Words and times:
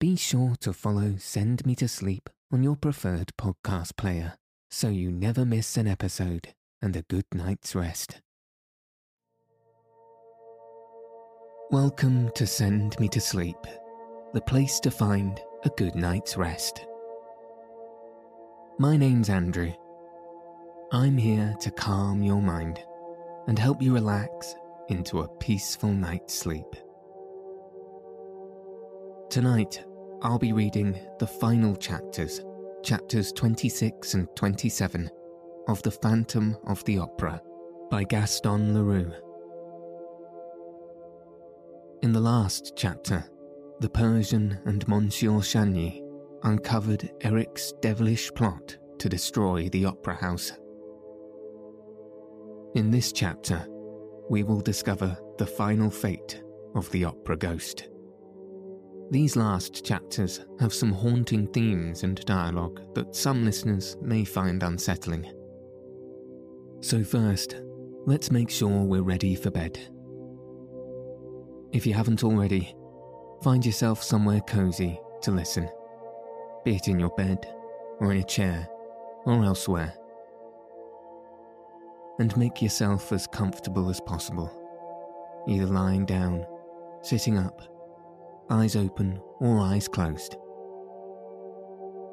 be 0.00 0.16
sure 0.16 0.54
to 0.58 0.72
follow 0.72 1.14
Send 1.18 1.66
Me 1.66 1.74
to 1.74 1.86
Sleep 1.86 2.30
on 2.50 2.62
your 2.62 2.74
preferred 2.74 3.32
podcast 3.36 3.98
player 3.98 4.32
so 4.70 4.88
you 4.88 5.12
never 5.12 5.44
miss 5.44 5.76
an 5.76 5.86
episode 5.86 6.54
and 6.80 6.96
a 6.96 7.02
good 7.02 7.26
night's 7.34 7.74
rest. 7.74 8.22
Welcome 11.70 12.30
to 12.34 12.46
Send 12.46 12.98
Me 12.98 13.08
to 13.08 13.20
Sleep, 13.20 13.58
the 14.32 14.40
place 14.40 14.80
to 14.80 14.90
find 14.90 15.38
a 15.66 15.70
good 15.76 15.94
night's 15.94 16.34
rest. 16.38 16.86
My 18.78 18.96
name's 18.96 19.28
Andrew. 19.28 19.74
I'm 20.92 21.18
here 21.18 21.54
to 21.60 21.70
calm 21.70 22.22
your 22.22 22.40
mind 22.40 22.82
and 23.48 23.58
help 23.58 23.82
you 23.82 23.92
relax 23.92 24.54
into 24.88 25.20
a 25.20 25.28
peaceful 25.36 25.92
night's 25.92 26.32
sleep. 26.32 26.74
Tonight, 29.28 29.84
I'll 30.22 30.38
be 30.38 30.52
reading 30.52 30.98
the 31.18 31.26
final 31.26 31.74
chapters, 31.74 32.42
chapters 32.82 33.32
26 33.32 34.12
and 34.14 34.28
27, 34.36 35.10
of 35.66 35.82
The 35.82 35.90
Phantom 35.90 36.58
of 36.66 36.84
the 36.84 36.98
Opera 36.98 37.40
by 37.90 38.04
Gaston 38.04 38.74
Leroux. 38.74 39.10
In 42.02 42.12
the 42.12 42.20
last 42.20 42.74
chapter, 42.76 43.24
the 43.80 43.88
Persian 43.88 44.58
and 44.66 44.86
Monsieur 44.86 45.40
Chagny 45.40 46.02
uncovered 46.42 47.10
Eric's 47.22 47.72
devilish 47.80 48.30
plot 48.34 48.76
to 48.98 49.08
destroy 49.08 49.70
the 49.70 49.86
opera 49.86 50.16
house. 50.16 50.52
In 52.74 52.90
this 52.90 53.10
chapter, 53.10 53.66
we 54.28 54.42
will 54.42 54.60
discover 54.60 55.16
the 55.38 55.46
final 55.46 55.90
fate 55.90 56.42
of 56.74 56.90
the 56.90 57.06
opera 57.06 57.36
ghost. 57.36 57.89
These 59.10 59.34
last 59.34 59.84
chapters 59.84 60.40
have 60.60 60.72
some 60.72 60.92
haunting 60.92 61.48
themes 61.48 62.04
and 62.04 62.24
dialogue 62.26 62.80
that 62.94 63.16
some 63.16 63.44
listeners 63.44 63.96
may 64.00 64.24
find 64.24 64.62
unsettling. 64.62 65.26
So, 66.80 67.02
first, 67.02 67.56
let's 68.06 68.30
make 68.30 68.48
sure 68.48 68.84
we're 68.84 69.02
ready 69.02 69.34
for 69.34 69.50
bed. 69.50 69.80
If 71.72 71.86
you 71.86 71.92
haven't 71.92 72.22
already, 72.22 72.76
find 73.42 73.66
yourself 73.66 74.00
somewhere 74.00 74.42
cozy 74.42 75.00
to 75.22 75.32
listen, 75.32 75.68
be 76.64 76.76
it 76.76 76.86
in 76.86 77.00
your 77.00 77.10
bed, 77.10 77.52
or 77.98 78.12
in 78.12 78.18
a 78.18 78.24
chair, 78.24 78.68
or 79.26 79.44
elsewhere. 79.44 79.92
And 82.20 82.36
make 82.36 82.62
yourself 82.62 83.10
as 83.12 83.26
comfortable 83.26 83.90
as 83.90 84.00
possible, 84.00 84.52
either 85.48 85.66
lying 85.66 86.06
down, 86.06 86.46
sitting 87.02 87.38
up, 87.38 87.60
eyes 88.50 88.76
open 88.76 89.20
or 89.38 89.60
eyes 89.60 89.88
closed. 89.88 90.36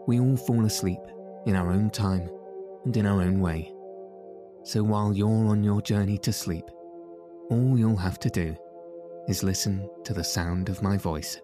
We 0.07 0.19
all 0.19 0.37
fall 0.37 0.65
asleep 0.65 1.01
in 1.45 1.55
our 1.55 1.71
own 1.71 1.89
time 1.89 2.29
and 2.85 2.95
in 2.95 3.05
our 3.05 3.21
own 3.21 3.39
way. 3.39 3.73
So 4.63 4.83
while 4.83 5.13
you're 5.13 5.47
on 5.47 5.63
your 5.63 5.81
journey 5.81 6.17
to 6.19 6.31
sleep, 6.31 6.65
all 7.49 7.77
you'll 7.77 7.97
have 7.97 8.19
to 8.19 8.29
do 8.29 8.55
is 9.27 9.43
listen 9.43 9.89
to 10.03 10.13
the 10.13 10.23
sound 10.23 10.69
of 10.69 10.81
my 10.81 10.97
voice. 10.97 11.39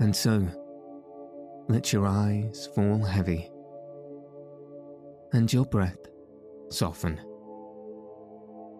And 0.00 0.14
so, 0.14 0.46
let 1.68 1.92
your 1.92 2.06
eyes 2.06 2.68
fall 2.74 2.98
heavy 2.98 3.50
and 5.32 5.52
your 5.52 5.64
breath 5.64 5.98
soften 6.70 7.20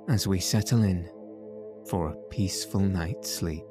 as 0.08 0.26
we 0.26 0.38
settle 0.38 0.82
in 0.82 1.08
for 1.88 2.08
a 2.08 2.16
peaceful 2.30 2.80
night's 2.80 3.30
sleep. 3.30 3.64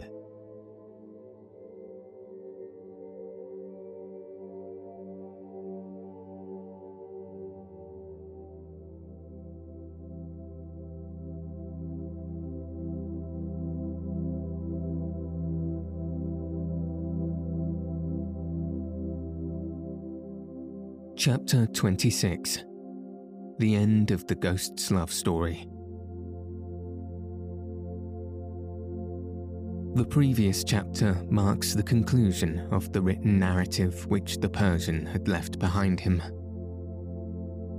Chapter 21.15 21.67
26 21.67 22.65
The 23.59 23.75
End 23.75 24.11
of 24.11 24.27
the 24.27 24.35
Ghost's 24.35 24.91
Love 24.91 25.11
Story. 25.13 25.72
The 29.95 30.05
previous 30.05 30.63
chapter 30.63 31.23
marks 31.29 31.75
the 31.75 31.83
conclusion 31.83 32.67
of 32.71 32.91
the 32.91 33.01
written 33.01 33.37
narrative 33.37 34.07
which 34.07 34.37
the 34.37 34.49
Persian 34.49 35.05
had 35.05 35.27
left 35.27 35.59
behind 35.59 35.99
him. 35.99 36.19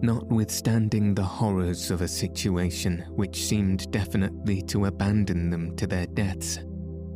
Notwithstanding 0.01 1.13
the 1.13 1.25
horrors 1.25 1.91
of 1.91 2.03
a 2.03 2.09
situation 2.09 3.05
which 3.11 3.45
seemed 3.45 3.91
definitely 3.91 4.63
to 4.63 4.85
abandon 4.85 5.51
them 5.51 5.75
to 5.75 5.89
their 5.89 6.07
deaths, 6.07 6.61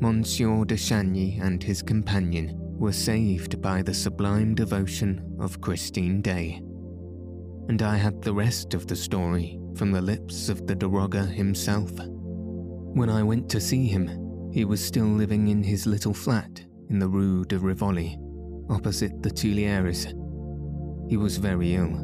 Monsieur 0.01 0.65
de 0.65 0.77
Chagny 0.77 1.41
and 1.41 1.63
his 1.63 1.81
companion 1.81 2.57
were 2.59 2.93
saved 2.93 3.63
by 3.63 3.83
the 3.83 3.95
sublime 3.95 4.57
devotion 4.57 5.37
of 5.39 5.61
Christine 5.61 6.21
Daae. 6.23 6.61
And 7.69 7.83
I 7.83 7.95
had 7.95 8.21
the 8.21 8.35
rest 8.35 8.75
of 8.75 8.89
the 8.89 8.97
story 8.97 9.61
from 9.77 9.93
the 9.93 10.03
lips 10.03 10.49
of 10.49 10.67
the 10.67 10.75
daroga 10.75 11.25
himself. 11.25 11.93
When 12.01 13.09
I 13.09 13.23
went 13.23 13.49
to 13.51 13.61
see 13.61 13.87
him, 13.87 14.28
he 14.53 14.65
was 14.65 14.85
still 14.85 15.07
living 15.07 15.49
in 15.49 15.63
his 15.63 15.87
little 15.87 16.15
flat 16.15 16.65
in 16.89 16.99
the 16.99 17.09
Rue 17.09 17.45
de 17.45 17.59
Rivoli, 17.59 18.19
opposite 18.71 19.23
the 19.23 19.31
Tuileries. 19.31 20.07
He 21.09 21.17
was 21.17 21.37
very 21.37 21.75
ill, 21.75 21.95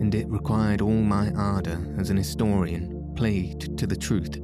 and 0.00 0.14
it 0.14 0.28
required 0.28 0.80
all 0.80 0.90
my 0.90 1.30
ardour 1.32 1.94
as 1.98 2.10
an 2.10 2.16
historian, 2.16 3.12
played 3.16 3.76
to 3.78 3.86
the 3.86 3.96
truth, 3.96 4.38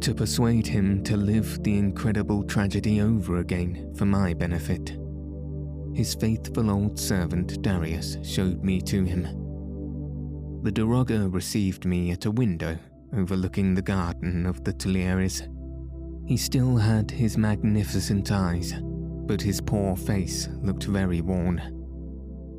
to 0.00 0.14
persuade 0.14 0.66
him 0.66 1.02
to 1.04 1.16
live 1.16 1.62
the 1.62 1.76
incredible 1.76 2.44
tragedy 2.44 3.00
over 3.00 3.38
again 3.38 3.92
for 3.96 4.06
my 4.06 4.32
benefit. 4.32 4.96
His 5.94 6.14
faithful 6.14 6.70
old 6.70 6.98
servant 6.98 7.60
Darius 7.62 8.16
showed 8.22 8.62
me 8.62 8.80
to 8.82 9.04
him. 9.04 9.24
The 10.62 10.72
daroga 10.72 11.28
received 11.32 11.84
me 11.84 12.12
at 12.12 12.26
a 12.26 12.30
window 12.30 12.78
overlooking 13.16 13.74
the 13.74 13.82
garden 13.82 14.46
of 14.46 14.62
the 14.62 14.72
Tuileries 14.72 15.42
he 16.30 16.36
still 16.36 16.76
had 16.76 17.10
his 17.10 17.36
magnificent 17.36 18.30
eyes, 18.30 18.72
but 19.26 19.42
his 19.42 19.60
poor 19.60 19.96
face 19.96 20.48
looked 20.62 20.84
very 20.84 21.20
worn. 21.20 21.60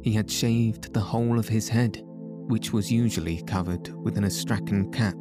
He 0.03 0.11
had 0.11 0.29
shaved 0.29 0.93
the 0.93 0.99
whole 0.99 1.39
of 1.39 1.47
his 1.47 1.69
head, 1.69 2.01
which 2.03 2.73
was 2.73 2.91
usually 2.91 3.41
covered 3.43 3.87
with 4.03 4.17
an 4.17 4.25
astrakhan 4.25 4.91
cap. 4.91 5.15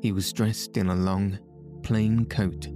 He 0.00 0.12
was 0.12 0.32
dressed 0.32 0.78
in 0.78 0.88
a 0.88 0.94
long, 0.94 1.38
plain 1.82 2.24
coat 2.24 2.68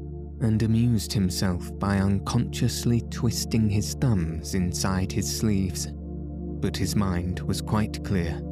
and 0.43 0.63
amused 0.63 1.11
himself 1.11 1.71
by 1.79 1.97
unconsciously 1.97 3.01
twisting 3.11 3.71
his 3.71 3.95
thumbs 3.95 4.55
inside 4.55 5.11
his 5.11 5.39
sleeves. 5.39 5.89
But 6.61 6.77
his 6.77 6.95
mind 6.95 7.41
was 7.41 7.63
quite 7.63 8.05
clear, 8.05 8.43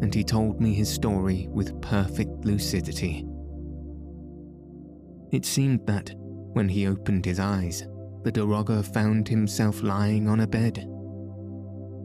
and 0.00 0.14
he 0.14 0.24
told 0.24 0.58
me 0.58 0.72
his 0.72 0.88
story 0.88 1.48
with 1.50 1.82
perfect 1.82 2.46
lucidity. 2.46 3.26
It 5.36 5.44
seemed 5.44 5.86
that, 5.86 6.14
when 6.16 6.66
he 6.66 6.86
opened 6.86 7.26
his 7.26 7.38
eyes, 7.38 7.86
the 8.22 8.32
daroga 8.32 8.82
found 8.82 9.28
himself 9.28 9.82
lying 9.82 10.28
on 10.28 10.40
a 10.40 10.46
bed. 10.46 10.88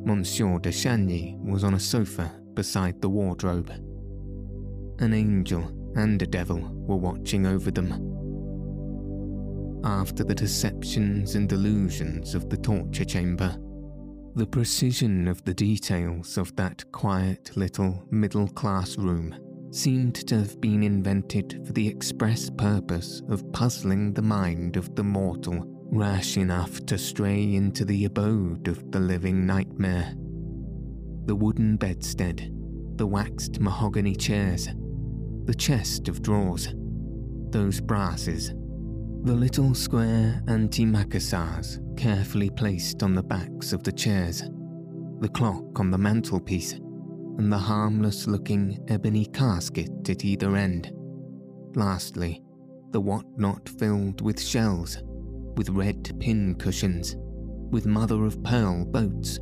Monsieur 0.03 0.59
de 0.59 0.69
Chagny 0.69 1.40
was 1.40 1.64
on 1.64 1.75
a 1.75 1.80
sofa 1.80 2.30
beside 2.56 3.02
the 3.02 3.08
wardrobe. 3.08 3.69
An 5.00 5.14
angel 5.14 5.64
and 5.96 6.22
a 6.22 6.28
devil 6.28 6.59
were 6.59 6.97
watching 6.97 7.46
over 7.46 7.72
them. 7.72 7.92
After 9.86 10.25
the 10.25 10.36
deceptions 10.36 11.36
and 11.36 11.48
delusions 11.48 12.36
of 12.36 12.50
the 12.50 12.57
torture 12.57 13.06
chamber, 13.06 13.57
the 14.36 14.45
precision 14.45 15.30
of 15.30 15.42
the 15.45 15.54
details 15.54 16.38
of 16.38 16.54
that 16.57 16.84
quiet 16.92 17.56
little 17.56 18.06
middle 18.12 18.50
class 18.50 18.98
room 18.98 19.34
seemed 19.71 20.15
to 20.27 20.38
have 20.38 20.59
been 20.59 20.83
invented 20.83 21.65
for 21.65 21.71
the 21.73 21.88
express 21.88 22.50
purpose 22.50 23.21
of 23.29 23.50
puzzling 23.53 24.13
the 24.13 24.21
mind 24.21 24.75
of 24.75 24.94
the 24.95 25.03
mortal 25.03 25.63
rash 25.94 26.38
enough 26.38 26.85
to 26.85 26.97
stray 26.97 27.56
into 27.56 27.85
the 27.85 28.06
abode 28.06 28.68
of 28.68 28.91
the 28.91 29.00
living 29.00 29.45
nightmare. 29.45 30.13
The 31.25 31.35
wooden 31.35 31.77
bedstead, 31.77 32.51
the 32.97 33.07
waxed 33.07 33.59
mahogany 33.59 34.15
chairs, 34.15 34.68
the 35.45 35.56
chest 35.56 36.07
of 36.09 36.21
drawers, 36.21 36.74
those 37.50 37.79
brasses, 37.79 38.50
the 39.24 39.35
little 39.35 39.74
square 39.74 40.41
antimacassars 40.47 41.79
carefully 41.97 42.50
placed 42.50 43.03
on 43.03 43.13
the 43.13 43.24
backs 43.24 43.71
of 43.71 43.83
the 43.83 43.91
chairs, 43.91 44.44
the 45.19 45.29
clock 45.29 45.79
on 45.79 45.91
the 45.91 45.97
mantelpiece, 45.97 46.79
and 47.38 47.51
the 47.51 47.57
harmless 47.57 48.28
looking 48.28 48.83
ebony 48.88 49.25
casket 49.25 50.10
at 50.10 50.25
either 50.25 50.56
end. 50.56 50.92
Lastly, 51.75 52.42
the 52.92 53.01
whatnot 53.01 53.69
filled 53.69 54.22
with 54.22 54.42
shells, 54.42 54.98
with 55.56 55.69
red 55.69 56.12
pin 56.19 56.56
cushions, 56.56 57.16
with 57.72 57.86
mother 57.86 58.25
of 58.25 58.44
pearl 58.44 58.86
boats, 58.86 59.38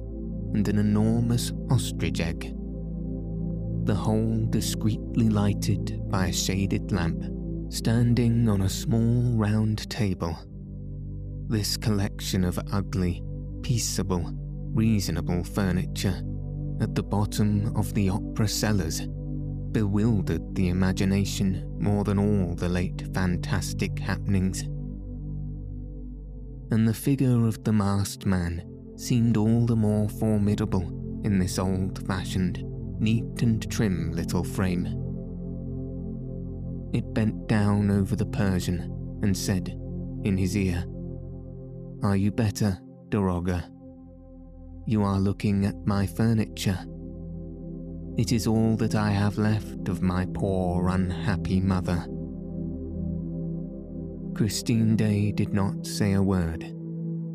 and 0.54 0.68
an 0.68 0.78
enormous 0.78 1.52
ostrich 1.72 2.20
egg. 2.22 2.56
The 3.86 3.96
whole 3.96 4.46
discreetly 4.50 5.30
lighted 5.30 6.10
by 6.10 6.28
a 6.28 6.34
shaded 6.34 6.92
lamp, 6.92 7.24
standing 7.70 8.48
on 8.48 8.62
a 8.62 8.70
small 8.70 9.36
round 9.36 9.90
table. 9.90 10.38
This 11.48 11.76
collection 11.78 12.44
of 12.44 12.60
ugly, 12.72 13.24
peaceable, 13.64 14.32
reasonable 14.72 15.44
furniture 15.44 16.22
at 16.82 16.96
the 16.96 17.04
bottom 17.04 17.76
of 17.76 17.94
the 17.94 18.10
opera 18.10 18.48
cellars 18.48 19.02
bewildered 19.72 20.56
the 20.56 20.70
imagination 20.70 21.66
more 21.80 22.04
than 22.04 22.18
all 22.18 22.56
the 22.56 22.70
late 22.70 23.04
fantastic 23.14 24.00
happenings. 24.00 24.62
And 26.72 26.88
the 26.88 26.94
figure 26.94 27.46
of 27.46 27.64
the 27.64 27.74
masked 27.74 28.26
man 28.26 28.64
seemed 28.96 29.38
all 29.38 29.66
the 29.66 29.76
more 29.76 30.10
formidable 30.10 30.84
in 31.24 31.40
this 31.40 31.60
old 31.60 32.06
fashioned, 32.08 32.64
neat 33.00 33.42
and 33.42 33.70
trim 33.72 34.12
little 34.12 34.44
frame. 34.44 34.86
It 36.94 37.14
bent 37.14 37.48
down 37.48 37.92
over 37.92 38.16
the 38.16 38.26
Persian 38.26 38.80
and 39.22 39.38
said 39.38 39.70
in 40.24 40.38
his 40.38 40.58
ear, 40.58 40.86
Are 42.04 42.16
you 42.16 42.32
better, 42.32 42.80
Daroga? 43.10 43.70
You 44.90 45.04
are 45.04 45.20
looking 45.20 45.68
at 45.68 45.86
my 45.86 46.08
furniture. 46.08 46.80
It 48.18 48.32
is 48.32 48.48
all 48.48 48.76
that 48.78 48.96
I 48.96 49.12
have 49.12 49.38
left 49.38 49.88
of 49.88 50.02
my 50.02 50.26
poor, 50.34 50.90
unhappy 50.90 51.62
mother. 51.62 52.08
Christine 54.34 54.96
Daae 54.96 55.32
did 55.32 55.54
not 55.54 55.86
say 55.86 56.14
a 56.14 56.24
word. 56.24 56.74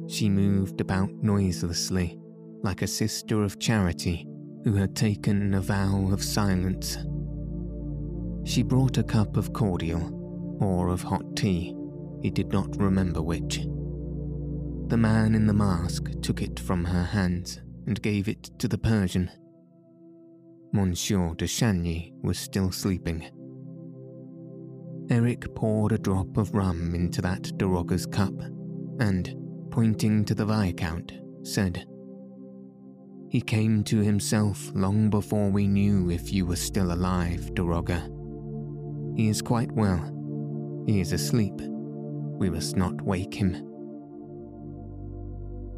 She 0.09 0.29
moved 0.29 0.81
about 0.81 1.13
noiselessly, 1.23 2.19
like 2.65 2.83
a 2.83 2.89
sister 2.89 3.45
of 3.45 3.61
charity 3.61 4.27
who 4.65 4.73
had 4.73 4.97
taken 4.97 5.55
a 5.55 5.61
vow 5.61 6.09
of 6.11 6.25
silence. 6.25 6.99
She 8.43 8.65
brought 8.65 8.99
a 8.99 9.05
cup 9.05 9.37
of 9.37 9.53
cordial, 9.53 10.59
or 10.61 10.89
of 10.89 11.05
hot 11.05 11.37
tea, 11.37 11.73
he 12.21 12.31
did 12.31 12.53
not 12.53 12.75
remember 12.81 13.23
which. 13.23 13.65
The 14.89 14.97
man 14.99 15.35
in 15.35 15.47
the 15.47 15.55
mask 15.55 16.11
took 16.21 16.43
it 16.43 16.61
from 16.61 16.85
her 16.85 17.05
hands 17.05 17.61
and 17.87 18.01
gave 18.03 18.29
it 18.29 18.51
to 18.59 18.69
the 18.69 18.79
Persian. 18.79 19.31
Monsieur 20.73 21.35
de 21.35 21.47
Chagny 21.47 22.13
was 22.23 22.39
still 22.39 22.71
sleeping. 22.71 23.25
Eric 25.11 25.55
poured 25.55 25.93
a 25.93 25.99
drop 25.99 26.37
of 26.37 26.55
rum 26.55 26.95
into 26.95 27.23
that 27.23 27.43
Daroga's 27.57 28.07
cup 28.07 28.35
and, 29.01 29.35
pointing 29.71 30.25
to 30.25 30.35
the 30.35 30.45
Viscount, 30.45 31.13
said, 31.43 31.87
He 33.31 33.41
came 33.41 33.85
to 33.85 33.99
himself 33.99 34.71
long 34.75 35.11
before 35.11 35.51
we 35.51 35.67
knew 35.67 36.11
if 36.11 36.33
you 36.33 36.47
were 36.47 36.57
still 36.57 36.93
alive, 36.93 37.51
Daroga. 37.55 38.11
He 39.17 39.29
is 39.29 39.41
quite 39.41 39.73
well. 39.73 40.11
He 40.87 41.01
is 41.01 41.13
asleep. 41.13 41.55
We 41.57 42.51
must 42.51 42.77
not 42.77 43.01
wake 43.01 43.35
him. 43.35 43.74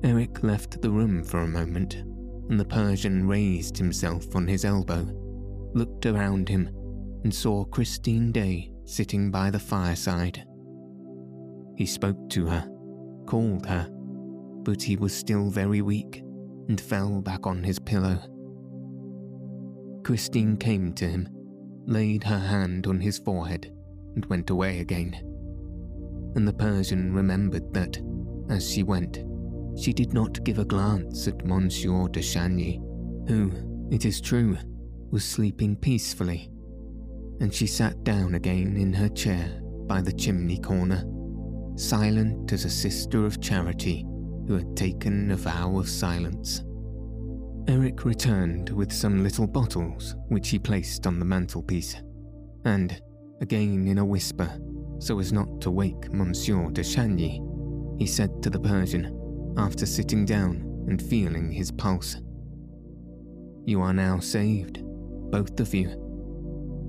Eric 0.03 0.43
left 0.43 0.81
the 0.83 0.91
room 0.91 1.25
for 1.25 1.41
a 1.41 1.49
moment 1.49 2.03
and 2.49 2.61
the 2.61 2.65
Persian 2.65 3.27
raised 3.27 3.77
himself 3.77 4.35
on 4.35 4.47
his 4.47 4.65
elbow, 4.65 5.07
looked 5.75 6.07
around 6.07 6.49
him, 6.49 6.69
and 7.25 7.35
saw 7.35 7.65
Christine 7.65 8.33
Daae 8.33 8.73
sitting 8.85 9.31
by 9.31 9.51
the 9.51 9.59
fireside. 9.59 10.45
He 11.77 11.87
spoke 11.87 12.31
to 12.31 12.47
her, 12.47 12.69
called 13.27 13.67
her, 13.67 13.89
but 14.63 14.83
he 14.83 14.97
was 14.97 15.15
still 15.15 15.51
very 15.51 15.83
weak 15.83 16.23
and 16.69 16.81
fell 16.81 17.21
back 17.21 17.47
on 17.47 17.63
his 17.65 17.79
pillow. 17.79 18.19
Christine 20.05 20.57
came 20.57 20.93
to 20.95 21.07
him, 21.07 21.29
laid 21.85 22.23
her 22.25 22.39
hand 22.39 22.87
on 22.87 23.01
his 23.01 23.19
forehead, 23.19 23.73
and 24.15 24.25
went 24.27 24.51
away 24.51 24.79
again. 24.79 25.15
And 26.37 26.47
the 26.47 26.53
Persian 26.53 27.13
remembered 27.13 27.75
that, 27.75 27.99
as 28.49 28.71
she 28.71 28.85
went, 28.85 29.25
she 29.77 29.93
did 29.93 30.13
not 30.13 30.43
give 30.45 30.59
a 30.59 30.65
glance 30.65 31.29
at 31.29 31.45
Monsieur 31.45 32.09
de 32.09 32.21
Chagny, 32.21 32.81
who, 33.29 33.53
it 33.91 34.05
is 34.05 34.21
true, 34.21 34.57
was 35.11 35.25
sleeping 35.25 35.77
peacefully, 35.77 36.51
and 37.41 37.53
she 37.53 37.67
sat 37.67 38.03
down 38.03 38.35
again 38.35 38.77
in 38.77 38.93
her 38.93 39.09
chair 39.09 39.61
by 39.87 40.01
the 40.01 40.13
chimney 40.13 40.59
corner, 40.59 41.05
silent 41.77 42.53
as 42.53 42.65
a 42.65 42.71
sister 42.71 43.27
of 43.27 43.41
charity 43.41 44.05
who 44.47 44.55
had 44.55 44.77
taken 44.77 45.31
a 45.31 45.37
vow 45.37 45.79
of 45.79 45.89
silence. 45.89 46.63
Eric 47.69 48.05
returned 48.05 48.71
with 48.71 48.93
some 48.93 49.23
little 49.23 49.47
bottles 49.47 50.15
which 50.29 50.49
he 50.49 50.59
placed 50.59 51.07
on 51.07 51.19
the 51.19 51.25
mantelpiece, 51.25 51.97
and, 52.65 53.01
again 53.41 53.87
in 53.87 53.99
a 53.99 54.05
whisper, 54.05 54.49
so 54.99 55.19
as 55.19 55.33
not 55.33 55.61
to 55.61 55.71
wake 55.71 56.13
Monsieur 56.13 56.71
de 56.71 56.83
Chagny, 56.83 57.41
he 57.99 58.07
said 58.07 58.43
to 58.43 58.51
the 58.51 58.61
Persian, 58.61 59.26
after 59.57 59.87
sitting 59.87 60.25
down 60.25 60.85
and 60.89 61.01
feeling 61.03 61.51
his 61.51 61.71
pulse. 61.73 62.17
You 63.65 63.81
are 63.81 63.93
now 63.93 64.21
saved, 64.21 64.83
both 65.31 65.59
of 65.61 65.75
you, 65.75 65.89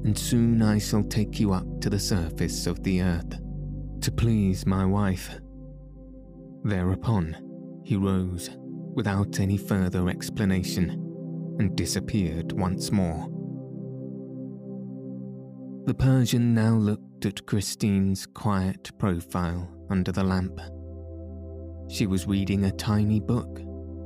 and 0.03 0.17
soon 0.17 0.61
I 0.61 0.77
shall 0.77 1.03
take 1.03 1.39
you 1.39 1.53
up 1.53 1.81
to 1.81 1.89
the 1.89 1.99
surface 1.99 2.67
of 2.67 2.83
the 2.83 3.01
earth 3.01 3.39
to 4.01 4.11
please 4.11 4.65
my 4.65 4.85
wife. 4.85 5.39
Thereupon, 6.63 7.81
he 7.83 7.95
rose 7.95 8.49
without 8.93 9.39
any 9.39 9.57
further 9.57 10.09
explanation 10.09 10.89
and 11.59 11.75
disappeared 11.75 12.51
once 12.51 12.91
more. 12.91 13.27
The 15.85 15.93
Persian 15.93 16.53
now 16.53 16.75
looked 16.75 17.25
at 17.25 17.45
Christine's 17.45 18.25
quiet 18.25 18.91
profile 18.99 19.71
under 19.89 20.11
the 20.11 20.23
lamp 20.23 20.59
she 21.89 22.07
was 22.07 22.27
reading 22.27 22.65
a 22.65 22.71
tiny 22.71 23.19
book 23.19 23.59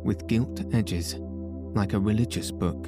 with 0.03 0.27
gilt 0.27 0.63
edges, 0.73 1.15
like 1.73 1.93
a 1.93 1.99
religious 1.99 2.51
book. 2.51 2.87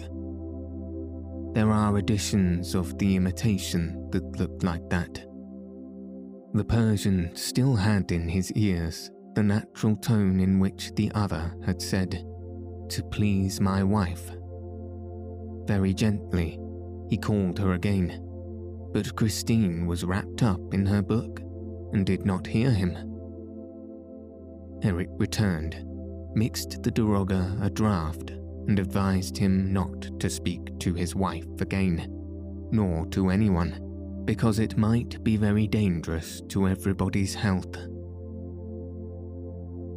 There 1.54 1.72
are 1.72 1.98
editions 1.98 2.75
of 2.75 2.98
the 2.98 3.16
imitation 3.16 4.10
that 4.12 4.40
looked 4.40 4.63
like 4.63 4.90
that. 4.90 5.25
The 6.54 6.63
Persian 6.63 7.36
still 7.36 7.75
had 7.75 8.12
in 8.12 8.28
his 8.28 8.51
ears 8.54 9.12
the 9.36 9.44
natural 9.44 9.95
tone 9.95 10.40
in 10.40 10.60
which 10.60 10.92
the 10.96 11.12
other 11.15 11.56
had 11.65 11.82
said, 11.82 12.24
To 12.89 13.03
please 13.12 13.60
my 13.60 13.84
wife. 13.84 14.32
Very 15.65 15.94
gently, 15.94 16.60
he 17.10 17.17
called 17.17 17.58
her 17.60 17.74
again, 17.74 18.20
but 18.91 19.15
Christine 19.15 19.86
was 19.88 20.03
wrapped 20.03 20.44
up 20.44 20.74
in 20.74 20.86
her 20.86 21.01
book 21.01 21.39
and 21.94 22.06
did 22.06 22.25
not 22.25 22.46
hear 22.46 22.72
him. 22.72 23.12
Eric 24.84 25.10
returned, 25.18 25.82
mixed 26.36 26.84
the 26.84 26.92
Daroga 26.92 27.58
a 27.62 27.70
draught, 27.70 28.32
and 28.68 28.80
advised 28.80 29.38
him 29.38 29.72
not 29.72 30.20
to 30.20 30.30
speak 30.30 30.78
to 30.80 30.94
his 30.94 31.16
wife 31.16 31.62
again, 31.62 32.08
nor 32.72 33.06
to 33.08 33.30
anyone, 33.30 34.24
because 34.25 34.60
it 34.60 34.78
might 34.78 35.24
be 35.24 35.38
very 35.38 35.68
dangerous 35.68 36.42
to 36.50 36.68
everybody's 36.68 37.34
health. 37.34 37.78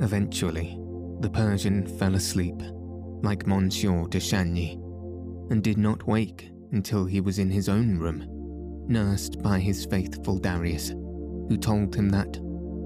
Eventually, 0.00 0.78
the 1.20 1.30
Persian 1.30 1.86
fell 1.98 2.14
asleep, 2.14 2.60
like 3.22 3.46
Monsieur 3.46 4.06
de 4.06 4.20
Chagny, 4.20 4.74
and 5.50 5.64
did 5.64 5.78
not 5.78 6.06
wake 6.06 6.50
until 6.70 7.06
he 7.06 7.20
was 7.20 7.40
in 7.40 7.50
his 7.50 7.68
own 7.68 7.98
room, 7.98 8.24
nursed 8.86 9.42
by 9.42 9.58
his 9.58 9.84
faithful 9.86 10.38
Darius, 10.38 10.90
who 10.90 11.56
told 11.56 11.96
him 11.96 12.08
that, 12.10 12.36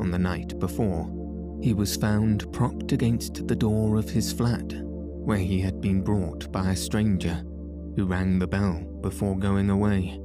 on 0.01 0.11
the 0.11 0.19
night 0.19 0.59
before, 0.59 1.20
he 1.63 1.75
was 1.75 1.97
found 1.97 2.51
propped 2.53 2.93
against 2.93 3.47
the 3.47 3.57
door 3.57 3.97
of 3.97 4.09
his 4.09 4.33
flat, 4.33 4.73
where 4.83 5.39
he 5.39 5.61
had 5.61 5.81
been 5.81 6.03
brought 6.03 6.51
by 6.51 6.71
a 6.71 6.77
stranger 6.77 7.45
who 7.97 8.07
rang 8.07 8.39
the 8.39 8.47
bell 8.47 8.81
before 9.03 9.37
going 9.37 9.71
away. 9.71 10.21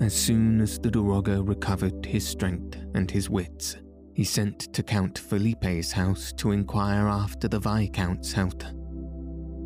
As 0.00 0.14
soon 0.14 0.60
as 0.60 0.78
the 0.78 0.90
Daroga 0.90 1.42
recovered 1.46 2.04
his 2.04 2.26
strength 2.26 2.76
and 2.94 3.10
his 3.10 3.30
wits, 3.30 3.76
he 4.14 4.24
sent 4.24 4.72
to 4.72 4.82
Count 4.82 5.18
Philippe's 5.18 5.92
house 5.92 6.32
to 6.34 6.52
inquire 6.52 7.08
after 7.08 7.48
the 7.48 7.58
Viscount's 7.58 8.32
health. 8.32 8.64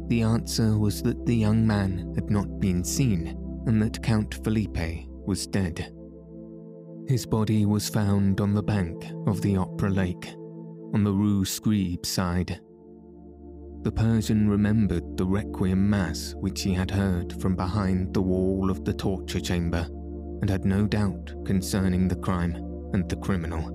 The 0.09 0.23
answer 0.23 0.79
was 0.79 1.03
that 1.03 1.27
the 1.27 1.37
young 1.37 1.67
man 1.67 2.13
had 2.15 2.31
not 2.31 2.61
been 2.61 2.83
seen 2.83 3.37
and 3.67 3.83
that 3.83 4.03
Count 4.03 4.41
Philippe 4.43 5.07
was 5.27 5.47
dead. 5.47 5.93
His 7.09 7.25
body 7.25 7.65
was 7.65 7.89
found 7.89 8.39
on 8.43 8.53
the 8.53 8.63
bank 8.63 9.07
of 9.27 9.41
the 9.41 9.57
Opera 9.57 9.89
Lake, 9.89 10.29
on 10.93 11.05
the 11.05 11.13
Rue 11.13 11.43
Scribe 11.43 12.05
side. 12.05 12.61
The 13.81 13.93
Persian 13.93 14.47
remembered 14.47 15.17
the 15.17 15.25
requiem 15.25 15.89
mass 15.89 16.35
which 16.37 16.61
he 16.61 16.75
had 16.75 16.91
heard 16.91 17.41
from 17.41 17.57
behind 17.57 18.13
the 18.13 18.21
wall 18.21 18.71
of 18.71 18.85
the 18.85 18.93
torture 18.93 19.41
chamber 19.41 19.89
and 20.43 20.51
had 20.51 20.67
no 20.67 20.87
doubt 20.87 21.33
concerning 21.47 22.09
the 22.09 22.17
crime 22.17 22.55
and 22.93 23.09
the 23.09 23.17
criminal. 23.17 23.75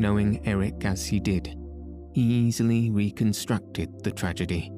knowing 0.00 0.40
Eric 0.46 0.84
as 0.84 1.06
he 1.06 1.20
did, 1.20 1.56
he 2.12 2.22
easily 2.22 2.90
reconstructed 2.90 4.02
the 4.02 4.10
tragedy. 4.10 4.72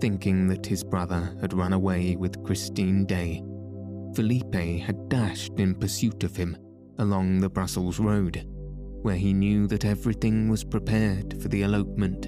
Thinking 0.00 0.48
that 0.48 0.66
his 0.66 0.82
brother 0.82 1.36
had 1.40 1.52
run 1.54 1.72
away 1.72 2.16
with 2.16 2.42
Christine 2.42 3.06
Daae, 3.06 3.42
Philippe 4.14 4.78
had 4.78 5.08
dashed 5.08 5.58
in 5.58 5.74
pursuit 5.74 6.22
of 6.22 6.36
him 6.36 6.56
along 6.98 7.40
the 7.40 7.48
Brussels 7.48 7.98
road, 7.98 8.46
where 9.02 9.16
he 9.16 9.32
knew 9.32 9.66
that 9.66 9.84
everything 9.84 10.48
was 10.48 10.62
prepared 10.62 11.42
for 11.42 11.48
the 11.48 11.62
elopement. 11.62 12.26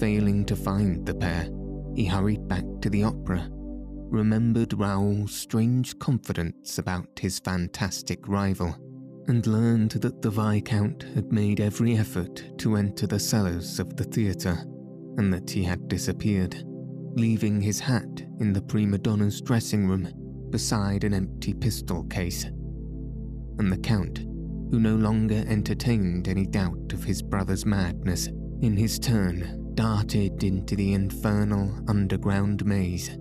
Failing 0.00 0.44
to 0.46 0.56
find 0.56 1.06
the 1.06 1.14
pair, 1.14 1.48
he 1.94 2.04
hurried 2.04 2.48
back 2.48 2.64
to 2.82 2.90
the 2.90 3.04
opera, 3.04 3.48
remembered 3.50 4.74
Raoul's 4.74 5.34
strange 5.34 5.98
confidence 5.98 6.78
about 6.78 7.18
his 7.18 7.38
fantastic 7.38 8.26
rival, 8.28 8.74
and 9.28 9.46
learned 9.46 9.92
that 9.92 10.22
the 10.22 10.30
Viscount 10.30 11.04
had 11.14 11.32
made 11.32 11.60
every 11.60 11.96
effort 11.96 12.58
to 12.58 12.76
enter 12.76 13.06
the 13.06 13.18
cellars 13.18 13.78
of 13.78 13.96
the 13.96 14.04
theatre, 14.04 14.58
and 15.18 15.32
that 15.32 15.48
he 15.48 15.62
had 15.62 15.88
disappeared, 15.88 16.65
leaving 17.16 17.60
his 17.60 17.80
hat 17.80 18.22
in 18.40 18.52
the 18.52 18.60
prima 18.60 18.98
donna's 18.98 19.40
dressing 19.40 19.88
room 19.88 20.12
beside 20.50 21.02
an 21.02 21.14
empty 21.14 21.54
pistol 21.54 22.04
case. 22.04 22.44
And 22.44 23.72
the 23.72 23.78
Count, 23.78 24.18
who 24.18 24.78
no 24.78 24.96
longer 24.96 25.42
entertained 25.48 26.28
any 26.28 26.46
doubt 26.46 26.92
of 26.92 27.02
his 27.02 27.22
brother's 27.22 27.64
madness, 27.64 28.28
in 28.60 28.76
his 28.76 28.98
turn 28.98 29.72
darted 29.74 30.44
into 30.44 30.76
the 30.76 30.92
infernal 30.92 31.78
underground 31.88 32.64
maze. 32.64 33.16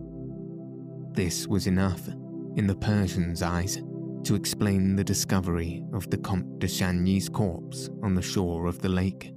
This 1.14 1.48
was 1.48 1.68
enough, 1.68 2.08
in 2.56 2.68
the 2.68 2.76
Persian's 2.76 3.42
eyes, 3.42 3.82
to 4.24 4.36
explain 4.36 4.96
the 4.96 5.04
discovery 5.04 5.84
of 5.94 6.10
the 6.10 6.18
Comte 6.18 6.60
de 6.60 6.68
Chagny's 6.68 7.30
corpse 7.30 7.90
on 8.04 8.16
the 8.16 8.22
shore 8.22 8.66
of 8.66 8.82
the 8.82 8.90
lake, 8.90 9.32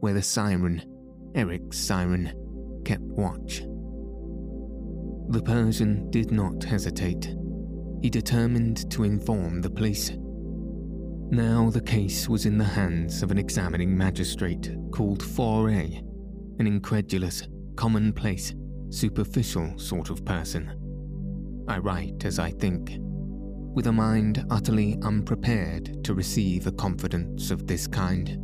where 0.00 0.14
the 0.14 0.22
siren, 0.22 0.82
Eric's 1.34 1.78
siren, 1.78 2.32
kept 2.84 3.02
watch. 3.02 3.62
The 5.30 5.40
Persian 5.40 6.10
did 6.10 6.32
not 6.32 6.64
hesitate. 6.64 7.36
He 8.02 8.10
determined 8.10 8.90
to 8.90 9.04
inform 9.04 9.60
the 9.60 9.70
police. 9.70 10.10
Now 11.30 11.70
the 11.70 11.80
case 11.80 12.28
was 12.28 12.46
in 12.46 12.58
the 12.58 12.64
hands 12.64 13.22
of 13.22 13.30
an 13.30 13.38
examining 13.38 13.96
magistrate 13.96 14.74
called 14.90 15.22
Faure, 15.22 15.68
an 15.68 16.66
incredulous, 16.66 17.46
commonplace, 17.76 18.56
superficial 18.88 19.78
sort 19.78 20.10
of 20.10 20.24
person. 20.24 20.74
I 21.68 21.78
write 21.78 22.24
as 22.24 22.40
I 22.40 22.50
think, 22.50 22.96
with 22.98 23.86
a 23.86 23.92
mind 23.92 24.44
utterly 24.50 24.98
unprepared 25.02 26.02
to 26.02 26.14
receive 26.14 26.66
a 26.66 26.72
confidence 26.72 27.52
of 27.52 27.68
this 27.68 27.86
kind. 27.86 28.36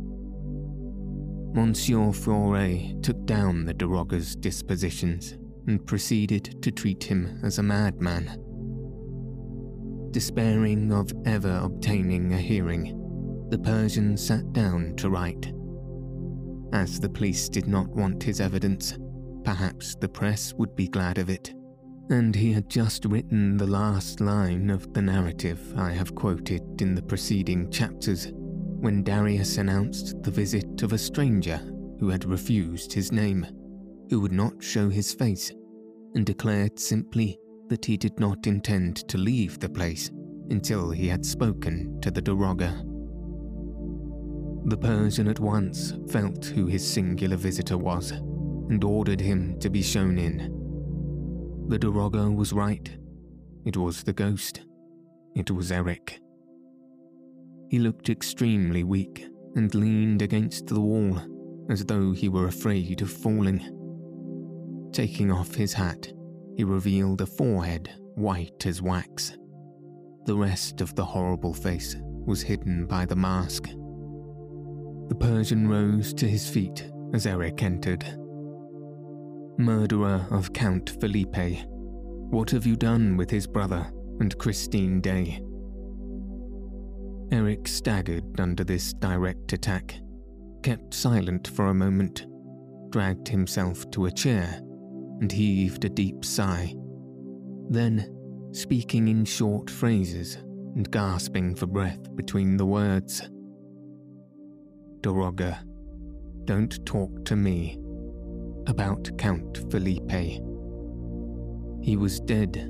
Monsieur 1.53 2.13
Faure 2.13 2.93
took 3.01 3.25
down 3.25 3.65
the 3.65 3.73
daroga's 3.73 4.37
dispositions 4.37 5.35
and 5.67 5.85
proceeded 5.85 6.61
to 6.63 6.71
treat 6.71 7.03
him 7.03 7.39
as 7.43 7.59
a 7.59 7.63
madman. 7.63 8.43
Despairing 10.11 10.91
of 10.91 11.11
ever 11.25 11.59
obtaining 11.61 12.33
a 12.33 12.37
hearing, 12.37 13.47
the 13.49 13.59
Persian 13.59 14.17
sat 14.17 14.51
down 14.53 14.95
to 14.95 15.09
write. 15.09 15.53
As 16.73 16.99
the 16.99 17.09
police 17.09 17.49
did 17.49 17.67
not 17.67 17.87
want 17.89 18.23
his 18.23 18.41
evidence, 18.41 18.97
perhaps 19.43 19.95
the 19.95 20.09
press 20.09 20.53
would 20.53 20.75
be 20.75 20.87
glad 20.87 21.17
of 21.17 21.29
it. 21.29 21.53
And 22.09 22.33
he 22.33 22.53
had 22.53 22.69
just 22.69 23.05
written 23.05 23.57
the 23.57 23.67
last 23.67 24.21
line 24.21 24.69
of 24.69 24.93
the 24.93 25.01
narrative 25.01 25.73
I 25.77 25.91
have 25.91 26.15
quoted 26.15 26.81
in 26.81 26.95
the 26.95 27.01
preceding 27.01 27.69
chapters 27.69 28.31
when 28.33 29.03
Darius 29.03 29.57
announced 29.57 30.21
the 30.23 30.31
visit 30.31 30.81
of 30.83 30.93
a 30.93 30.97
stranger 30.97 31.57
who 31.99 32.09
had 32.09 32.25
refused 32.25 32.93
his 32.93 33.11
name, 33.11 33.45
who 34.09 34.21
would 34.21 34.31
not 34.31 34.63
show 34.63 34.89
his 34.89 35.13
face, 35.13 35.51
and 36.17 36.25
declared 36.25 36.79
simply 36.79 37.39
that 37.69 37.85
he 37.85 37.95
did 37.95 38.19
not 38.19 38.47
intend 38.47 39.07
to 39.07 39.19
leave 39.19 39.59
the 39.59 39.69
place 39.69 40.09
until 40.49 40.89
he 40.89 41.07
had 41.07 41.23
spoken 41.23 42.01
to 42.01 42.09
the 42.09 42.19
daroga. 42.19 42.83
The 44.65 44.77
Persian 44.77 45.27
at 45.27 45.39
once 45.39 45.93
felt 46.09 46.43
who 46.45 46.65
his 46.65 46.85
singular 46.85 47.37
visitor 47.37 47.77
was 47.77 48.09
and 48.09 48.83
ordered 48.83 49.21
him 49.21 49.59
to 49.59 49.69
be 49.69 49.83
shown 49.83 50.17
in. 50.17 50.37
The 51.67 51.77
daroga 51.77 52.35
was 52.35 52.51
right. 52.51 52.97
It 53.63 53.77
was 53.77 54.01
the 54.01 54.13
ghost. 54.13 54.61
It 55.35 55.51
was 55.51 55.71
Eric. 55.71 56.19
He 57.69 57.77
looked 57.77 58.09
extremely 58.09 58.83
weak 58.83 59.27
and 59.55 59.73
leaned 59.75 60.23
against 60.23 60.65
the 60.65 60.81
wall 60.81 61.21
as 61.69 61.85
though 61.85 62.11
he 62.11 62.27
were 62.27 62.47
afraid 62.47 63.03
of 63.03 63.11
falling. 63.11 63.76
Taking 64.97 65.31
off 65.31 65.53
his 65.53 65.73
hat, 65.73 66.11
he 66.55 66.63
revealed 66.63 67.21
a 67.21 67.27
forehead 67.27 67.93
white 68.15 68.65
as 68.65 68.81
wax. 68.81 69.37
The 70.25 70.35
rest 70.35 70.81
of 70.81 70.95
the 70.95 71.05
horrible 71.05 71.53
face 71.53 71.95
was 72.25 72.41
hidden 72.41 72.87
by 72.87 73.05
the 73.05 73.15
mask. 73.15 73.65
The 75.09 75.15
Persian 75.19 75.67
rose 75.67 76.15
to 76.15 76.27
his 76.27 76.49
feet 76.49 76.91
as 77.13 77.27
Eric 77.27 77.61
entered. 77.61 78.05
Murderer 79.59 80.25
of 80.31 80.51
Count 80.53 80.99
Philippe, 80.99 81.63
what 82.31 82.49
have 82.49 82.65
you 82.65 82.75
done 82.75 83.17
with 83.17 83.29
his 83.29 83.45
brother 83.45 83.85
and 84.19 84.35
Christine 84.39 84.99
Daae? 84.99 85.43
Eric 87.31 87.67
staggered 87.67 88.39
under 88.39 88.63
this 88.63 88.93
direct 88.93 89.53
attack, 89.53 89.99
kept 90.63 90.91
silent 90.95 91.49
for 91.49 91.67
a 91.67 91.73
moment, 91.75 92.25
dragged 92.89 93.27
himself 93.27 93.87
to 93.91 94.07
a 94.07 94.11
chair, 94.11 94.63
and 95.19 95.31
heaved 95.31 95.85
a 95.85 95.89
deep 95.89 96.23
sigh. 96.23 96.73
Then, 97.69 98.49
speaking 98.51 99.07
in 99.07 99.25
short 99.25 99.69
phrases 99.69 100.35
and 100.75 100.89
gasping 100.91 101.55
for 101.55 101.65
breath 101.67 102.15
between 102.15 102.57
the 102.57 102.65
words, 102.65 103.29
daroga, 105.01 105.59
don't 106.45 106.85
talk 106.85 107.25
to 107.25 107.35
me 107.35 107.77
about 108.67 109.09
Count 109.17 109.71
Philippe. 109.71 110.39
He 111.81 111.97
was 111.97 112.19
dead 112.19 112.69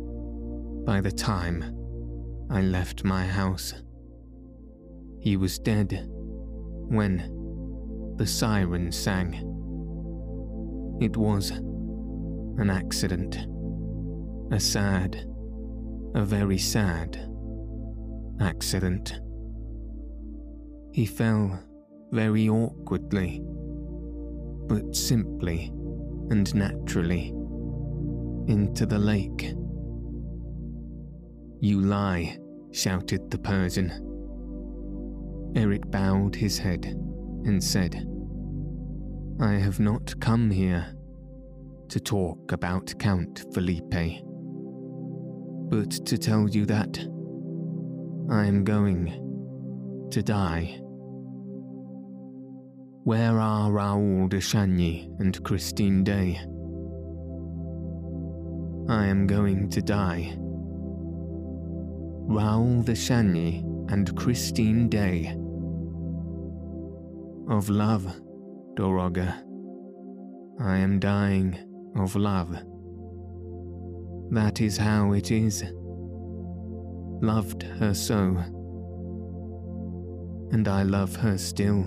by 0.86 1.02
the 1.02 1.12
time 1.12 1.76
I 2.50 2.62
left 2.62 3.04
my 3.04 3.26
house. 3.26 3.74
He 5.20 5.36
was 5.38 5.60
dead 5.60 6.08
when 6.10 7.34
the 8.18 8.26
siren 8.26 8.92
sang. 8.92 9.34
It 11.02 11.18
was 11.18 11.52
an 12.58 12.70
accident, 12.70 13.38
a 14.52 14.60
sad, 14.60 15.26
a 16.16 16.24
very 16.24 16.58
sad 16.58 17.20
accident. 18.42 19.20
He 20.92 21.06
fell 21.06 21.60
very 22.12 22.50
awkwardly, 22.50 23.42
but 24.68 24.96
simply 24.96 25.72
and 26.30 26.54
naturally, 26.56 27.30
into 28.48 28.86
the 28.86 28.98
lake. 28.98 29.54
You 31.60 31.82
lie, 31.82 32.38
shouted 32.72 33.30
the 33.30 33.38
Persian. 33.38 33.92
Eric 35.56 35.90
bowed 35.92 36.36
his 36.36 36.58
head 36.58 36.86
and 36.86 37.64
said, 37.64 38.06
I 39.40 39.54
have 39.54 39.80
not 39.80 40.20
come 40.20 40.50
here 40.50 40.97
to 41.90 42.00
talk 42.00 42.52
about 42.52 42.94
Count 43.00 43.46
Philippe, 43.54 44.22
but 45.70 45.92
to 46.06 46.18
tell 46.18 46.50
you 46.50 46.66
that 46.66 46.98
I 48.30 48.46
am 48.46 48.64
going 48.64 50.08
to 50.12 50.22
die. 50.22 50.80
Where 53.04 53.40
are 53.40 53.72
Raoul 53.72 54.28
de 54.28 54.38
Chagny 54.38 55.10
and 55.20 55.42
Christine 55.44 56.04
Daae? 56.04 56.38
I 58.90 59.06
am 59.06 59.28
going 59.28 59.70
to 59.70 59.82
die. 59.82 60.36
Raoul 62.30 62.84
de 62.84 62.94
Chagny 62.94 63.64
and 63.92 64.14
Christine 64.18 64.90
Daae. 64.90 65.36
Of 67.50 67.70
love, 67.70 68.06
daroga. 68.76 69.42
I 70.60 70.78
am 70.78 71.00
dying 71.00 71.67
of 72.00 72.16
love. 72.16 72.56
That 74.32 74.62
is 74.62 74.78
how 74.78 75.14
it 75.14 75.32
is. 75.32 75.64
Loved 77.22 77.64
her 77.64 77.94
so. 77.94 78.38
And 80.52 80.68
I 80.68 80.84
love 80.84 81.16
her 81.16 81.38
still 81.38 81.86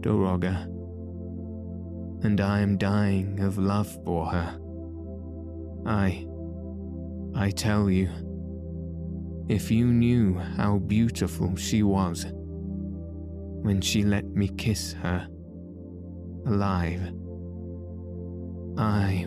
daroga, 0.00 0.64
and 2.24 2.40
I 2.40 2.60
am 2.60 2.78
dying 2.78 3.40
of 3.40 3.58
love 3.58 3.96
for 4.04 4.26
her. 4.26 4.58
I, 5.86 6.26
I 7.34 7.50
tell 7.50 7.90
you, 7.90 8.08
if 9.48 9.70
you 9.70 9.86
knew 9.86 10.38
how 10.38 10.78
beautiful 10.78 11.56
she 11.56 11.82
was, 11.82 12.26
when 13.64 13.80
she 13.80 14.02
let 14.02 14.26
me 14.26 14.48
kiss 14.48 14.92
her. 14.94 15.26
Alive. 16.46 17.12
I. 18.76 19.26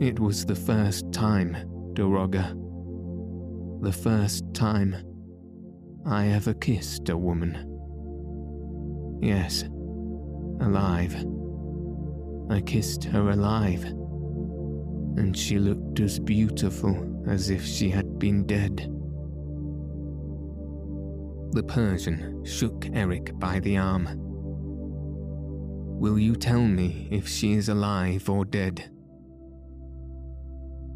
It 0.00 0.18
was 0.20 0.44
the 0.44 0.54
first 0.54 1.12
time, 1.12 1.56
Daroga. 1.94 2.56
The 3.82 3.92
first 3.92 4.44
time 4.54 4.96
I 6.06 6.28
ever 6.28 6.54
kissed 6.54 7.08
a 7.08 7.16
woman. 7.16 7.68
Yes, 9.20 9.62
alive. 10.60 11.14
I 12.50 12.60
kissed 12.60 13.04
her 13.04 13.30
alive, 13.30 13.84
and 13.84 15.36
she 15.36 15.58
looked 15.58 16.00
as 16.00 16.18
beautiful 16.18 17.24
as 17.28 17.50
if 17.50 17.64
she 17.64 17.88
had 17.88 18.18
been 18.18 18.44
dead. 18.46 18.88
The 21.52 21.62
Persian 21.62 22.44
shook 22.44 22.86
Eric 22.92 23.38
by 23.38 23.60
the 23.60 23.78
arm. 23.78 24.31
Will 26.02 26.18
you 26.18 26.34
tell 26.34 26.62
me 26.62 27.06
if 27.12 27.28
she 27.28 27.52
is 27.52 27.68
alive 27.68 28.28
or 28.28 28.44
dead? 28.44 28.90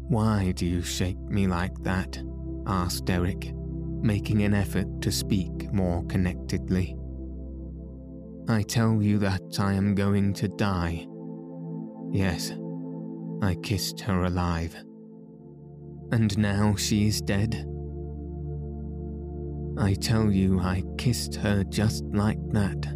Why 0.09 0.51
do 0.51 0.65
you 0.65 0.81
shake 0.81 1.17
me 1.17 1.47
like 1.47 1.81
that? 1.83 2.21
asked 2.67 3.09
Eric, 3.09 3.53
making 4.01 4.41
an 4.41 4.53
effort 4.53 5.01
to 5.03 5.09
speak 5.09 5.71
more 5.71 6.03
connectedly. 6.07 6.97
I 8.49 8.63
tell 8.63 9.01
you 9.01 9.17
that 9.19 9.61
I 9.61 9.75
am 9.75 9.95
going 9.95 10.33
to 10.33 10.49
die. 10.49 11.07
Yes, 12.11 12.51
I 13.41 13.55
kissed 13.63 14.01
her 14.01 14.25
alive. 14.25 14.75
And 16.11 16.37
now 16.37 16.75
she 16.75 17.07
is 17.07 17.21
dead. 17.21 17.65
I 19.79 19.93
tell 19.93 20.29
you, 20.29 20.59
I 20.59 20.83
kissed 20.97 21.35
her 21.35 21.63
just 21.63 22.03
like 22.07 22.45
that, 22.49 22.87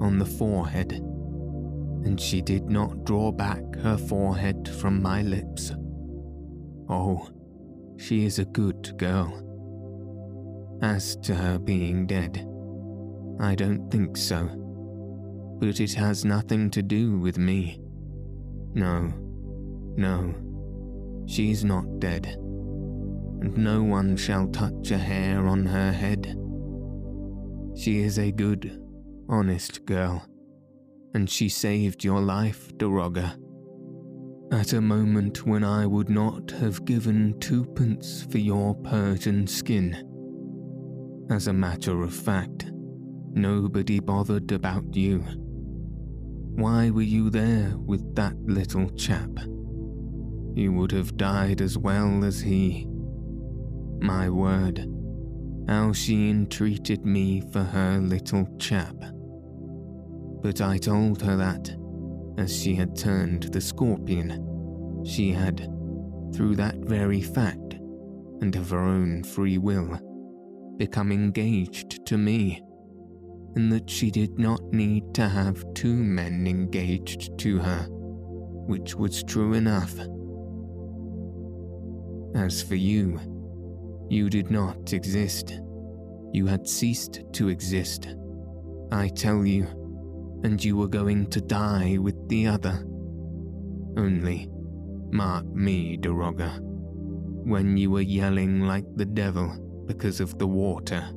on 0.00 0.18
the 0.18 0.26
forehead, 0.26 1.00
and 2.06 2.20
she 2.20 2.40
did 2.40 2.70
not 2.70 3.04
draw 3.04 3.30
back 3.30 3.62
her 3.76 3.98
forehead 3.98 4.68
from 4.80 5.02
my 5.02 5.22
lips. 5.22 5.72
Oh, 6.88 7.28
she 7.98 8.24
is 8.24 8.38
a 8.38 8.44
good 8.44 8.96
girl. 8.96 9.42
As 10.82 11.16
to 11.16 11.34
her 11.34 11.58
being 11.58 12.06
dead, 12.06 12.46
I 13.40 13.54
don't 13.54 13.90
think 13.90 14.16
so 14.16 14.62
but 15.58 15.80
it 15.80 15.94
has 15.94 16.24
nothing 16.24 16.70
to 16.70 16.82
do 16.82 17.18
with 17.18 17.38
me. 17.38 17.80
No, 18.74 19.12
no, 19.96 20.34
she's 21.26 21.64
not 21.64 21.98
dead, 21.98 22.26
and 22.26 23.56
no 23.56 23.82
one 23.82 24.16
shall 24.16 24.46
touch 24.48 24.90
a 24.90 24.98
hair 24.98 25.46
on 25.46 25.64
her 25.64 25.92
head. 25.92 26.36
She 27.74 28.00
is 28.00 28.18
a 28.18 28.30
good, 28.30 28.82
honest 29.28 29.86
girl, 29.86 30.26
and 31.16 31.28
she 31.28 31.48
saved 31.48 32.04
your 32.04 32.20
life, 32.20 32.72
Daroga. 32.76 33.36
At 34.52 34.72
a 34.72 34.80
moment 34.80 35.44
when 35.44 35.64
I 35.64 35.84
would 35.84 36.08
not 36.08 36.52
have 36.52 36.84
given 36.84 37.40
twopence 37.40 38.24
for 38.30 38.38
your 38.38 38.76
Persian 38.76 39.48
skin. 39.48 40.04
As 41.28 41.48
a 41.48 41.52
matter 41.52 42.04
of 42.04 42.14
fact, 42.14 42.70
nobody 43.32 43.98
bothered 43.98 44.52
about 44.52 44.94
you 44.94 45.24
why 46.56 46.88
were 46.88 47.02
you 47.02 47.28
there 47.28 47.74
with 47.76 48.14
that 48.14 48.34
little 48.46 48.88
chap? 48.90 49.28
You 50.54 50.72
would 50.72 50.90
have 50.92 51.18
died 51.18 51.60
as 51.60 51.76
well 51.76 52.24
as 52.24 52.40
he. 52.40 52.86
My 54.00 54.30
word, 54.30 54.86
how 55.68 55.92
she 55.92 56.30
entreated 56.30 57.04
me 57.04 57.42
for 57.52 57.62
her 57.62 57.98
little 57.98 58.48
chap. 58.58 58.96
But 60.46 60.60
I 60.60 60.78
told 60.78 61.20
her 61.22 61.36
that, 61.38 61.76
as 62.38 62.56
she 62.56 62.76
had 62.76 62.96
turned 62.96 63.42
the 63.52 63.60
scorpion, 63.60 65.02
she 65.04 65.32
had, 65.32 65.58
through 66.32 66.54
that 66.54 66.76
very 66.76 67.20
fact, 67.20 67.74
and 68.40 68.54
of 68.54 68.70
her 68.70 68.78
own 68.78 69.24
free 69.24 69.58
will, 69.58 69.98
become 70.76 71.10
engaged 71.10 72.06
to 72.06 72.16
me 72.16 72.62
and 73.56 73.72
that 73.72 73.90
she 73.90 74.08
did 74.12 74.38
not 74.38 74.62
need 74.72 75.12
to 75.14 75.28
have 75.28 75.64
two 75.74 75.96
men 75.96 76.46
engaged 76.46 77.36
to 77.40 77.58
her, 77.58 77.88
which 77.90 78.94
was 78.94 79.24
true 79.24 79.54
enough. 79.54 79.98
As 82.36 82.62
for 82.62 82.76
you, 82.76 83.18
you 84.08 84.30
did 84.30 84.52
not 84.52 84.92
exist. 84.92 85.60
You 86.32 86.46
had 86.46 86.68
ceased 86.68 87.24
to 87.32 87.48
exist. 87.48 88.14
I 88.92 89.08
tell 89.08 89.44
you, 89.44 89.66
and 90.44 90.62
you 90.62 90.76
were 90.76 90.88
going 90.88 91.26
to 91.30 91.40
die 91.40 91.98
with 91.98 92.28
the 92.28 92.46
other. 92.46 92.84
Only, 93.96 94.48
mark 95.10 95.46
me, 95.46 95.96
Daroga, 95.96 96.58
when 96.60 97.76
you 97.76 97.90
were 97.90 98.00
yelling 98.00 98.60
like 98.60 98.84
the 98.96 99.06
devil 99.06 99.84
because 99.86 100.20
of 100.20 100.38
the 100.38 100.46
water 100.46 101.08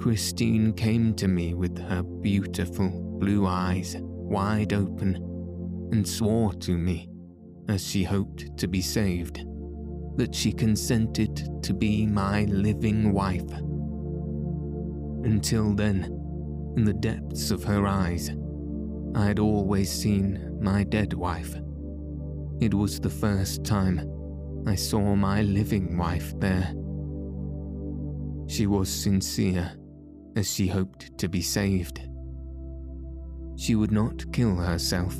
Christine 0.00 0.72
came 0.72 1.12
to 1.16 1.28
me 1.28 1.52
with 1.52 1.76
her 1.78 2.02
beautiful 2.02 2.88
blue 2.88 3.46
eyes 3.46 3.96
wide 4.00 4.72
open 4.72 5.16
and 5.92 6.08
swore 6.08 6.54
to 6.54 6.78
me, 6.78 7.10
as 7.68 7.86
she 7.86 8.02
hoped 8.02 8.56
to 8.56 8.66
be 8.66 8.80
saved, 8.80 9.44
that 10.16 10.34
she 10.34 10.52
consented 10.52 11.62
to 11.62 11.74
be 11.74 12.06
my 12.06 12.44
living 12.44 13.12
wife. 13.12 13.52
Until 15.22 15.74
then, 15.74 16.19
in 16.76 16.84
the 16.84 16.92
depths 16.92 17.50
of 17.50 17.64
her 17.64 17.86
eyes, 17.86 18.30
I 19.14 19.26
had 19.26 19.38
always 19.38 19.90
seen 19.90 20.58
my 20.60 20.84
dead 20.84 21.12
wife. 21.12 21.54
It 22.60 22.74
was 22.74 23.00
the 23.00 23.10
first 23.10 23.64
time 23.64 24.00
I 24.66 24.74
saw 24.74 25.14
my 25.14 25.42
living 25.42 25.96
wife 25.96 26.38
there. 26.38 26.74
She 28.46 28.66
was 28.66 28.88
sincere 28.88 29.72
as 30.36 30.52
she 30.52 30.66
hoped 30.66 31.16
to 31.18 31.28
be 31.28 31.42
saved. 31.42 32.00
She 33.56 33.74
would 33.74 33.92
not 33.92 34.32
kill 34.32 34.56
herself. 34.56 35.16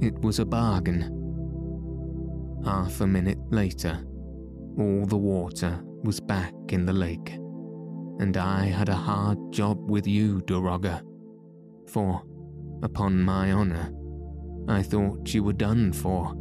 It 0.00 0.18
was 0.20 0.38
a 0.38 0.44
bargain. 0.44 1.18
Half 2.64 3.00
a 3.00 3.06
minute 3.06 3.38
later, 3.50 4.04
all 4.78 5.04
the 5.06 5.16
water 5.16 5.80
was 6.04 6.20
back 6.20 6.54
in 6.68 6.86
the 6.86 6.92
lake, 6.92 7.38
and 8.18 8.36
I 8.36 8.66
had 8.66 8.88
a 8.88 8.94
hard 8.94 9.52
job 9.52 9.90
with 9.90 10.06
you, 10.06 10.40
Daroga. 10.42 11.02
For, 11.88 12.22
upon 12.82 13.22
my 13.22 13.52
honour, 13.52 13.92
I 14.68 14.82
thought 14.82 15.32
you 15.34 15.44
were 15.44 15.52
done 15.52 15.92
for. 15.92 16.34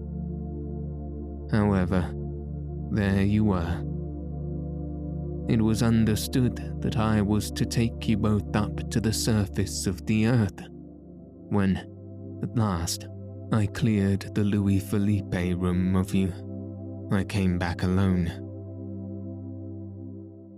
However, 1.52 2.14
there 2.92 3.24
you 3.24 3.46
were 3.46 3.84
it 5.52 5.62
was 5.62 5.84
understood 5.84 6.82
that 6.82 6.96
I 6.96 7.22
was 7.22 7.52
to 7.52 7.66
take 7.66 8.08
you 8.08 8.16
both 8.16 8.56
up 8.56 8.90
to 8.90 9.02
the 9.02 9.12
surface 9.12 9.86
of 9.86 10.06
the 10.06 10.28
earth. 10.28 10.68
When, 11.50 11.76
at 12.42 12.56
last, 12.56 13.08
I 13.52 13.66
cleared 13.66 14.34
the 14.34 14.46
Louis 14.46 14.80
Philippe 14.80 15.54
room 15.56 15.98
of 15.98 16.14
you, 16.14 16.32
I 17.12 17.26
came 17.26 17.58
back 17.60 17.84
alone. 17.84 18.41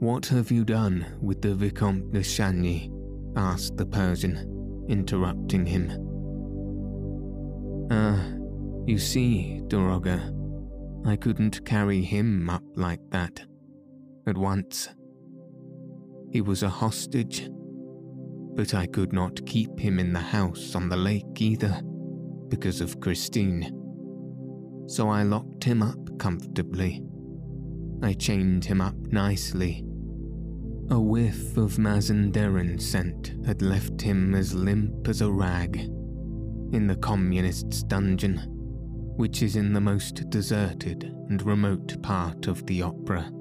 What 0.04 0.26
have 0.26 0.52
you 0.52 0.66
done 0.66 1.06
with 1.22 1.42
the 1.42 1.56
Vicomte 1.56 2.12
de 2.12 2.20
Chagny? 2.20 2.92
asked 3.38 3.78
the 3.78 3.86
Persian, 3.86 4.86
interrupting 4.90 5.66
him. 5.66 5.94
Ah, 7.90 8.20
uh, 8.20 8.36
you 8.86 8.98
see, 8.98 9.62
Daroga, 9.68 10.20
I 11.08 11.16
couldn't 11.16 11.66
carry 11.66 12.02
him 12.02 12.50
up 12.50 12.64
like 12.76 13.00
that 13.12 13.46
at 14.28 14.38
once. 14.38 14.90
He 16.34 16.42
was 16.42 16.64
a 16.64 16.70
hostage, 16.70 17.50
but 18.56 18.74
I 18.74 18.88
could 18.88 19.14
not 19.14 19.46
keep 19.46 19.80
him 19.80 20.00
in 20.00 20.12
the 20.12 20.20
house 20.20 20.76
on 20.76 20.90
the 20.90 20.98
lake 20.98 21.40
either, 21.42 21.82
because 22.50 22.82
of 22.82 23.00
Christine. 23.00 23.72
So 24.86 25.08
I 25.08 25.24
locked 25.24 25.64
him 25.64 25.82
up 25.82 26.20
comfortably. 26.20 27.02
I 28.02 28.12
chained 28.12 28.66
him 28.66 28.82
up 28.82 28.98
nicely. 29.10 29.86
A 30.90 31.00
whiff 31.00 31.58
of 31.58 31.78
Mazenderan 31.78 32.80
scent 32.80 33.34
had 33.46 33.62
left 33.62 34.02
him 34.02 34.36
as 34.36 34.54
limp 34.54 35.08
as 35.08 35.22
a 35.22 35.32
rag 35.32 35.78
in 35.78 36.88
the 36.88 36.98
communist's 36.98 37.84
dungeon, 37.84 38.42
which 39.16 39.42
is 39.42 39.56
in 39.56 39.74
the 39.74 39.82
most 39.82 40.30
deserted 40.30 41.04
and 41.30 41.42
remote 41.44 42.02
part 42.04 42.48
of 42.48 42.66
the 42.66 42.82
opera 42.82 43.32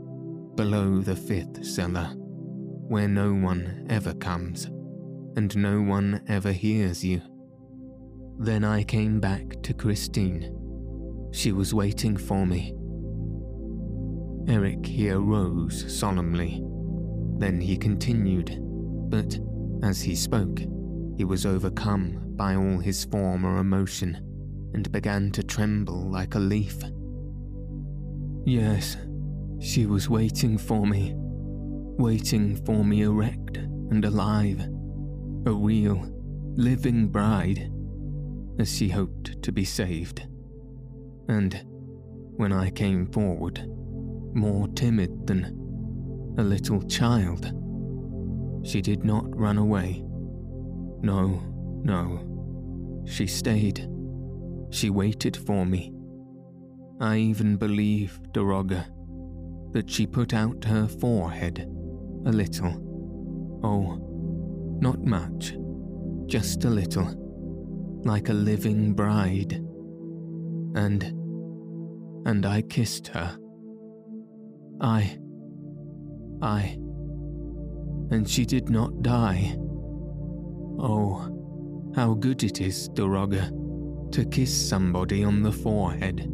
below 0.55 1.01
the 1.01 1.17
fifth 1.17 1.65
cellar, 1.65 2.13
where 2.17 3.09
no 3.09 3.33
one 3.35 3.87
ever 3.91 4.15
comes, 4.15 4.67
and 5.37 5.57
no 5.57 5.83
one 5.83 6.23
ever 6.29 6.53
hears 6.53 7.05
you. 7.05 7.21
Then 8.39 8.65
I 8.65 8.85
came 8.85 9.19
back 9.19 9.63
to 9.63 9.75
Christine. 9.75 10.55
She 11.33 11.53
was 11.53 11.75
waiting 11.75 12.17
for 12.17 12.47
me. 12.47 12.75
Eric 14.47 14.87
here 14.87 15.21
rose 15.21 15.99
solemnly. 15.99 16.63
Then 17.43 17.61
he 17.61 17.77
continued, 17.77 18.57
but 19.11 19.37
As 19.83 20.01
he 20.01 20.15
spoke, 20.15 20.61
he 21.17 21.25
was 21.25 21.45
overcome 21.45 22.37
by 22.37 22.55
all 22.55 22.79
his 22.79 23.05
former 23.07 23.59
emotion 23.59 24.15
and 24.75 24.93
began 24.93 25.33
to 25.33 25.43
tremble 25.43 26.09
like 26.09 26.37
a 26.37 26.39
leaf. 26.39 26.79
Yes, 28.45 28.97
she 29.59 29.87
was 29.87 30.09
waiting 30.09 30.57
for 30.57 30.87
me, 30.87 31.15
waiting 31.17 32.65
for 32.65 32.85
me 32.85 33.03
erect 33.03 33.57
and 33.57 34.05
alive, 34.05 34.61
a 35.45 35.53
real, 35.53 36.01
living 36.55 37.09
bride, 37.09 37.73
as 38.61 38.73
she 38.73 38.89
hoped 38.89 39.43
to 39.43 39.51
be 39.51 39.65
saved. 39.65 40.29
And 41.29 41.61
when 42.37 42.53
I 42.53 42.71
came 42.71 43.09
forward, 43.09 43.69
more 44.33 44.69
timid 44.69 45.27
than 45.27 45.62
a 46.39 46.43
little 46.43 46.83
child, 46.83 47.53
she 48.65 48.81
did 48.81 49.05
not 49.05 49.25
run 49.37 49.59
away. 49.59 50.03
No, 51.03 51.43
no. 51.83 53.05
She 53.07 53.27
stayed. 53.27 53.89
She 54.71 54.89
waited 54.91 55.37
for 55.37 55.67
me. 55.67 55.93
I 57.01 57.17
even 57.17 57.57
believe, 57.57 58.21
Daroga, 58.31 58.87
that 59.73 59.91
she 59.91 60.07
put 60.07 60.33
out 60.33 60.65
her 60.65 60.87
forehead 60.87 61.67
a 62.25 62.31
little. 62.31 63.61
Oh, 63.65 63.99
not 64.81 65.01
much, 65.05 65.57
just 66.27 66.65
a 66.65 66.71
little, 66.71 68.01
like 68.05 68.29
a 68.29 68.35
living 68.35 68.95
bride. 68.95 69.55
And, 70.75 71.03
and 72.25 72.47
I 72.47 72.63
kissed 72.63 73.09
her. 73.09 73.37
I, 74.81 75.19
I, 76.43 76.77
and 78.11 78.29
she 78.29 78.45
did 78.45 78.69
not 78.69 79.03
die. 79.03 79.57
Oh, 80.79 81.93
how 81.95 82.15
good 82.15 82.43
it 82.43 82.61
is, 82.61 82.89
Daroga, 82.91 83.49
to 84.11 84.25
kiss 84.25 84.69
somebody 84.69 85.23
on 85.23 85.43
the 85.43 85.53
forehead. 85.53 86.29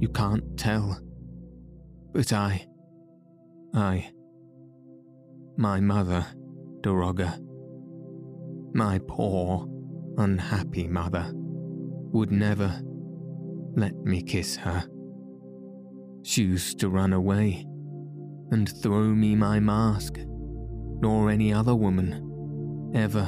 You 0.00 0.08
can't 0.08 0.58
tell. 0.58 1.00
But 2.12 2.32
I, 2.32 2.66
I, 3.72 4.10
my 5.56 5.80
mother, 5.80 6.26
Daroga, 6.80 7.38
my 8.74 8.98
poor, 9.06 9.68
unhappy 10.18 10.88
mother, 10.88 11.30
would 11.32 12.32
never 12.32 12.80
let 13.76 13.94
me 13.96 14.22
kiss 14.22 14.56
her. 14.56 14.84
She 16.24 16.42
used 16.42 16.80
to 16.80 16.88
run 16.88 17.12
away 17.12 17.66
and 18.50 18.68
throw 18.82 19.04
me 19.04 19.34
my 19.34 19.58
mask, 19.60 20.18
nor 20.18 21.30
any 21.30 21.52
other 21.52 21.74
woman, 21.74 22.92
ever, 22.94 23.26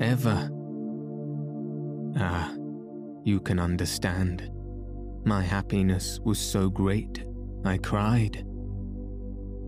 ever. 0.00 0.50
Ah, 2.16 2.54
you 3.24 3.40
can 3.40 3.58
understand. 3.58 4.50
My 5.24 5.42
happiness 5.42 6.20
was 6.24 6.38
so 6.38 6.68
great, 6.68 7.24
I 7.64 7.78
cried. 7.78 8.36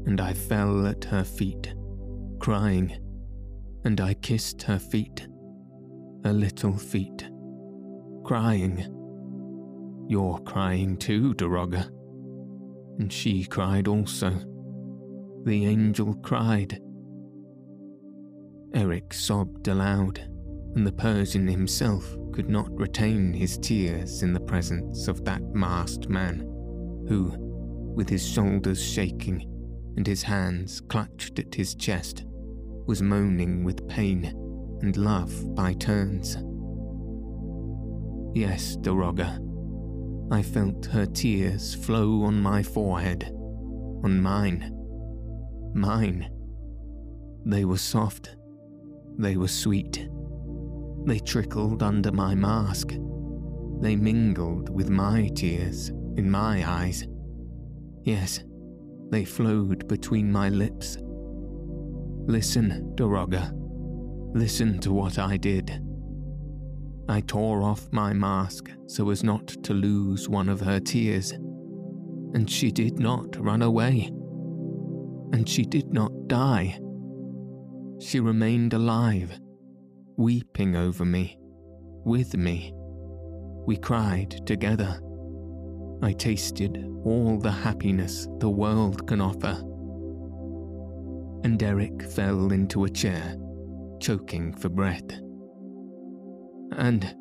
And 0.06 0.20
I 0.20 0.34
fell 0.34 0.86
at 0.86 1.04
her 1.04 1.24
feet, 1.24 1.74
crying, 2.38 2.96
and 3.84 4.00
I 4.00 4.14
kissed 4.14 4.62
her 4.62 4.78
feet, 4.78 5.26
her 6.24 6.32
little 6.32 6.76
feet, 6.76 7.28
crying. 8.24 8.92
You're 10.08 10.38
crying 10.38 10.96
too, 10.96 11.34
Daroga 11.34 11.90
and 12.98 13.12
she 13.12 13.44
cried 13.44 13.88
also. 13.88 14.30
The 15.44 15.66
angel 15.66 16.14
cried. 16.14 16.80
Eric 18.74 19.14
sobbed 19.14 19.68
aloud, 19.68 20.18
and 20.74 20.86
the 20.86 20.92
Persian 20.92 21.46
himself 21.46 22.16
could 22.32 22.50
not 22.50 22.70
retain 22.78 23.32
his 23.32 23.56
tears 23.58 24.22
in 24.22 24.32
the 24.32 24.40
presence 24.40 25.08
of 25.08 25.24
that 25.24 25.42
masked 25.54 26.08
man, 26.08 26.40
who, 27.08 27.32
with 27.94 28.08
his 28.08 28.26
shoulders 28.28 28.82
shaking 28.82 29.50
and 29.96 30.06
his 30.06 30.22
hands 30.22 30.80
clutched 30.82 31.38
at 31.38 31.54
his 31.54 31.74
chest, 31.74 32.24
was 32.86 33.00
moaning 33.02 33.64
with 33.64 33.88
pain 33.88 34.24
and 34.82 34.96
love 34.96 35.54
by 35.54 35.72
turns. 35.74 36.36
Yes, 38.36 38.76
Daroga, 38.76 39.40
I 40.30 40.42
felt 40.42 40.86
her 40.86 41.06
tears 41.06 41.74
flow 41.74 42.24
on 42.24 42.40
my 42.40 42.62
forehead, 42.62 43.30
on 44.04 44.20
mine. 44.20 44.72
Mine. 45.72 46.30
They 47.44 47.64
were 47.64 47.78
soft. 47.78 48.36
They 49.18 49.36
were 49.36 49.48
sweet. 49.48 50.08
They 51.06 51.20
trickled 51.20 51.82
under 51.82 52.10
my 52.10 52.34
mask. 52.34 52.94
They 53.80 53.94
mingled 53.94 54.68
with 54.68 54.90
my 54.90 55.30
tears 55.34 55.90
in 56.16 56.28
my 56.28 56.68
eyes. 56.68 57.06
Yes, 58.02 58.40
they 59.10 59.24
flowed 59.24 59.86
between 59.86 60.32
my 60.32 60.48
lips. 60.48 60.98
Listen, 62.26 62.92
Daroga. 62.96 63.52
Listen 64.34 64.80
to 64.80 64.92
what 64.92 65.18
I 65.20 65.36
did. 65.36 65.85
I 67.08 67.20
tore 67.20 67.62
off 67.62 67.86
my 67.92 68.12
mask 68.12 68.70
so 68.86 69.10
as 69.10 69.22
not 69.22 69.46
to 69.64 69.74
lose 69.74 70.28
one 70.28 70.48
of 70.48 70.60
her 70.60 70.80
tears. 70.80 71.32
And 71.32 72.50
she 72.50 72.72
did 72.72 72.98
not 72.98 73.36
run 73.38 73.62
away. 73.62 74.10
And 75.32 75.48
she 75.48 75.62
did 75.62 75.92
not 75.92 76.10
die. 76.26 76.78
She 78.00 78.20
remained 78.20 78.74
alive, 78.74 79.38
weeping 80.16 80.76
over 80.76 81.04
me, 81.04 81.38
with 82.04 82.36
me. 82.36 82.72
We 83.66 83.76
cried 83.76 84.46
together. 84.46 85.00
I 86.02 86.12
tasted 86.12 86.84
all 87.04 87.38
the 87.38 87.50
happiness 87.50 88.26
the 88.38 88.50
world 88.50 89.06
can 89.06 89.20
offer. 89.20 89.62
And 91.44 91.62
Eric 91.62 92.02
fell 92.02 92.52
into 92.52 92.84
a 92.84 92.90
chair, 92.90 93.36
choking 94.00 94.52
for 94.52 94.68
breath. 94.68 95.25
And 96.72 97.14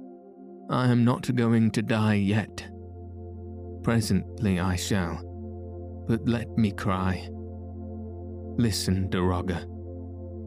I 0.69 0.91
am 0.91 1.03
not 1.05 1.33
going 1.35 1.71
to 1.71 1.81
die 1.81 2.15
yet. 2.15 2.67
Presently 3.83 4.59
I 4.59 4.75
shall, 4.75 5.21
but 6.07 6.27
let 6.27 6.49
me 6.57 6.71
cry. 6.71 7.29
Listen, 8.57 9.09
Daroga. 9.09 9.65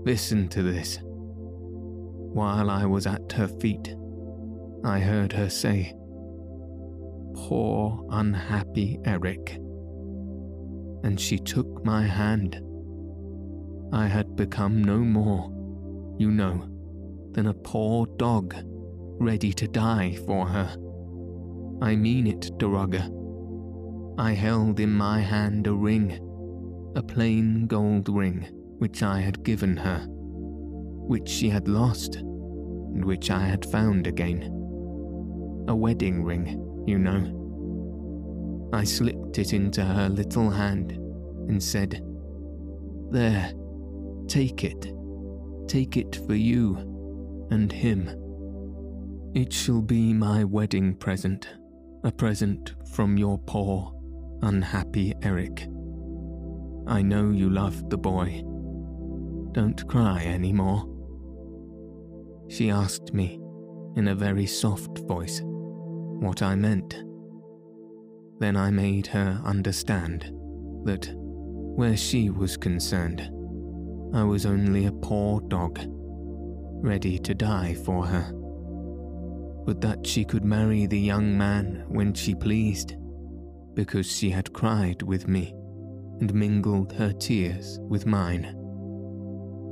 Listen 0.05 0.49
to 0.49 0.63
this. 0.63 0.99
While 1.03 2.71
I 2.71 2.85
was 2.85 3.07
at 3.07 3.33
her 3.33 3.47
feet, 3.47 3.95
I 4.85 4.99
heard 4.99 5.33
her 5.33 5.49
say, 5.49 5.95
Poor 7.35 8.05
unhappy 8.11 8.99
Eric. 9.05 9.57
And 11.05 11.21
she 11.21 11.39
took 11.39 11.85
my 11.85 12.03
hand. 12.03 12.61
I 13.93 14.07
had 14.07 14.35
become 14.35 14.83
no 14.83 14.99
more, 14.99 15.51
you 16.19 16.31
know, 16.31 16.69
than 17.33 17.47
a 17.47 17.55
poor 17.55 18.07
dog 18.17 18.55
ready 19.19 19.53
to 19.53 19.69
die 19.69 20.17
for 20.27 20.47
her. 20.47 20.77
I 21.83 21.97
mean 21.97 22.27
it, 22.27 22.51
Daroga. 22.59 23.15
I 24.19 24.33
held 24.33 24.81
in 24.81 24.93
my 24.93 25.21
hand 25.21 25.67
a 25.67 25.73
ring, 25.73 26.19
a 26.97 27.03
plain 27.03 27.67
gold 27.67 28.09
ring 28.09 28.49
which 28.79 29.03
I 29.03 29.21
had 29.21 29.45
given 29.45 29.77
her, 29.77 30.07
which 30.09 31.29
she 31.29 31.49
had 31.49 31.69
lost, 31.69 32.17
and 32.17 33.05
which 33.05 33.31
I 33.31 33.41
had 33.41 33.65
found 33.67 34.07
again. 34.07 34.43
A 35.69 35.77
wedding 35.77 36.25
ring, 36.25 36.85
you 36.87 36.99
know. 36.99 38.71
I 38.73 38.85
slipped 38.85 39.39
it 39.39 39.53
into 39.53 39.85
her 39.85 40.09
little 40.09 40.51
hand 40.51 40.93
and 40.93 41.63
said, 41.63 42.03
There, 43.11 43.53
take 44.27 44.65
it. 44.65 44.93
Take 45.67 45.97
it 45.97 46.21
for 46.27 46.35
you 46.35 47.49
and 47.51 47.71
him. 47.71 48.28
It 49.39 49.53
shall 49.53 49.83
be 49.83 50.13
my 50.13 50.43
wedding 50.43 50.97
present, 50.97 51.49
a 52.03 52.11
present 52.11 52.75
from 52.93 53.17
your 53.17 53.39
poor, 53.39 53.95
unhappy 54.43 55.15
Eric. 55.23 55.69
I 56.89 57.03
know 57.03 57.31
you 57.31 57.49
loved 57.49 57.89
the 57.89 57.99
boy. 57.99 58.43
Don't 59.53 59.87
cry 59.87 60.23
any 60.25 60.53
more. 60.53 60.85
She 62.49 62.69
asked 62.69 63.15
me, 63.15 63.41
in 63.95 64.09
a 64.09 64.15
very 64.17 64.45
soft 64.45 64.99
voice, 65.07 65.41
what 65.45 66.43
I 66.43 66.57
meant. 66.57 67.01
Then 68.41 68.57
I 68.57 68.73
made 68.73 69.07
her 69.07 69.41
understand 69.45 70.33
that, 70.83 71.09
where 71.15 71.97
she 71.97 72.29
was 72.29 72.57
concerned, 72.57 73.21
I 74.13 74.25
was 74.25 74.47
only 74.47 74.87
a 74.87 74.93
poor 74.93 75.41
dog, 75.43 75.79
ready 76.83 77.21
to 77.21 77.35
die 77.37 77.75
for 77.75 78.05
her 78.05 78.35
but 79.69 79.83
that 79.83 80.07
she 80.07 80.25
could 80.25 80.47
marry 80.47 80.87
the 80.87 80.99
young 80.99 81.37
man 81.37 81.85
when 81.89 82.15
she 82.15 82.35
pleased, 82.35 82.97
because 83.75 84.11
she 84.11 84.31
had 84.31 84.51
cried 84.55 85.03
with 85.03 85.29
me 85.29 85.53
and 86.21 86.33
mingled 86.33 86.91
her 86.95 87.13
tears 87.13 87.79
with 87.83 88.07
mine. 88.07 88.47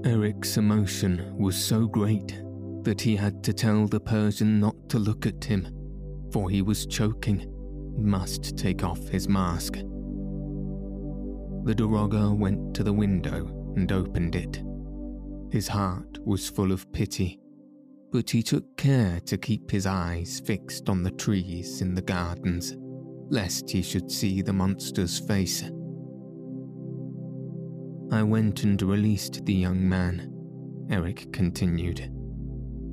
Eric's 0.04 0.59
emotion 0.59 1.35
was 1.38 1.56
so 1.56 1.87
great 1.87 2.42
that 2.82 3.00
he 3.00 3.16
had 3.16 3.42
to 3.42 3.54
tell 3.54 3.87
the 3.87 3.98
Persian 3.98 4.61
not 4.61 4.76
to 4.90 4.98
look 4.98 5.24
at 5.24 5.42
him, 5.42 5.66
for 6.30 6.50
he 6.50 6.61
was 6.61 6.85
choking 6.85 7.40
and 7.40 8.04
must 8.04 8.59
take 8.59 8.85
off 8.85 9.09
his 9.09 9.30
mask. 9.30 9.76
The 11.64 11.74
Daroga 11.74 12.37
went 12.37 12.74
to 12.74 12.85
the 12.85 12.92
window 12.92 13.46
and 13.76 13.90
opened 13.90 14.37
it. 14.37 14.62
His 15.50 15.68
heart 15.68 16.18
was 16.22 16.50
full 16.50 16.70
of 16.70 16.92
pity, 16.92 17.40
but 18.16 18.31
he 18.31 18.42
took 18.42 18.79
care 18.79 19.20
to 19.26 19.37
keep 19.37 19.70
his 19.70 19.85
eyes 19.85 20.40
fixed 20.46 20.88
on 20.88 21.02
the 21.02 21.11
trees 21.11 21.83
in 21.83 21.94
the 21.94 22.00
gardens, 22.00 22.74
lest 23.29 23.68
he 23.68 23.83
should 23.83 24.11
see 24.11 24.40
the 24.40 24.55
monster's 24.55 25.18
face. 25.18 25.62
I 28.11 28.22
went 28.22 28.62
and 28.62 28.81
released 28.81 29.44
the 29.44 29.52
young 29.52 29.87
man, 29.87 30.33
Eric 30.88 31.31
continued, 31.31 32.00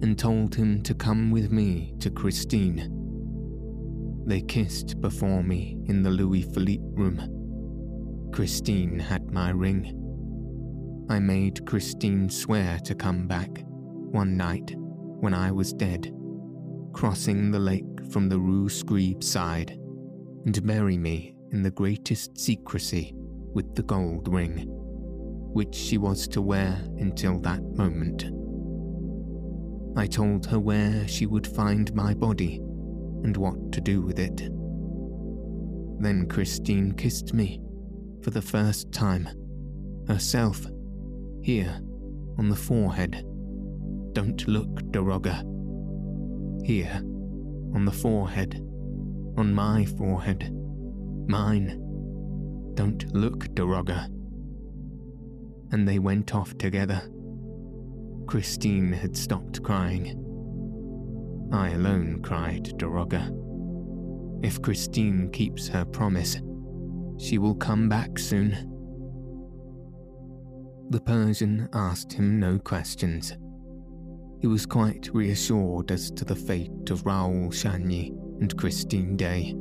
and 0.02 0.20
told 0.20 0.56
him 0.56 0.84
to 0.84 0.94
come 0.94 1.32
with 1.32 1.54
me 1.54 1.94
to 2.02 2.10
Christine. 2.10 2.92
They 4.26 4.42
kissed 4.42 5.00
before 5.00 5.42
me 5.42 5.78
in 5.86 6.04
the 6.04 6.12
Louis 6.12 6.42
Philippe 6.54 6.84
room. 6.96 8.30
Christine 8.34 9.00
had 9.00 9.32
my 9.32 9.52
ring. 9.52 11.06
I 11.10 11.20
made 11.20 11.66
Christine 11.66 12.30
swear 12.30 12.78
to 12.80 12.94
come 12.94 13.26
back 13.26 13.64
one 14.12 14.36
night 14.36 14.76
when 15.24 15.34
I 15.34 15.50
was 15.52 15.72
dead, 15.72 16.14
crossing 16.92 17.50
the 17.50 17.60
lake 17.60 18.12
from 18.12 18.28
the 18.28 18.38
Rue 18.38 18.68
Scribe 18.68 19.24
side, 19.24 19.72
and 19.72 20.68
bury 20.68 20.98
me 20.98 21.34
in 21.54 21.64
the 21.64 21.72
greatest 21.72 22.38
secrecy 22.38 23.14
with 23.16 23.74
the 23.74 23.84
gold 23.84 24.28
ring 24.28 24.68
which 25.54 25.74
she 25.76 25.98
was 25.98 26.28
to 26.28 26.42
wear 26.42 26.78
until 26.98 27.40
that 27.40 27.62
moment. 27.78 28.26
I 29.98 30.08
told 30.08 30.46
her 30.48 30.60
where 30.60 31.08
she 31.08 31.26
would 31.26 31.48
find 31.48 31.94
my 31.96 32.14
body 32.14 32.58
and 33.24 33.38
what 33.38 33.72
to 33.72 33.80
do 33.80 34.02
with 34.02 34.20
it. 34.20 34.38
Then 36.02 36.28
Christine 36.28 36.92
kissed 36.92 37.34
me 37.34 37.62
for 38.24 38.32
the 38.32 38.42
first 38.42 38.92
time, 38.92 39.30
herself, 40.06 40.66
here 41.44 41.80
on 42.38 42.50
the 42.50 42.58
forehead. 42.58 43.24
Don't 44.14 44.48
look, 44.48 44.82
Daroga. 44.92 45.44
Here, 46.66 47.02
on 47.76 47.86
the 47.86 47.92
forehead, 47.92 48.56
on 49.38 49.54
my 49.54 49.86
forehead, 49.86 50.52
mine. 51.28 51.80
Don't 52.76 53.14
look, 53.14 53.46
Daroga 53.56 54.10
and 55.74 55.88
they 55.88 55.98
went 55.98 56.36
off 56.36 56.56
together. 56.60 57.02
Christine 58.28 58.94
had 58.94 59.18
stopped 59.18 59.64
crying. 59.64 60.20
I 61.52 61.72
alone 61.72 62.22
cried 62.22 62.66
Daroga. 62.78 63.32
If 64.46 64.62
Christine 64.62 65.32
keeps 65.32 65.68
her 65.68 65.84
promise, 65.84 66.40
she 67.18 67.40
will 67.40 67.56
come 67.56 67.90
back 67.90 68.20
soon. 68.20 68.70
The 70.92 71.02
Persian 71.02 71.68
asked 71.74 72.14
him 72.14 72.40
no 72.40 72.60
questions. 72.60 73.36
He 74.44 74.48
was 74.48 74.66
quite 74.66 75.10
reassured 75.14 75.90
as 75.90 76.12
to 76.12 76.26
the 76.26 76.36
fate 76.36 76.90
of 76.90 77.06
Raoul 77.06 77.48
Chagny 77.50 78.10
and 78.42 78.58
Christine 78.58 79.16
Daae. 79.16 79.54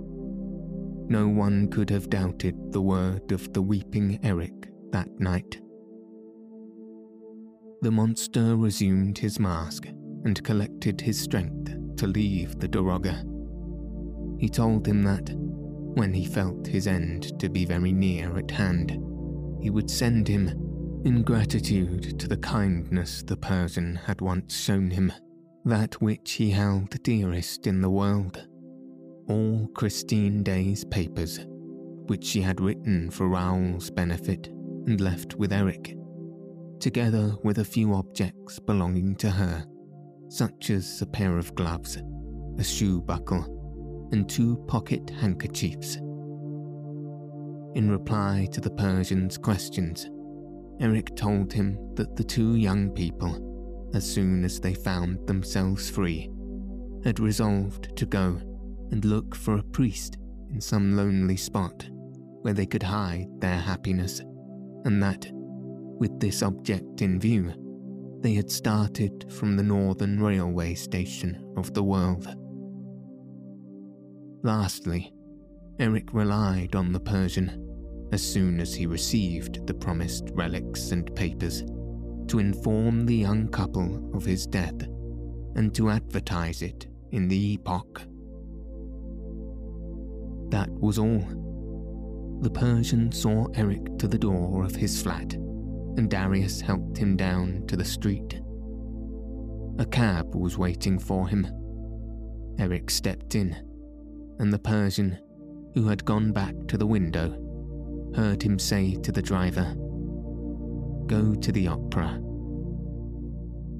No 1.07 1.29
one 1.29 1.69
could 1.71 1.89
have 1.89 2.11
doubted 2.11 2.57
the 2.73 2.83
word 2.83 3.31
of 3.31 3.53
the 3.53 3.63
weeping 3.63 4.19
Eric 4.25 4.73
that 4.91 5.09
night. 5.21 5.61
The 7.83 7.93
monster 7.93 8.57
resumed 8.57 9.19
his 9.19 9.39
mask 9.39 9.87
and 10.25 10.43
collected 10.43 11.01
his 11.01 11.21
strength 11.21 11.77
to 11.99 12.09
leave 12.09 12.59
the 12.59 12.67
Daroga. 12.67 13.23
He 14.41 14.49
told 14.49 14.85
him 14.85 15.05
that, 15.05 15.31
when 15.37 16.13
he 16.13 16.25
felt 16.25 16.67
his 16.67 16.89
end 16.89 17.39
to 17.39 17.49
be 17.49 17.65
very 17.65 17.93
near 17.93 18.37
at 18.37 18.51
hand, 18.51 18.99
he 19.61 19.71
would 19.71 19.89
send 19.89 20.27
him, 20.27 20.72
in 21.05 21.23
gratitude 21.23 22.19
to 22.19 22.29
the 22.29 22.37
kindness 22.37 23.23
the 23.23 23.37
Persian 23.37 23.97
had 23.97 24.21
once 24.21 24.57
shown 24.57 24.91
him, 24.91 25.13
that 25.65 26.01
which 26.01 26.33
he 26.33 26.51
held 26.51 27.03
dearest 27.03 27.67
in 27.67 27.81
the 27.81 27.91
world 27.91 28.47
all 29.29 29.69
Christine 29.75 30.43
Daae's 30.43 30.85
papers, 30.85 31.41
which 32.07 32.25
she 32.25 32.41
had 32.41 32.61
written 32.61 33.11
for 33.11 33.29
Raoul's 33.29 33.91
benefit 33.91 34.49
and 34.49 35.01
left 35.01 35.37
with 35.37 35.53
Eric 35.53 35.97
together 36.83 37.37
with 37.45 37.59
a 37.59 37.65
few 37.65 37.95
objects 37.95 38.59
belonging 38.59 39.15
to 39.15 39.31
her, 39.31 39.65
such 40.29 40.69
as 40.69 41.01
a 41.01 41.07
pair 41.07 41.39
of 41.39 41.55
gloves, 41.55 42.03
a 42.59 42.65
shoe 42.65 43.01
buckle, 43.01 44.09
and 44.11 44.29
two 44.29 44.57
pocket 44.67 45.09
handkerchiefs. 45.09 45.95
In 47.77 47.89
reply 47.89 48.49
to 48.51 48.61
the 48.61 48.71
Persian's 48.71 49.39
questions, 49.39 50.11
Eric 50.81 51.15
told 51.17 51.53
him 51.53 51.95
that 51.95 52.17
the 52.17 52.25
two 52.25 52.57
young 52.57 52.91
people, 52.91 53.91
as 53.95 54.11
soon 54.11 54.45
as 54.45 54.61
they 54.61 54.75
found 54.75 55.27
themselves 55.27 55.89
free, 55.91 56.31
had 57.05 57.21
resolved 57.21 57.97
to 57.97 58.07
go 58.07 58.41
and 58.91 59.05
look 59.05 59.35
for 59.35 59.57
a 59.57 59.63
priest 59.63 60.19
in 60.53 60.61
some 60.61 60.97
lonely 60.97 61.37
spot 61.37 61.89
where 62.43 62.55
they 62.55 62.67
could 62.67 62.83
hide 62.83 63.29
their 63.41 63.59
happiness, 63.59 64.21
and 64.85 65.03
that 65.03 65.31
with 65.33 66.19
this 66.19 66.43
object 66.43 67.01
in 67.03 67.21
view, 67.21 67.53
they 68.21 68.35
had 68.35 68.51
started 68.51 69.33
from 69.33 69.57
the 69.57 69.63
northern 69.63 70.21
railway 70.21 70.75
station 70.75 71.53
of 71.57 71.73
the 71.75 71.83
world. 71.83 72.27
Lastly, 74.43 75.13
Eric 75.79 76.13
relied 76.13 76.75
on 76.75 76.93
the 76.93 77.01
Persian, 77.01 77.72
as 78.13 78.23
soon 78.23 78.61
as 78.61 78.75
he 78.75 78.87
received 78.87 79.67
the 79.67 79.75
promised 79.75 80.31
relics 80.35 80.93
and 80.93 81.15
papers, 81.17 81.63
to 82.29 82.39
inform 82.39 83.05
the 83.05 83.17
young 83.17 83.49
couple 83.49 84.11
of 84.15 84.25
his 84.25 84.47
death 84.47 84.83
and 85.57 85.75
to 85.75 85.91
advertise 85.91 86.63
it 86.63 86.87
in 87.11 87.29
the 87.29 87.55
epoch. 87.55 88.03
That 90.51 90.71
was 90.71 90.99
all. 90.99 91.25
The 92.43 92.51
Persian 92.51 93.11
saw 93.13 93.47
Eric 93.55 93.99
to 93.99 94.09
the 94.09 94.19
door 94.19 94.65
of 94.65 94.75
his 94.75 95.01
flat 95.01 95.35
and 95.97 96.11
Darius 96.11 96.61
helped 96.61 96.97
him 96.97 97.17
down 97.17 97.65
to 97.69 97.77
the 97.77 97.85
street. 97.85 98.41
A 99.79 99.87
cab 99.87 100.35
was 100.35 100.59
waiting 100.59 100.99
for 100.99 101.29
him. 101.29 101.47
Eric 102.59 102.91
stepped 102.91 103.35
in, 103.35 103.55
and 104.39 104.53
the 104.53 104.59
Persian, 104.59 105.19
who 105.75 105.89
had 105.89 106.05
gone 106.05 106.33
back 106.33 106.55
to 106.69 106.79
the 106.79 106.87
window, 106.87 107.37
heard 108.15 108.43
him 108.43 108.59
say 108.59 108.95
to 108.97 109.13
the 109.13 109.23
driver, 109.23 109.75
Go 111.07 111.35
to 111.35 111.53
the 111.53 111.69
opera. 111.69 112.21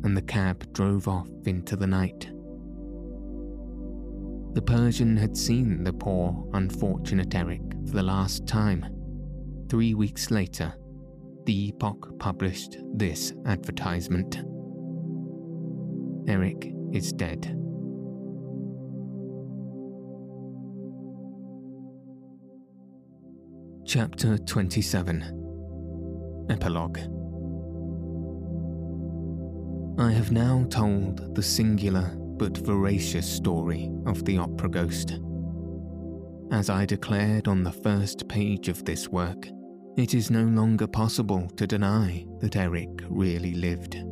And 0.05 0.17
the 0.17 0.23
cab 0.23 0.73
drove 0.73 1.09
off 1.09 1.29
into 1.47 1.77
the 1.77 1.87
night. 1.87 2.31
The 4.55 4.63
Persian 4.63 5.17
had 5.17 5.37
seen 5.37 5.85
the 5.85 5.93
poor, 5.93 6.49
unfortunate 6.53 7.35
Eric 7.35 7.63
for 7.87 7.95
the 7.95 8.03
last 8.03 8.47
time. 8.47 8.85
Three 9.71 9.95
weeks 9.95 10.31
later, 10.31 10.75
the 11.47 11.69
Epoch 11.69 12.19
published 12.19 12.77
this 12.95 13.33
advertisement 13.47 14.43
Eric 16.29 16.73
is 16.93 17.13
dead. 17.13 17.62
Chapter 23.95 24.39
27 24.39 25.21
Epilogue 26.49 26.97
I 30.01 30.11
have 30.11 30.33
now 30.33 30.65
told 30.71 31.35
the 31.35 31.43
singular 31.43 32.11
but 32.17 32.57
veracious 32.57 33.31
story 33.31 33.93
of 34.07 34.25
the 34.25 34.39
opera 34.39 34.71
ghost. 34.71 35.21
As 36.53 36.71
I 36.71 36.87
declared 36.87 37.49
on 37.49 37.63
the 37.63 37.71
first 37.71 38.27
page 38.29 38.71
of 38.71 38.83
this 38.87 39.11
work, 39.11 39.47
it 39.99 40.15
is 40.15 40.31
no 40.31 40.45
longer 40.45 40.87
possible 40.87 41.47
to 41.59 41.67
deny 41.67 42.25
that 42.41 42.57
Eric 42.57 42.89
really 43.11 43.53
lived. 43.53 44.03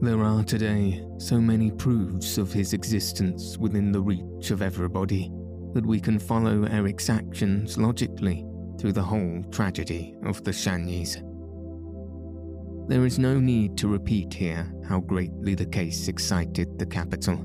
There 0.00 0.24
are 0.24 0.44
today 0.44 1.04
so 1.18 1.38
many 1.38 1.72
proofs 1.72 2.38
of 2.38 2.54
his 2.54 2.72
existence 2.72 3.58
within 3.58 3.92
the 3.92 4.00
reach 4.00 4.50
of 4.50 4.62
everybody 4.62 5.30
that 5.74 5.84
we 5.84 6.00
can 6.00 6.18
follow 6.18 6.64
Eric's 6.64 7.10
actions 7.10 7.76
logically 7.76 8.47
through 8.78 8.92
the 8.92 9.02
whole 9.02 9.42
tragedy 9.50 10.16
of 10.24 10.42
the 10.44 10.52
Chagnys. 10.52 11.16
There 12.88 13.04
is 13.04 13.18
no 13.18 13.38
need 13.38 13.76
to 13.78 13.88
repeat 13.88 14.32
here 14.32 14.72
how 14.88 15.00
greatly 15.00 15.54
the 15.54 15.66
case 15.66 16.08
excited 16.08 16.78
the 16.78 16.86
capital. 16.86 17.44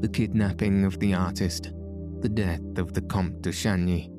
The 0.00 0.08
kidnapping 0.08 0.84
of 0.84 0.98
the 0.98 1.14
artist, 1.14 1.72
the 2.20 2.28
death 2.28 2.60
of 2.76 2.92
the 2.92 3.00
Comte 3.02 3.40
de 3.40 3.50
Chagny, 3.50 4.10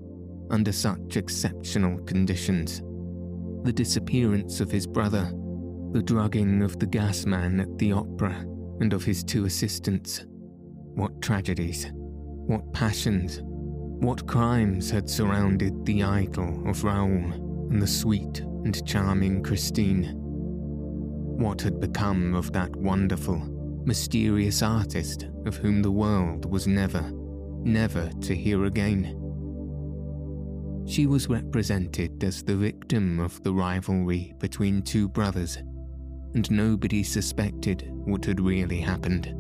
under 0.50 0.72
such 0.72 1.18
exceptional 1.18 2.00
conditions. 2.06 2.82
The 3.64 3.74
disappearance 3.74 4.60
of 4.62 4.72
his 4.72 4.88
brother, 4.88 5.32
The 5.92 6.04
drugging 6.04 6.62
of 6.62 6.78
the 6.78 6.88
gas 6.88 7.26
man 7.26 7.60
at 7.62 7.78
the 7.78 7.94
opera 7.94 8.46
and 8.82 8.92
of 8.92 9.06
his 9.06 9.24
two 9.24 9.46
assistants. 9.46 10.26
What 10.96 11.22
tragedies, 11.22 11.90
what 11.94 12.74
passions, 12.74 13.40
what 14.00 14.28
crimes 14.28 14.90
had 14.92 15.10
surrounded 15.10 15.86
the 15.86 16.04
idol 16.04 16.68
of 16.70 16.84
Raoul 16.84 17.32
and 17.72 17.82
the 17.82 17.88
sweet 17.88 18.40
and 18.40 18.86
charming 18.86 19.42
Christine? 19.42 20.12
What 20.16 21.62
had 21.62 21.80
become 21.80 22.36
of 22.36 22.52
that 22.54 22.76
wonderful, 22.76 23.38
mysterious 23.86 24.62
artist 24.62 25.28
of 25.46 25.56
whom 25.56 25.82
the 25.82 25.92
world 25.92 26.50
was 26.50 26.68
never, 26.68 27.10
never 27.64 28.10
to 28.22 28.36
hear 28.36 28.66
again? 28.66 29.22
She 30.88 31.08
was 31.08 31.30
represented 31.30 32.24
as 32.24 32.44
the 32.44 32.56
victim 32.56 33.20
of 33.20 33.42
the 33.44 33.54
rivalry 33.54 34.36
between 34.40 34.82
two 34.82 35.10
brothers, 35.10 35.58
and 36.36 36.50
nobody 36.52 37.02
suspected 37.02 37.90
what 37.90 38.26
had 38.26 38.40
really 38.40 38.82
happened. 38.82 39.34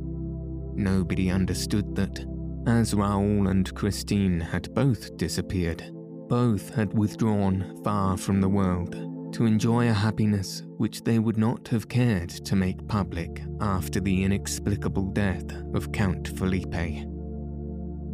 Nobody 0.75 1.29
understood 1.29 1.95
that 1.95 2.25
as 2.67 2.93
Raoul 2.93 3.47
and 3.47 3.73
Christine 3.75 4.39
had 4.39 4.73
both 4.73 5.15
disappeared, 5.17 5.83
both 6.27 6.73
had 6.73 6.97
withdrawn 6.97 7.79
far 7.83 8.17
from 8.17 8.41
the 8.41 8.49
world 8.49 9.33
to 9.33 9.45
enjoy 9.45 9.89
a 9.89 9.93
happiness 9.93 10.63
which 10.77 11.03
they 11.03 11.19
would 11.19 11.37
not 11.37 11.67
have 11.67 11.89
cared 11.89 12.29
to 12.29 12.55
make 12.55 12.87
public 12.87 13.43
after 13.61 13.99
the 13.99 14.23
inexplicable 14.23 15.07
death 15.11 15.51
of 15.73 15.91
Count 15.91 16.29
Philippe. 16.39 17.05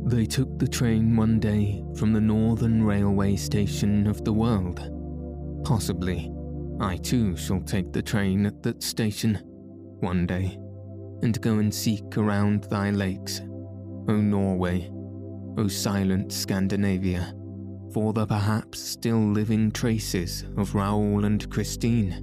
They 0.05 0.25
took 0.25 0.57
the 0.57 0.67
train 0.67 1.15
one 1.15 1.39
day 1.39 1.83
from 1.95 2.11
the 2.11 2.21
northern 2.21 2.83
railway 2.83 3.35
station 3.35 4.07
of 4.07 4.25
the 4.25 4.33
world. 4.33 4.79
Possibly, 5.63 6.31
I 6.79 6.97
too 6.97 7.37
shall 7.37 7.61
take 7.61 7.93
the 7.93 8.01
train 8.01 8.47
at 8.47 8.63
that 8.63 8.81
station 8.81 9.35
one 9.99 10.25
day 10.25 10.57
and 11.21 11.39
go 11.39 11.59
and 11.59 11.73
seek 11.73 12.17
around 12.17 12.63
thy 12.63 12.89
lakes 12.89 13.41
O 14.07 14.15
Norway, 14.15 14.89
O 15.57 15.67
silent 15.67 16.31
Scandinavia, 16.31 17.33
for 17.93 18.13
the 18.13 18.25
perhaps 18.25 18.79
still 18.79 19.19
living 19.19 19.71
traces 19.71 20.45
of 20.57 20.75
Raoul 20.75 21.25
and 21.25 21.49
Christine, 21.49 22.13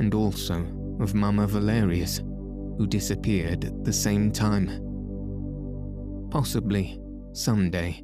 and 0.00 0.14
also 0.14 0.66
of 1.00 1.14
Mamma 1.14 1.46
Valerius, 1.46 2.18
who 2.78 2.86
disappeared 2.86 3.64
at 3.64 3.84
the 3.84 3.92
same 3.92 4.32
time. 4.32 4.68
Possibly, 6.30 7.00
some 7.32 7.70
day, 7.70 8.02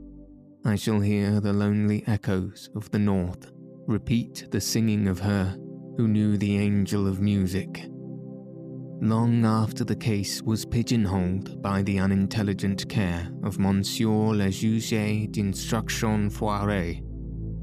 I 0.65 0.77
shall 0.77 1.01
hear 1.01 1.41
the 1.41 1.53
lonely 1.53 2.05
echoes 2.07 2.71
of 2.77 2.91
the 2.91 2.99
north 2.99 3.51
repeat 3.87 4.47
the 4.51 4.61
singing 4.61 5.09
of 5.09 5.19
her 5.19 5.57
who 5.97 6.07
knew 6.07 6.37
the 6.37 6.57
angel 6.57 7.09
of 7.09 7.21
music 7.21 7.90
long 9.03 9.47
after 9.47 9.83
the 9.83 9.97
case 9.97 10.43
was 10.43 10.67
pigeonholed 10.67 11.63
by 11.63 11.83
the 11.83 11.99
unintelligent 11.99 12.87
care 12.91 13.31
of 13.43 13.59
Monsieur 13.59 14.35
le 14.35 14.51
Juge 14.51 15.27
d'instruction 15.31 16.29
Foiret, 16.31 17.03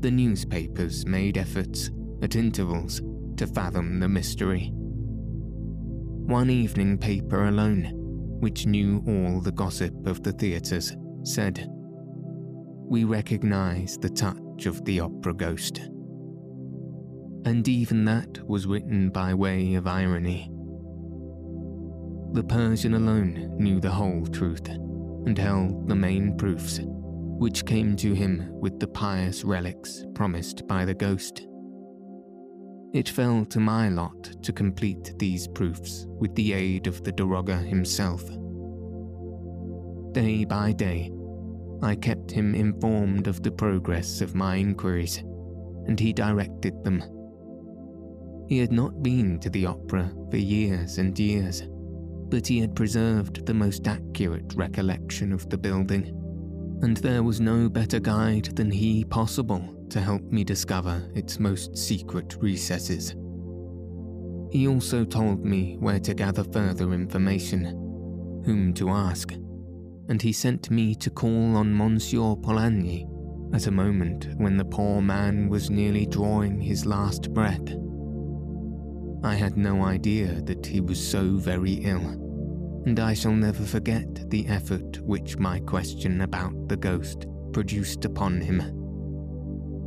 the 0.02 0.10
newspapers 0.10 1.06
made 1.06 1.38
efforts, 1.38 1.92
at 2.24 2.36
intervals, 2.36 3.02
to 3.36 3.46
fathom 3.46 4.00
the 4.00 4.10
mystery. 4.10 4.72
One 4.74 6.50
evening 6.50 6.98
paper 6.98 7.46
alone, 7.46 7.92
which 8.40 8.66
knew 8.66 9.04
all 9.08 9.40
the 9.40 9.52
gossip 9.52 10.08
of 10.08 10.24
the 10.24 10.32
theatres, 10.32 10.96
said, 11.24 11.68
We 11.70 13.04
recognize 13.04 13.98
the 13.98 14.10
touch 14.10 14.66
of 14.66 14.84
the 14.86 15.02
opera 15.02 15.36
ghost. 15.36 15.78
And 17.46 17.68
even 17.68 18.06
that 18.06 18.44
was 18.48 18.66
written 18.66 19.10
by 19.12 19.36
way 19.36 19.76
of 19.76 19.86
irony 19.86 20.52
the 22.34 22.44
Persian 22.44 22.94
alone 22.94 23.56
knew 23.58 23.80
the 23.80 23.92
whole 23.92 24.26
truth 24.28 24.68
and 24.68 25.38
held 25.38 25.88
the 25.88 25.96
main 25.96 26.38
proofs, 26.38 26.80
which 26.84 27.66
came 27.66 27.96
to 27.96 28.14
him 28.14 28.50
with 28.60 28.80
the 28.80 28.88
pious 28.88 29.44
relics 29.44 30.06
promised 30.14 30.68
by 30.68 30.86
the 30.86 30.94
ghost. 30.94 31.48
It 32.94 33.10
fell 33.10 33.46
to 33.46 33.60
my 33.60 33.90
lot 33.90 34.24
to 34.44 34.54
complete 34.54 35.14
these 35.20 35.48
proofs 35.48 36.06
with 36.08 36.34
the 36.36 36.54
aid 36.54 36.88
of 36.88 37.04
the 37.04 37.12
Daroga 37.12 37.58
himself. 37.58 38.24
Day 40.14 40.46
by 40.46 40.72
day, 40.72 41.12
I 41.82 41.96
kept 41.96 42.32
him 42.32 42.56
informed 42.56 43.28
of 43.28 43.44
the 43.44 43.52
progress 43.52 44.22
of 44.22 44.36
my 44.36 44.56
inquiries, 44.56 45.18
and 45.86 46.00
he 46.00 46.14
directed 46.14 46.84
them. 46.84 47.04
He 48.48 48.58
had 48.58 48.72
not 48.72 49.04
been 49.04 49.40
to 49.40 49.50
the 49.50 49.66
opera 49.66 50.12
for 50.32 50.38
years 50.38 50.98
and 50.98 51.18
years 51.20 51.64
but 52.30 52.48
he 52.48 52.60
had 52.60 52.76
preserved 52.76 53.46
the 53.46 53.54
most 53.54 53.88
accurate 53.88 54.54
recollection 54.56 55.32
of 55.32 55.50
the 55.50 55.58
building, 55.58 56.06
and 56.82 56.98
there 56.98 57.24
was 57.24 57.40
no 57.40 57.70
better 57.70 58.00
guide 58.00 58.46
than 58.56 58.70
he 58.70 59.04
possible 59.06 59.76
to 59.90 60.02
help 60.02 60.22
me 60.24 60.44
discover 60.44 61.10
its 61.16 61.40
most 61.40 61.78
secret 61.78 62.36
recesses. 62.40 63.16
He 64.52 64.68
also 64.68 65.04
told 65.04 65.44
me 65.44 65.78
where 65.80 66.00
to 66.00 66.14
gather 66.14 66.44
further 66.44 66.94
information, 66.94 67.66
whom 68.46 68.74
to 68.76 68.90
ask, 68.90 69.34
and 70.10 70.22
he 70.22 70.32
sent 70.32 70.72
me 70.72 70.96
to 70.96 71.10
call 71.10 71.58
on 71.58 71.76
Monsieur 71.76 72.36
Poligny 72.36 73.08
at 73.54 73.68
a 73.68 73.72
moment 73.72 74.30
when 74.38 74.58
the 74.58 74.66
poor 74.66 75.02
man 75.02 75.50
was 75.50 75.70
nearly 75.70 76.06
drawing 76.06 76.60
his 76.60 76.86
last 76.86 77.34
breath. 77.34 77.68
I 79.24 79.36
had 79.36 79.58
no 79.58 79.84
idea 79.84 80.42
that 80.44 80.66
he 80.66 80.80
was 80.80 81.06
so 81.06 81.38
very 81.38 81.74
ill, 81.74 82.06
and 82.86 83.00
I 83.00 83.14
shall 83.14 83.34
never 83.34 83.64
forget 83.64 84.30
the 84.30 84.48
effort 84.48 85.00
which 85.02 85.38
my 85.38 85.60
question 85.60 86.22
about 86.22 86.68
the 86.70 86.78
ghost 86.78 87.26
produced 87.52 88.06
upon 88.06 88.42
him. 88.42 88.62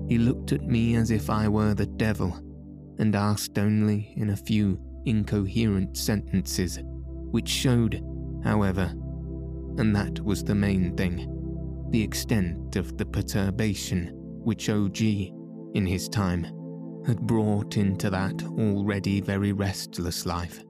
He 0.09 0.19
looked 0.19 0.53
at 0.53 0.63
me 0.63 0.97
as 0.97 1.11
if 1.11 1.31
I 1.31 1.49
were 1.49 1.75
the 1.75 1.87
devil, 1.87 2.37
and 2.99 3.15
asked 3.15 3.59
only 3.59 4.13
in 4.17 4.31
a 4.31 4.37
few 4.37 4.79
incoherent 5.07 5.97
sentences, 5.97 6.81
which 7.31 7.49
showed, 7.49 8.03
however, 8.43 8.93
and 9.79 9.95
that 9.95 10.21
was 10.21 10.43
the 10.43 10.55
main 10.55 10.97
thing, 10.97 11.87
the 11.91 12.03
extent 12.03 12.77
of 12.77 12.99
the 12.99 13.07
perturbation 13.07 14.11
which 14.43 14.69
OG, 14.69 15.01
in 15.01 15.87
his 15.87 16.09
time, 16.09 16.47
had 17.11 17.27
brought 17.27 17.77
into 17.77 18.09
that 18.09 18.41
already 18.57 19.21
very 19.21 19.51
restless 19.51 20.27
life, 20.27 20.63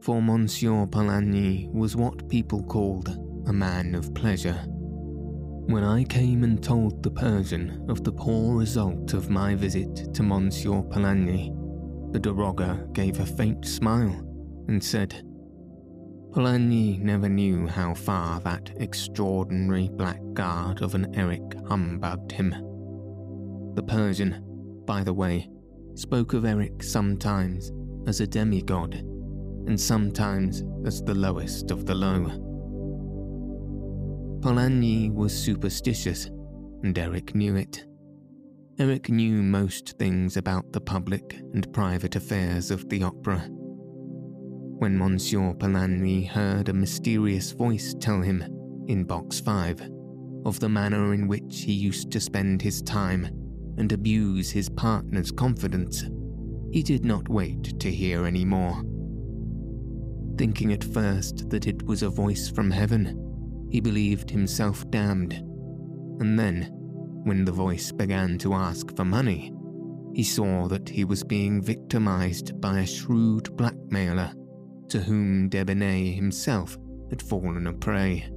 for 0.00 0.22
Monsieur 0.22 0.86
Poligny 0.86 1.70
was 1.70 1.96
what 1.96 2.30
people 2.30 2.62
called 2.62 3.10
a 3.46 3.52
man 3.52 3.94
of 3.94 4.14
pleasure. 4.14 4.58
When 5.66 5.84
I 5.84 6.04
came 6.04 6.44
and 6.44 6.62
told 6.62 7.02
the 7.02 7.10
Persian 7.10 7.84
of 7.90 8.04
the 8.04 8.12
poor 8.12 8.56
result 8.56 9.12
of 9.12 9.28
my 9.28 9.54
visit 9.54 10.14
to 10.14 10.22
Monsieur 10.22 10.80
Poligny, 10.80 11.52
the 12.10 12.20
Daroga 12.20 12.90
gave 12.94 13.20
a 13.20 13.26
faint 13.26 13.66
smile 13.66 14.18
and 14.68 14.82
said, 14.82 15.22
Poligny 16.30 17.00
never 17.00 17.28
knew 17.28 17.66
how 17.66 17.92
far 17.92 18.40
that 18.40 18.72
extraordinary 18.76 19.90
blackguard 19.92 20.80
of 20.80 20.94
an 20.94 21.14
Eric 21.14 21.42
humbugged 21.68 22.32
him. 22.32 22.50
The 23.74 23.82
Persian, 23.82 24.42
by 24.86 25.04
the 25.04 25.12
way, 25.12 25.50
spoke 25.94 26.32
of 26.32 26.44
Eric 26.44 26.82
sometimes 26.82 27.72
as 28.06 28.20
a 28.20 28.26
demigod, 28.26 28.94
and 28.94 29.80
sometimes 29.80 30.64
as 30.84 31.02
the 31.02 31.14
lowest 31.14 31.70
of 31.70 31.86
the 31.86 31.94
low. 31.94 32.26
Poligny 34.40 35.12
was 35.12 35.32
superstitious, 35.32 36.26
and 36.82 36.98
Eric 36.98 37.34
knew 37.34 37.56
it. 37.56 37.86
Eric 38.78 39.10
knew 39.10 39.42
most 39.42 39.96
things 39.98 40.36
about 40.36 40.72
the 40.72 40.80
public 40.80 41.34
and 41.52 41.72
private 41.72 42.16
affairs 42.16 42.70
of 42.70 42.88
the 42.88 43.02
opera. 43.02 43.38
When 44.78 44.98
Monsieur 44.98 45.52
Poligny 45.54 46.26
heard 46.26 46.68
a 46.68 46.72
mysterious 46.72 47.52
voice 47.52 47.94
tell 48.00 48.20
him, 48.20 48.42
in 48.88 49.04
Box 49.04 49.38
5, 49.38 49.88
of 50.44 50.58
the 50.58 50.68
manner 50.68 51.14
in 51.14 51.28
which 51.28 51.62
he 51.62 51.72
used 51.72 52.10
to 52.10 52.18
spend 52.18 52.62
his 52.62 52.82
time 52.82 53.41
and 53.78 53.92
abuse 53.92 54.50
his 54.50 54.68
partner's 54.68 55.30
confidence, 55.30 56.04
he 56.72 56.82
did 56.82 57.04
not 57.04 57.28
wait 57.28 57.78
to 57.80 57.90
hear 57.90 58.26
any 58.26 58.44
more. 58.44 58.82
Thinking 60.38 60.72
at 60.72 60.84
first 60.84 61.50
that 61.50 61.66
it 61.66 61.82
was 61.84 62.02
a 62.02 62.08
voice 62.08 62.48
from 62.48 62.70
heaven, 62.70 63.68
he 63.70 63.80
believed 63.80 64.30
himself 64.30 64.88
damned. 64.90 65.34
And 66.20 66.38
then, 66.38 66.68
when 67.24 67.44
the 67.44 67.52
voice 67.52 67.92
began 67.92 68.38
to 68.38 68.54
ask 68.54 68.94
for 68.96 69.04
money, 69.04 69.52
he 70.14 70.22
saw 70.22 70.68
that 70.68 70.88
he 70.88 71.04
was 71.04 71.22
being 71.22 71.62
victimized 71.62 72.60
by 72.60 72.80
a 72.80 72.86
shrewd 72.86 73.54
blackmailer 73.56 74.32
to 74.88 75.00
whom 75.00 75.48
Debienne 75.48 76.14
himself 76.14 76.76
had 77.10 77.22
fallen 77.22 77.66
a 77.66 77.72
prey. 77.72 78.28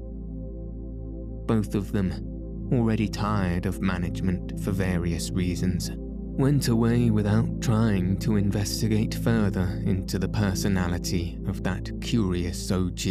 Both 1.47 1.75
of 1.75 1.91
them 1.91 2.34
already 2.71 3.07
tired 3.07 3.65
of 3.65 3.81
management 3.81 4.59
for 4.61 4.71
various 4.71 5.31
reasons, 5.31 5.91
went 5.95 6.67
away 6.67 7.09
without 7.09 7.61
trying 7.61 8.17
to 8.19 8.35
investigate 8.35 9.15
further 9.15 9.81
into 9.85 10.19
the 10.19 10.27
personality 10.27 11.37
of 11.47 11.63
that 11.63 11.89
curious 12.01 12.71
OG 12.71 13.01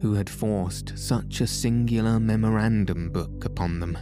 who 0.00 0.14
had 0.14 0.28
forced 0.28 0.96
such 0.98 1.40
a 1.40 1.46
singular 1.46 2.20
memorandum 2.20 3.10
book 3.10 3.44
upon 3.44 3.80
them. 3.80 3.96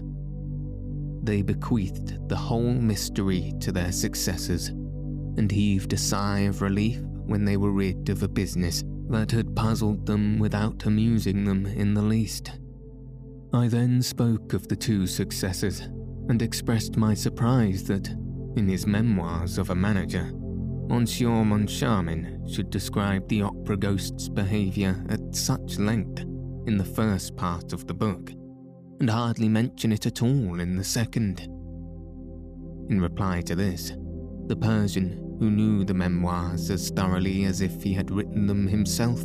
They 1.22 1.43
bequeathed 1.43 2.28
the 2.28 2.37
whole 2.37 2.74
mystery 2.74 3.55
to 3.61 3.72
their 3.72 3.93
successors 3.93 4.68
and 4.68 5.51
heaved 5.51 5.93
a 5.93 5.97
sigh 5.97 6.41
of 6.41 6.61
relief 6.61 7.01
when 7.01 7.45
they 7.45 7.57
were 7.57 7.70
rid 7.70 8.09
of 8.09 8.22
a 8.22 8.28
business 8.28 8.83
that 9.09 9.30
had 9.30 9.55
puzzled 9.55 10.05
them 10.07 10.39
without 10.39 10.85
amusing 10.85 11.45
them 11.45 11.66
in 11.66 11.95
the 11.95 12.03
least. 12.03 12.51
I 13.55 13.68
then 13.68 14.00
spoke 14.00 14.55
of 14.55 14.66
the 14.68 14.76
two 14.76 15.07
successors 15.07 15.80
and 15.80 16.40
expressed 16.40 16.96
my 16.96 17.12
surprise 17.12 17.84
that, 17.84 18.09
in 18.57 18.66
his 18.66 18.86
memoirs 18.86 19.59
of 19.59 19.68
a 19.68 19.74
manager, 19.74 20.30
Monsieur 20.88 21.44
Moncharmin 21.44 22.50
should 22.50 22.70
describe 22.70 23.28
the 23.28 23.42
opera 23.42 23.76
ghost's 23.76 24.30
behaviour 24.30 25.05
at 25.11 25.34
such 25.34 25.78
length 25.78 26.20
in 26.66 26.78
the 26.78 26.84
first 26.84 27.36
part 27.36 27.74
of 27.74 27.86
the 27.86 27.92
book, 27.92 28.30
and 29.00 29.11
hardly 29.11 29.50
mention 29.50 29.92
it 29.92 30.07
at 30.07 30.22
all 30.22 30.59
in 30.59 30.76
the 30.76 30.84
second. 30.84 31.40
In 32.88 33.00
reply 33.03 33.42
to 33.42 33.55
this, 33.55 33.92
the 34.46 34.57
Persian, 34.57 35.36
who 35.38 35.50
knew 35.50 35.84
the 35.84 35.92
memoirs 35.92 36.70
as 36.70 36.88
thoroughly 36.88 37.44
as 37.44 37.61
if 37.61 37.82
he 37.82 37.92
had 37.92 38.11
written 38.11 38.46
them 38.46 38.66
himself, 38.66 39.22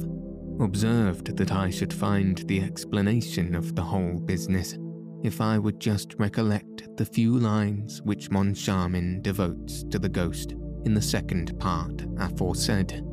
observed 0.60 1.38
that 1.38 1.52
I 1.52 1.70
should 1.70 1.94
find 1.94 2.38
the 2.48 2.62
explanation 2.62 3.56
of 3.56 3.76
the 3.76 3.82
whole 3.82 4.20
business 4.20 4.78
if 5.24 5.42
I 5.42 5.58
would 5.58 5.80
just 5.80 6.16
recollect 6.20 6.96
the 6.98 7.06
few 7.06 7.38
lines 7.38 8.02
which 8.04 8.30
Moncharmin 8.30 9.22
devotes 9.22 9.84
to 9.86 10.00
the 10.00 10.10
ghost 10.10 10.54
in 10.86 10.94
the 10.94 11.02
second 11.02 11.60
part 11.60 12.06
aforesaid. 12.20 13.04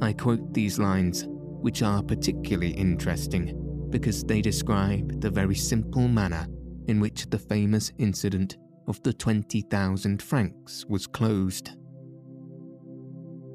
I 0.00 0.12
quote 0.12 0.54
these 0.54 0.78
lines, 0.78 1.24
which 1.28 1.82
are 1.82 2.02
particularly 2.02 2.70
interesting 2.70 3.88
because 3.90 4.22
they 4.22 4.40
describe 4.40 5.20
the 5.20 5.30
very 5.30 5.54
simple 5.54 6.06
manner 6.06 6.46
in 6.86 7.00
which 7.00 7.28
the 7.30 7.38
famous 7.38 7.92
incident 7.98 8.56
of 8.86 9.02
the 9.02 9.12
20,000 9.12 10.22
francs 10.22 10.86
was 10.88 11.06
closed. 11.06 11.70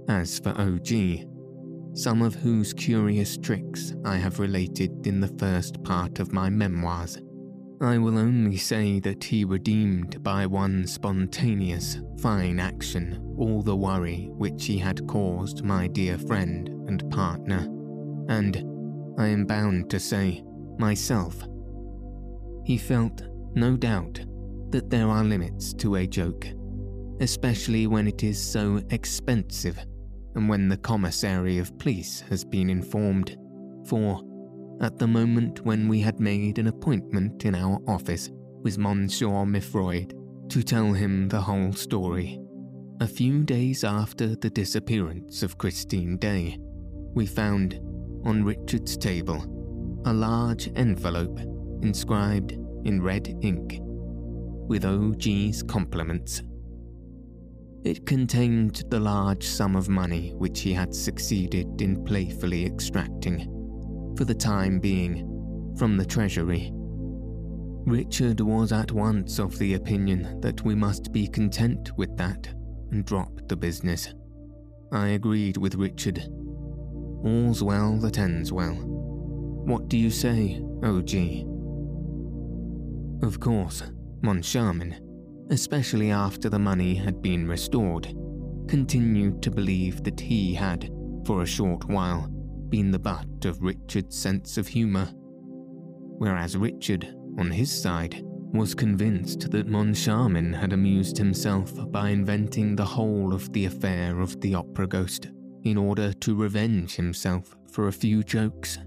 As 0.10 0.40
for 0.40 0.50
OG, 0.50 1.33
some 1.94 2.22
of 2.22 2.36
whose 2.36 2.74
curious 2.74 3.38
tricks 3.38 3.94
I 4.04 4.18
have 4.18 4.40
related 4.40 5.06
in 5.06 5.20
the 5.20 5.28
first 5.40 5.84
part 5.84 6.20
of 6.20 6.34
my 6.34 6.50
memoirs, 6.50 7.20
I 7.82 7.98
will 7.98 8.18
only 8.18 8.58
say 8.58 9.00
that 9.02 9.24
he 9.24 9.46
redeemed 9.46 10.24
by 10.24 10.46
one 10.46 10.88
spontaneous, 10.88 12.00
fine 12.20 12.60
action 12.60 13.36
all 13.38 13.62
the 13.62 13.76
worry 13.76 14.30
which 14.32 14.66
he 14.66 14.78
had 14.78 15.06
caused 15.08 15.64
my 15.64 15.88
dear 15.88 16.18
friend 16.18 16.70
and 16.88 17.10
partner, 17.12 17.68
and, 18.30 18.58
I 19.20 19.28
am 19.28 19.46
bound 19.46 19.90
to 19.92 20.00
say, 20.00 20.44
myself. 20.80 21.44
He 22.66 22.78
felt, 22.78 23.24
no 23.54 23.76
doubt, 23.76 24.22
that 24.70 24.90
there 24.90 25.10
are 25.10 25.24
limits 25.24 25.74
to 25.76 25.96
a 25.96 26.08
joke, 26.08 26.48
especially 27.20 27.86
when 27.86 28.08
it 28.08 28.24
is 28.24 28.42
so 28.42 28.82
expensive 28.90 29.78
and 30.36 30.50
when 30.50 30.68
the 30.68 30.78
commissary 30.78 31.58
of 31.58 31.78
police 31.80 32.22
has 32.30 32.44
been 32.44 32.70
informed, 32.70 33.38
for 33.88 34.22
at 34.82 34.98
the 34.98 35.08
moment 35.08 35.62
when 35.62 35.88
we 35.88 36.00
had 36.00 36.20
made 36.20 36.58
an 36.58 36.68
appointment 36.68 37.46
in 37.46 37.56
our 37.56 37.80
office 37.88 38.30
with 38.62 38.78
Monsieur 38.78 39.46
Mifroid 39.46 40.14
to 40.50 40.64
tell 40.64 40.94
him 40.94 41.28
the 41.28 41.42
whole 41.42 41.74
story. 41.74 42.40
A 43.02 43.08
few 43.08 43.44
days 43.44 43.84
after 43.84 44.36
the 44.36 44.50
disappearance 44.50 45.44
of 45.44 45.58
Christine 45.58 46.18
Daae, 46.18 46.58
we 47.14 47.26
found, 47.26 47.80
on 48.26 48.44
Richard's 48.44 48.98
table, 48.98 49.44
a 50.06 50.14
large 50.14 50.70
envelope 50.76 51.40
inscribed 51.82 52.54
in 52.86 53.02
red 53.02 53.28
ink, 53.42 53.80
with 53.82 54.86
OG's 54.86 55.64
compliments. 55.64 56.42
It 57.84 58.06
contained 58.06 58.84
the 58.90 59.00
large 59.00 59.46
sum 59.46 59.76
of 59.76 59.90
money 59.90 60.34
which 60.38 60.62
he 60.62 60.74
had 60.74 60.96
succeeded 60.96 61.82
in 61.82 62.04
playfully 62.06 62.66
extracting 62.66 63.50
for 64.18 64.24
the 64.24 64.34
time 64.34 64.80
being, 64.80 65.76
from 65.78 65.98
the 65.98 66.06
Treasury. 66.06 66.72
Richard 67.86 68.40
was 68.40 68.72
at 68.72 68.94
once 68.94 69.38
of 69.40 69.60
the 69.60 69.74
opinion 69.74 70.40
that 70.40 70.64
we 70.64 70.76
must 70.76 71.12
be 71.12 71.28
content 71.28 71.92
with 71.98 72.16
that 72.16 72.48
and 72.92 73.04
drop 73.04 73.42
the 73.50 73.58
business. 73.58 74.14
I 74.94 75.10
agreed 75.10 75.58
with 75.58 75.76
Richard. 75.76 76.20
All's 77.26 77.62
well 77.62 77.98
that 77.98 78.18
ends 78.18 78.54
well. 78.54 78.76
What 78.76 79.90
do 79.90 79.98
you 79.98 80.10
say, 80.10 80.62
OG? 80.84 81.14
Of 83.24 83.42
course, 83.42 83.84
Moncharmin, 84.22 85.00
especially 85.50 86.12
after 86.12 86.50
the 86.50 86.60
money 86.60 86.96
had 86.96 87.22
been 87.22 87.48
restored, 87.48 88.08
continued 88.68 89.42
to 89.42 89.52
believe 89.52 90.04
that 90.04 90.20
he 90.20 90.54
had, 90.54 90.90
for 91.26 91.42
a 91.42 91.48
short 91.48 91.86
while, 91.86 92.28
been 92.70 92.92
the 92.92 93.00
butt 93.00 93.46
of 93.46 93.62
Richard's 93.62 94.18
sense 94.18 94.58
of 94.58 94.68
humour, 94.68 95.10
whereas 96.18 96.58
Richard, 96.58 97.14
on 97.38 97.52
his 97.52 97.72
side, 97.72 98.22
was 98.54 98.76
convinced 98.76 99.50
that 99.52 99.68
Moncharmin 99.68 100.54
had 100.54 100.74
amused 100.74 101.18
himself 101.18 101.74
by 101.92 102.10
inventing 102.10 102.76
the 102.76 102.86
whole 102.86 103.34
of 103.34 103.52
the 103.52 103.66
affair 103.66 104.20
of 104.20 104.40
the 104.42 104.54
opera 104.54 104.88
ghost 104.88 105.32
in 105.64 105.78
order 105.78 106.14
to 106.14 106.36
revenge 106.36 106.96
himself 106.96 107.56
for 107.72 107.88
a 107.88 107.92
few 107.92 108.24
jokes. 108.24 108.78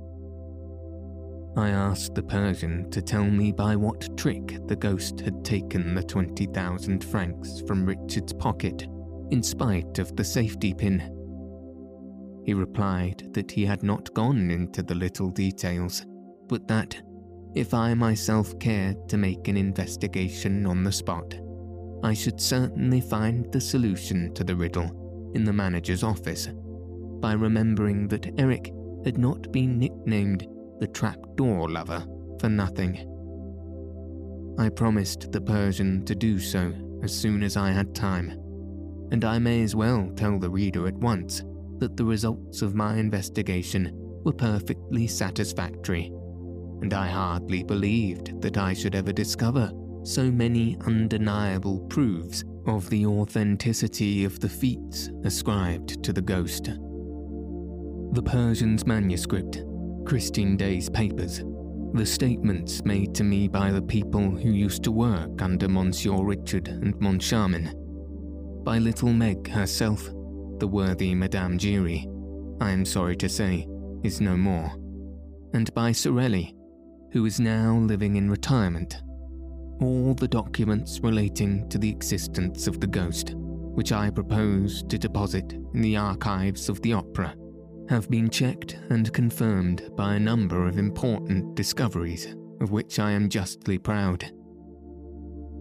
I 1.56 1.70
asked 1.70 2.14
the 2.14 2.22
Persian 2.22 2.90
to 2.90 3.00
tell 3.00 3.24
me 3.24 3.50
by 3.50 3.76
what 3.76 4.14
trick 4.18 4.58
the 4.66 4.76
ghost 4.76 5.20
had 5.20 5.42
taken 5.42 5.94
the 5.94 6.02
20,000 6.02 7.02
francs 7.02 7.62
from 7.66 7.86
Richard's 7.86 8.34
pocket, 8.34 8.86
in 9.30 9.42
spite 9.42 9.98
of 9.98 10.14
the 10.16 10.24
safety 10.24 10.74
pin. 10.74 11.00
He 12.44 12.52
replied 12.52 13.32
that 13.32 13.50
he 13.50 13.64
had 13.64 13.82
not 13.82 14.12
gone 14.12 14.50
into 14.50 14.82
the 14.82 14.94
little 14.94 15.30
details, 15.30 16.04
but 16.46 16.68
that, 16.68 17.00
if 17.54 17.72
I 17.72 17.94
myself 17.94 18.58
cared 18.58 19.08
to 19.08 19.16
make 19.16 19.48
an 19.48 19.56
investigation 19.56 20.66
on 20.66 20.84
the 20.84 20.92
spot, 20.92 21.34
I 22.02 22.12
should 22.12 22.38
certainly 22.38 23.00
find 23.00 23.50
the 23.50 23.62
solution 23.62 24.34
to 24.34 24.44
the 24.44 24.54
riddle 24.54 25.32
in 25.34 25.44
the 25.44 25.54
manager's 25.54 26.02
office 26.02 26.50
by 27.20 27.32
remembering 27.32 28.08
that 28.08 28.38
Eric 28.38 28.74
had 29.06 29.16
not 29.16 29.50
been 29.52 29.78
nicknamed 29.78 30.46
the 30.80 30.86
trapdoor 30.86 31.68
lover 31.70 32.06
for 32.40 32.48
nothing. 32.48 33.12
I 34.58 34.68
promised 34.68 35.32
the 35.32 35.40
Persian 35.40 36.04
to 36.06 36.14
do 36.14 36.38
so 36.38 36.72
as 37.02 37.14
soon 37.14 37.42
as 37.42 37.56
I 37.56 37.70
had 37.70 37.94
time, 37.94 38.30
and 39.10 39.24
I 39.24 39.38
may 39.38 39.62
as 39.62 39.76
well 39.76 40.10
tell 40.16 40.38
the 40.38 40.50
reader 40.50 40.86
at 40.86 40.94
once 40.94 41.42
that 41.78 41.96
the 41.96 42.04
results 42.04 42.62
of 42.62 42.74
my 42.74 42.96
investigation 42.96 43.92
were 44.24 44.32
perfectly 44.32 45.06
satisfactory, 45.06 46.12
and 46.80 46.92
I 46.92 47.08
hardly 47.08 47.62
believed 47.62 48.40
that 48.40 48.56
I 48.56 48.72
should 48.72 48.94
ever 48.94 49.12
discover 49.12 49.70
so 50.02 50.30
many 50.30 50.76
undeniable 50.86 51.80
proofs 51.80 52.44
of 52.66 52.88
the 52.90 53.06
authenticity 53.06 54.24
of 54.24 54.40
the 54.40 54.48
feats 54.48 55.10
ascribed 55.24 56.02
to 56.04 56.12
the 56.12 56.22
ghost. 56.22 56.64
The 58.12 58.22
Persian's 58.22 58.86
manuscript, 58.86 59.62
Christine 60.06 60.56
Daae's 60.56 60.88
papers, 60.88 61.42
the 61.92 62.06
statements 62.06 62.84
made 62.84 63.12
to 63.16 63.24
me 63.24 63.48
by 63.48 63.72
the 63.72 63.82
people 63.82 64.30
who 64.30 64.50
used 64.50 64.84
to 64.84 64.92
work 64.92 65.42
under 65.42 65.68
Monsieur 65.68 66.22
Richard 66.22 66.68
and 66.68 66.94
Moncharmin, 67.00 67.72
by 68.62 68.78
little 68.78 69.12
Meg 69.12 69.48
herself, 69.48 70.04
the 70.58 70.68
worthy 70.68 71.12
Madame 71.12 71.58
Giry, 71.58 72.06
I 72.60 72.70
am 72.70 72.84
sorry 72.84 73.16
to 73.16 73.28
say, 73.28 73.66
is 74.04 74.20
no 74.20 74.36
more, 74.36 74.70
and 75.54 75.74
by 75.74 75.90
Sorelli, 75.90 76.54
who 77.10 77.26
is 77.26 77.40
now 77.40 77.76
living 77.76 78.14
in 78.14 78.30
retirement. 78.30 79.02
All 79.80 80.14
the 80.14 80.28
documents 80.28 81.00
relating 81.00 81.68
to 81.68 81.78
the 81.78 81.90
existence 81.90 82.68
of 82.68 82.78
the 82.78 82.86
ghost, 82.86 83.34
which 83.34 83.90
I 83.90 84.10
propose 84.10 84.84
to 84.84 84.98
deposit 84.98 85.52
in 85.74 85.80
the 85.80 85.96
archives 85.96 86.68
of 86.68 86.80
the 86.82 86.92
opera, 86.92 87.34
have 87.88 88.10
been 88.10 88.28
checked 88.28 88.78
and 88.90 89.12
confirmed 89.12 89.90
by 89.96 90.14
a 90.14 90.20
number 90.20 90.66
of 90.66 90.78
important 90.78 91.54
discoveries 91.54 92.34
of 92.60 92.70
which 92.70 92.98
I 92.98 93.12
am 93.12 93.28
justly 93.28 93.78
proud. 93.78 94.24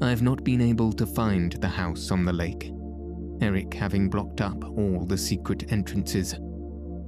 I 0.01 0.09
have 0.09 0.21
not 0.21 0.43
been 0.43 0.61
able 0.61 0.91
to 0.93 1.05
find 1.05 1.53
the 1.53 1.67
house 1.67 2.11
on 2.11 2.25
the 2.25 2.33
lake 2.33 2.71
Eric 3.41 3.73
having 3.73 4.09
blocked 4.09 4.41
up 4.41 4.63
all 4.63 5.05
the 5.05 5.17
secret 5.17 5.71
entrances. 5.71 6.33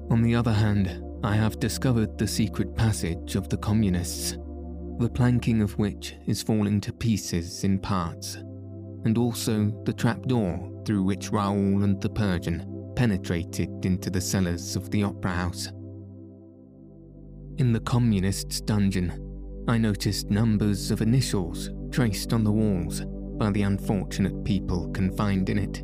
On 0.09 0.22
the 0.22 0.36
other 0.36 0.51
hand, 0.51 1.01
I 1.24 1.36
have 1.36 1.59
discovered 1.59 2.18
the 2.18 2.28
secret 2.28 2.76
passage 2.76 3.36
of 3.36 3.49
the 3.49 3.57
communists, 3.57 4.38
the 4.99 5.09
planking 5.09 5.61
of 5.61 5.78
which 5.80 6.15
is 6.26 6.43
falling 6.43 6.82
to 6.82 6.93
pieces 6.93 7.63
in 7.63 7.80
parts, 7.80 8.36
and 9.05 9.18
also 9.18 9.72
the 9.86 9.93
trapdoor 9.93 10.84
through 10.86 11.03
which 11.03 11.32
Raoul 11.32 11.84
and 11.84 11.99
the 12.01 12.09
Persian 12.09 12.76
penetrated 12.98 13.86
into 13.86 14.10
the 14.10 14.20
cellars 14.20 14.76
of 14.76 14.89
the 14.89 15.04
opera 15.04 15.30
house. 15.30 15.68
In 17.60 17.72
the 17.72 17.80
communist's 17.82 18.60
dungeon, 18.60 19.24
I 19.68 19.78
noticed 19.78 20.32
numbers 20.32 20.89
of 20.89 21.04
initials 21.04 21.70
traced 21.91 22.34
on 22.34 22.43
the 22.43 22.52
walls 22.52 23.04
by 23.38 23.52
the 23.52 23.62
unfortunate 23.62 24.43
people 24.43 24.89
confined 24.93 25.50
in 25.50 25.60
it, 25.60 25.78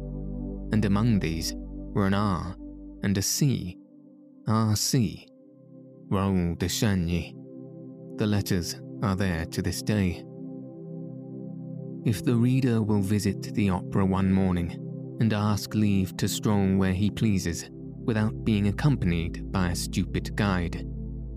and 0.73 0.83
among 0.85 1.19
these 1.19 1.53
were 1.55 2.07
an 2.07 2.15
R 2.15 2.55
and 3.03 3.15
a 3.15 3.21
C. 3.21 3.77
R.C. 4.47 5.27
Raoul 6.09 6.55
de 6.55 6.65
Chagny. 6.65 7.35
The 8.17 8.25
letters 8.25 8.81
are 9.03 9.15
there 9.15 9.45
to 9.45 9.61
this 9.61 9.83
day. 9.83 10.25
If 12.05 12.25
the 12.25 12.35
reader 12.35 12.81
will 12.81 13.01
visit 13.01 13.53
the 13.53 13.69
opera 13.69 14.03
one 14.03 14.33
morning 14.33 14.82
and 15.19 15.33
ask 15.33 15.73
leave 15.75 16.15
to 16.17 16.27
stroll 16.27 16.75
where 16.75 16.93
he 16.93 17.09
pleases 17.09 17.69
without 18.03 18.43
being 18.43 18.67
accompanied 18.67 19.51
by 19.51 19.69
a 19.69 19.75
stupid 19.75 20.35
guide, 20.35 20.85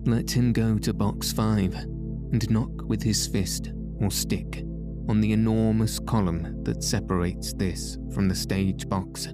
let 0.05 0.29
him 0.29 0.53
go 0.53 0.77
to 0.77 0.93
box 0.93 1.31
5 1.31 1.73
and 1.75 2.49
knock 2.49 2.83
with 2.83 3.01
his 3.01 3.27
fist 3.27 3.71
or 4.01 4.11
stick 4.11 4.63
on 5.09 5.21
the 5.21 5.31
enormous 5.31 5.99
column 5.99 6.63
that 6.63 6.83
separates 6.83 7.53
this 7.53 7.97
from 8.13 8.27
the 8.27 8.35
stage 8.35 8.87
box. 8.89 9.29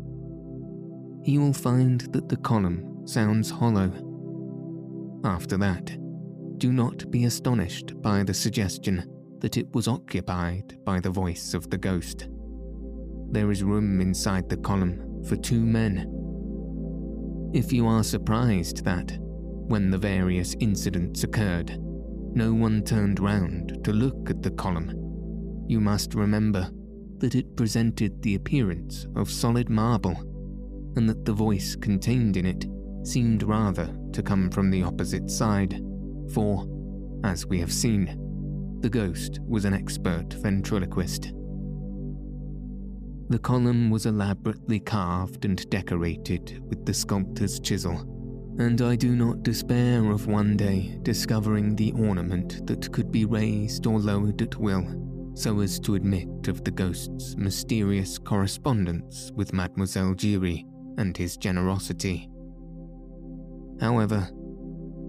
He 1.23 1.37
will 1.37 1.53
find 1.53 2.01
that 2.13 2.29
the 2.29 2.37
column 2.37 3.07
sounds 3.07 3.49
hollow. 3.49 3.91
After 5.23 5.57
that, 5.57 5.97
do 6.59 6.71
not 6.71 7.09
be 7.09 7.25
astonished 7.25 7.99
by 8.01 8.23
the 8.23 8.33
suggestion 8.33 9.09
that 9.39 9.57
it 9.57 9.73
was 9.73 9.87
occupied 9.87 10.77
by 10.85 10.99
the 10.99 11.09
voice 11.09 11.53
of 11.53 11.69
the 11.69 11.77
ghost. 11.77 12.27
There 13.33 13.49
is 13.49 13.63
room 13.63 13.99
inside 13.99 14.47
the 14.47 14.57
column 14.57 15.23
for 15.27 15.35
two 15.35 15.65
men. 15.65 16.07
If 17.51 17.73
you 17.73 17.87
are 17.87 18.03
surprised 18.03 18.85
that, 18.85 19.17
when 19.19 19.89
the 19.89 19.97
various 19.97 20.55
incidents 20.59 21.23
occurred, 21.23 21.75
no 22.35 22.53
one 22.53 22.83
turned 22.83 23.19
round 23.19 23.83
to 23.85 23.91
look 23.91 24.29
at 24.29 24.43
the 24.43 24.51
column, 24.51 24.93
you 25.67 25.79
must 25.81 26.13
remember 26.13 26.69
that 27.17 27.33
it 27.33 27.57
presented 27.57 28.21
the 28.21 28.35
appearance 28.35 29.07
of 29.15 29.31
solid 29.31 29.67
marble, 29.67 30.15
and 30.95 31.09
that 31.09 31.25
the 31.25 31.33
voice 31.33 31.75
contained 31.75 32.37
in 32.37 32.45
it 32.45 32.67
seemed 33.01 33.41
rather 33.41 33.97
to 34.11 34.21
come 34.21 34.51
from 34.51 34.69
the 34.69 34.83
opposite 34.83 35.31
side, 35.31 35.81
for, 36.35 36.67
as 37.23 37.47
we 37.47 37.59
have 37.59 37.73
seen, 37.73 38.77
the 38.81 38.89
ghost 38.91 39.39
was 39.47 39.65
an 39.65 39.73
expert 39.73 40.33
ventriloquist. 40.33 41.33
The 43.33 43.39
column 43.39 43.89
was 43.89 44.05
elaborately 44.05 44.79
carved 44.79 45.43
and 45.43 45.67
decorated 45.71 46.63
with 46.69 46.85
the 46.85 46.93
sculptor's 46.93 47.59
chisel, 47.59 48.01
and 48.59 48.79
I 48.79 48.95
do 48.95 49.15
not 49.15 49.41
despair 49.41 50.11
of 50.11 50.27
one 50.27 50.55
day 50.55 50.99
discovering 51.01 51.75
the 51.75 51.93
ornament 51.93 52.67
that 52.67 52.91
could 52.91 53.11
be 53.11 53.25
raised 53.25 53.87
or 53.87 53.99
lowered 53.99 54.43
at 54.43 54.55
will 54.57 55.31
so 55.33 55.61
as 55.61 55.79
to 55.79 55.95
admit 55.95 56.47
of 56.47 56.63
the 56.63 56.69
ghost's 56.69 57.35
mysterious 57.35 58.19
correspondence 58.19 59.31
with 59.33 59.51
Mademoiselle 59.51 60.13
Giry 60.13 60.67
and 60.99 61.17
his 61.17 61.35
generosity. 61.35 62.29
However, 63.79 64.29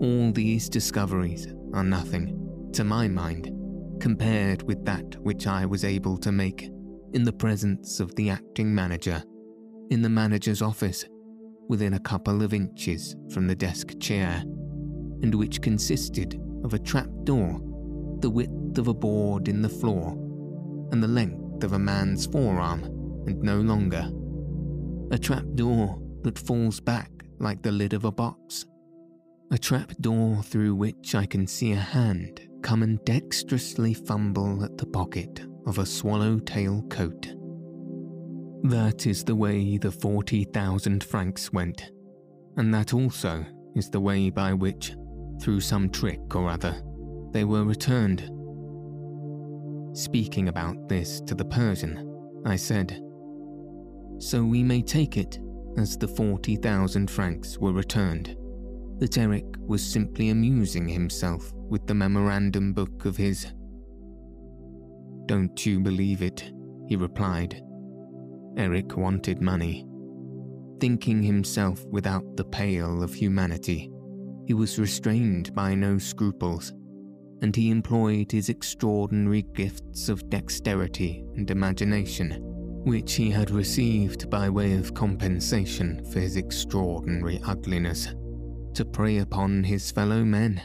all 0.00 0.32
these 0.32 0.70
discoveries 0.70 1.52
are 1.74 1.84
nothing, 1.84 2.70
to 2.72 2.84
my 2.84 3.06
mind, 3.06 3.50
compared 4.00 4.62
with 4.62 4.82
that 4.86 5.14
which 5.22 5.46
I 5.46 5.66
was 5.66 5.84
able 5.84 6.16
to 6.16 6.32
make 6.32 6.70
in 7.14 7.22
the 7.22 7.32
presence 7.32 8.00
of 8.00 8.14
the 8.16 8.28
acting 8.28 8.74
manager, 8.74 9.22
in 9.90 10.02
the 10.02 10.08
manager's 10.08 10.60
office, 10.60 11.04
within 11.68 11.94
a 11.94 12.00
couple 12.00 12.42
of 12.42 12.52
inches 12.52 13.14
from 13.32 13.46
the 13.46 13.54
desk 13.54 13.98
chair, 14.00 14.42
and 15.22 15.32
which 15.32 15.62
consisted 15.62 16.40
of 16.64 16.74
a 16.74 16.78
trap 16.78 17.08
door, 17.22 17.60
the 18.18 18.28
width 18.28 18.78
of 18.78 18.88
a 18.88 18.94
board 18.94 19.46
in 19.46 19.62
the 19.62 19.68
floor, 19.68 20.10
and 20.90 21.00
the 21.00 21.08
length 21.08 21.62
of 21.62 21.72
a 21.72 21.78
man's 21.78 22.26
forearm, 22.26 22.82
and 23.26 23.40
no 23.40 23.60
longer. 23.60 24.10
A 25.12 25.18
trap 25.18 25.44
door 25.54 26.02
that 26.22 26.38
falls 26.38 26.80
back 26.80 27.10
like 27.38 27.62
the 27.62 27.70
lid 27.70 27.92
of 27.92 28.04
a 28.04 28.12
box. 28.12 28.66
A 29.52 29.58
trap 29.58 29.92
door 30.00 30.42
through 30.42 30.74
which 30.74 31.14
I 31.14 31.26
can 31.26 31.46
see 31.46 31.72
a 31.72 31.76
hand 31.76 32.40
come 32.62 32.82
and 32.82 32.98
dexterously 33.04 33.94
fumble 33.94 34.64
at 34.64 34.76
the 34.78 34.86
pocket 34.86 35.46
of 35.66 35.78
a 35.78 35.86
swallowtail 35.86 36.82
coat. 36.88 37.34
That 38.64 39.06
is 39.06 39.24
the 39.24 39.34
way 39.34 39.76
the 39.76 39.90
40,000 39.90 41.04
francs 41.04 41.52
went, 41.52 41.90
and 42.56 42.72
that 42.72 42.94
also 42.94 43.44
is 43.74 43.90
the 43.90 44.00
way 44.00 44.30
by 44.30 44.52
which, 44.52 44.94
through 45.40 45.60
some 45.60 45.90
trick 45.90 46.34
or 46.34 46.48
other, 46.48 46.80
they 47.32 47.44
were 47.44 47.64
returned. 47.64 48.30
Speaking 49.96 50.48
about 50.48 50.88
this 50.88 51.20
to 51.22 51.34
the 51.34 51.44
Persian, 51.44 52.42
I 52.46 52.56
said, 52.56 53.00
So 54.18 54.44
we 54.44 54.62
may 54.62 54.82
take 54.82 55.16
it 55.16 55.38
as 55.76 55.96
the 55.96 56.08
40,000 56.08 57.10
francs 57.10 57.58
were 57.58 57.72
returned 57.72 58.36
that 58.98 59.18
Eric 59.18 59.44
was 59.58 59.84
simply 59.84 60.30
amusing 60.30 60.88
himself 60.88 61.52
with 61.54 61.86
the 61.86 61.94
memorandum 61.94 62.72
book 62.72 63.04
of 63.04 63.16
his. 63.16 63.52
Don't 65.26 65.64
you 65.64 65.80
believe 65.80 66.22
it, 66.22 66.52
he 66.86 66.96
replied. 66.96 67.62
Eric 68.56 68.96
wanted 68.96 69.40
money. 69.40 69.86
Thinking 70.80 71.22
himself 71.22 71.84
without 71.86 72.36
the 72.36 72.44
pale 72.44 73.02
of 73.02 73.14
humanity, 73.14 73.90
he 74.46 74.54
was 74.54 74.78
restrained 74.78 75.54
by 75.54 75.74
no 75.74 75.98
scruples, 75.98 76.72
and 77.40 77.56
he 77.56 77.70
employed 77.70 78.30
his 78.30 78.48
extraordinary 78.48 79.42
gifts 79.54 80.08
of 80.08 80.28
dexterity 80.28 81.24
and 81.36 81.50
imagination, 81.50 82.38
which 82.84 83.14
he 83.14 83.30
had 83.30 83.50
received 83.50 84.28
by 84.28 84.48
way 84.50 84.74
of 84.74 84.94
compensation 84.94 86.04
for 86.12 86.20
his 86.20 86.36
extraordinary 86.36 87.40
ugliness 87.46 88.08
to 88.74 88.84
prey 88.84 89.18
upon 89.18 89.64
his 89.64 89.90
fellow 89.90 90.24
men. 90.24 90.60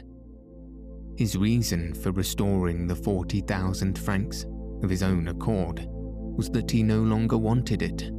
His 1.20 1.36
reason 1.36 1.94
for 1.96 2.14
restoring 2.14 2.88
the 2.88 2.96
40,000 2.96 4.00
francs 4.00 4.46
of 4.82 4.90
his 4.90 5.04
own 5.04 5.28
accord 5.28 5.86
was 5.90 6.50
that 6.52 6.72
he 6.72 6.82
no 6.82 7.02
longer 7.02 7.38
wanted 7.38 7.82
it. 7.82 8.10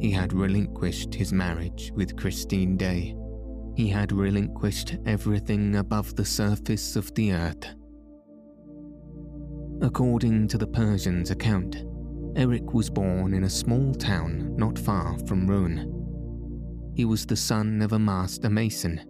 He 0.00 0.12
had 0.12 0.32
relinquished 0.32 1.12
his 1.12 1.32
marriage 1.32 1.90
with 1.96 2.16
Christine 2.16 2.76
Daae. 2.76 3.16
He 3.74 3.88
had 3.88 4.12
relinquished 4.12 4.98
everything 5.04 5.74
above 5.74 6.14
the 6.14 6.24
surface 6.24 6.94
of 6.94 7.12
the 7.16 7.32
earth. 7.32 7.74
According 9.82 10.46
to 10.46 10.58
the 10.58 10.68
Persian's 10.68 11.32
account, 11.32 11.84
Eric 12.36 12.72
was 12.72 12.88
born 12.88 13.34
in 13.34 13.42
a 13.42 13.50
small 13.50 13.94
town 13.94 14.54
not 14.54 14.78
far 14.78 15.18
from 15.26 15.48
Rouen. 15.48 16.92
He 16.94 17.04
was 17.04 17.26
the 17.26 17.34
son 17.34 17.82
of 17.82 17.94
a 17.94 17.98
master 17.98 18.48
mason. 18.48 19.00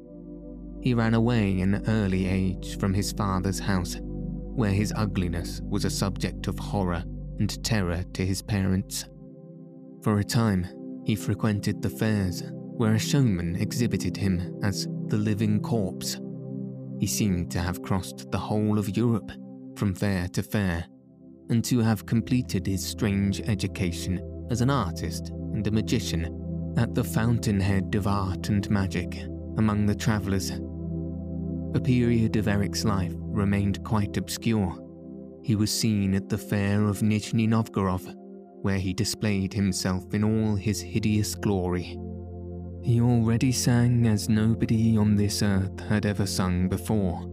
He 0.82 0.94
ran 0.94 1.14
away 1.14 1.60
in 1.60 1.82
early 1.88 2.26
age 2.26 2.78
from 2.78 2.94
his 2.94 3.12
father's 3.12 3.58
house, 3.58 3.98
where 4.00 4.70
his 4.70 4.92
ugliness 4.96 5.60
was 5.62 5.84
a 5.84 5.90
subject 5.90 6.48
of 6.48 6.58
horror 6.58 7.04
and 7.38 7.62
terror 7.62 8.02
to 8.14 8.24
his 8.24 8.40
parents. 8.40 9.04
For 10.02 10.18
a 10.18 10.24
time, 10.24 10.66
he 11.04 11.14
frequented 11.14 11.82
the 11.82 11.90
fairs, 11.90 12.42
where 12.52 12.94
a 12.94 12.98
showman 12.98 13.56
exhibited 13.56 14.16
him 14.16 14.58
as 14.62 14.88
the 15.08 15.18
living 15.18 15.60
corpse. 15.60 16.18
He 16.98 17.06
seemed 17.06 17.50
to 17.52 17.60
have 17.60 17.82
crossed 17.82 18.30
the 18.30 18.38
whole 18.38 18.78
of 18.78 18.96
Europe, 18.96 19.32
from 19.76 19.94
fair 19.94 20.28
to 20.28 20.42
fair, 20.42 20.86
and 21.50 21.64
to 21.64 21.80
have 21.80 22.06
completed 22.06 22.66
his 22.66 22.86
strange 22.86 23.40
education 23.42 24.46
as 24.50 24.60
an 24.62 24.70
artist 24.70 25.28
and 25.28 25.66
a 25.66 25.70
magician 25.70 26.74
at 26.78 26.94
the 26.94 27.04
fountainhead 27.04 27.94
of 27.94 28.06
art 28.06 28.48
and 28.48 28.70
magic 28.70 29.24
among 29.58 29.84
the 29.84 29.94
travellers. 29.94 30.52
A 31.72 31.80
period 31.80 32.36
of 32.36 32.48
Eric's 32.48 32.84
life 32.84 33.14
remained 33.16 33.84
quite 33.84 34.16
obscure. 34.16 34.76
He 35.42 35.54
was 35.54 35.70
seen 35.70 36.14
at 36.14 36.28
the 36.28 36.36
fair 36.36 36.84
of 36.84 37.00
Nizhny 37.00 37.48
Novgorod, 37.48 38.14
where 38.62 38.78
he 38.78 38.92
displayed 38.92 39.54
himself 39.54 40.12
in 40.12 40.24
all 40.24 40.56
his 40.56 40.80
hideous 40.80 41.34
glory. 41.34 41.96
He 42.82 43.00
already 43.00 43.52
sang 43.52 44.06
as 44.06 44.28
nobody 44.28 44.96
on 44.96 45.14
this 45.14 45.42
earth 45.42 45.78
had 45.88 46.06
ever 46.06 46.26
sung 46.26 46.68
before. 46.68 47.26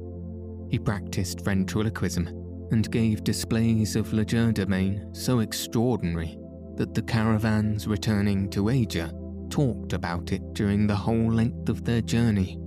He 0.69 0.77
practiced 0.77 1.43
ventriloquism 1.43 2.27
and 2.71 2.91
gave 2.91 3.23
displays 3.23 3.95
of 3.95 4.09
legerdemain 4.09 5.15
so 5.15 5.39
extraordinary 5.39 6.38
that 6.75 6.93
the 6.93 7.01
caravans 7.01 7.88
returning 7.88 8.49
to 8.51 8.69
Asia 8.69 9.11
talked 9.49 9.93
about 9.93 10.31
it 10.31 10.53
during 10.53 10.85
the 10.85 10.95
whole 10.95 11.31
length 11.31 11.69
of 11.69 11.83
their 11.83 12.01
journey. 12.01 12.59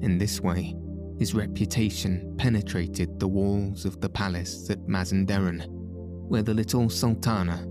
In 0.00 0.18
this 0.18 0.40
way, 0.40 0.76
his 1.18 1.34
reputation 1.34 2.34
penetrated 2.38 3.18
the 3.18 3.26
walls 3.26 3.84
of 3.84 4.00
the 4.00 4.08
palace 4.08 4.70
at 4.70 4.86
Mazandaran, 4.86 5.64
where 5.68 6.42
the 6.42 6.54
little 6.54 6.88
Sultana, 6.88 7.66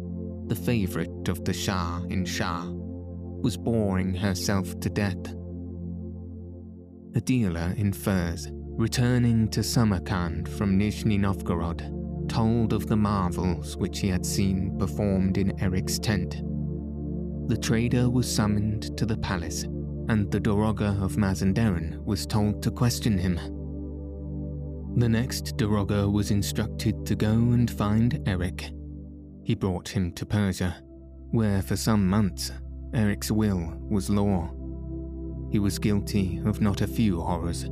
the 0.48 0.56
favourite 0.56 1.30
of 1.30 1.46
the 1.46 1.54
Shah 1.54 2.02
in 2.10 2.26
Shah, 2.26 2.70
was 2.70 3.56
boring 3.56 4.14
herself 4.14 4.78
to 4.82 4.90
death. 4.90 5.34
A 7.16 7.22
dealer 7.22 7.74
in 7.78 7.94
furs, 7.94 8.50
returning 8.52 9.48
to 9.50 9.64
Samarkand 9.64 10.50
from 10.50 10.78
Nizhny 10.78 11.18
Novgorod, 11.18 11.94
told 12.28 12.74
of 12.74 12.88
the 12.88 12.98
marvels 12.98 13.78
which 13.78 14.00
he 14.00 14.10
had 14.10 14.26
seen 14.26 14.78
performed 14.78 15.38
in 15.38 15.58
Eric's 15.62 15.98
tent. 15.98 16.42
The 17.48 17.58
trader 17.58 18.10
was 18.10 18.30
summoned 18.34 18.98
to 18.98 19.06
the 19.06 19.18
palace, 19.18 19.66
and 20.10 20.32
the 20.32 20.40
Daroga 20.40 21.02
of 21.04 21.16
Mazandaran 21.16 22.04
was 22.06 22.26
told 22.26 22.64
to 22.64 22.72
question 22.72 23.18
him. 23.18 23.36
The 24.98 25.10
next 25.10 25.58
Daroga 25.58 26.12
was 26.12 26.32
instructed 26.32 27.06
to 27.06 27.16
go 27.16 27.30
and 27.30 27.70
find 27.70 28.22
Eric. 28.28 28.72
He 29.44 29.54
brought 29.54 29.88
him 29.88 30.12
to 30.14 30.26
Persia, 30.26 30.76
where 31.32 31.62
for 31.62 31.76
some 31.76 32.08
months 32.08 32.52
Eric's 32.94 33.32
will 33.32 33.74
was 33.90 34.10
law. 34.10 34.52
He 35.52 35.60
was 35.60 35.80
guilty 35.80 36.42
of 36.46 36.62
not 36.62 36.82
a 36.82 36.88
few 36.88 37.22
horrors, 37.22 37.70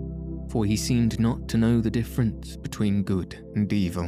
for 0.49 0.65
he 0.65 0.77
seemed 0.77 1.19
not 1.19 1.47
to 1.49 1.57
know 1.57 1.81
the 1.81 1.91
difference 1.91 2.55
between 2.55 3.03
good 3.03 3.43
and 3.55 3.71
evil. 3.73 4.07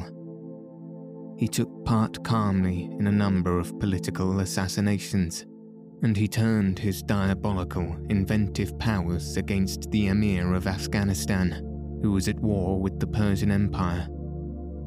He 1.38 1.48
took 1.48 1.86
part 1.86 2.24
calmly 2.24 2.90
in 3.00 3.08
a 3.08 3.12
number 3.12 3.60
of 3.60 3.80
political 3.80 4.40
assassinations, 4.40 5.46
and 6.04 6.16
he 6.16 6.28
turned 6.28 6.78
his 6.78 7.02
diabolical, 7.02 7.96
inventive 8.10 8.78
powers 8.80 9.38
against 9.38 9.90
the 9.92 10.08
Emir 10.08 10.54
of 10.54 10.68
Afghanistan, 10.68 11.52
who 12.02 12.12
was 12.12 12.28
at 12.28 12.40
war 12.40 12.80
with 12.80 13.00
the 13.00 13.08
Persian 13.08 13.52
Empire. 13.52 14.08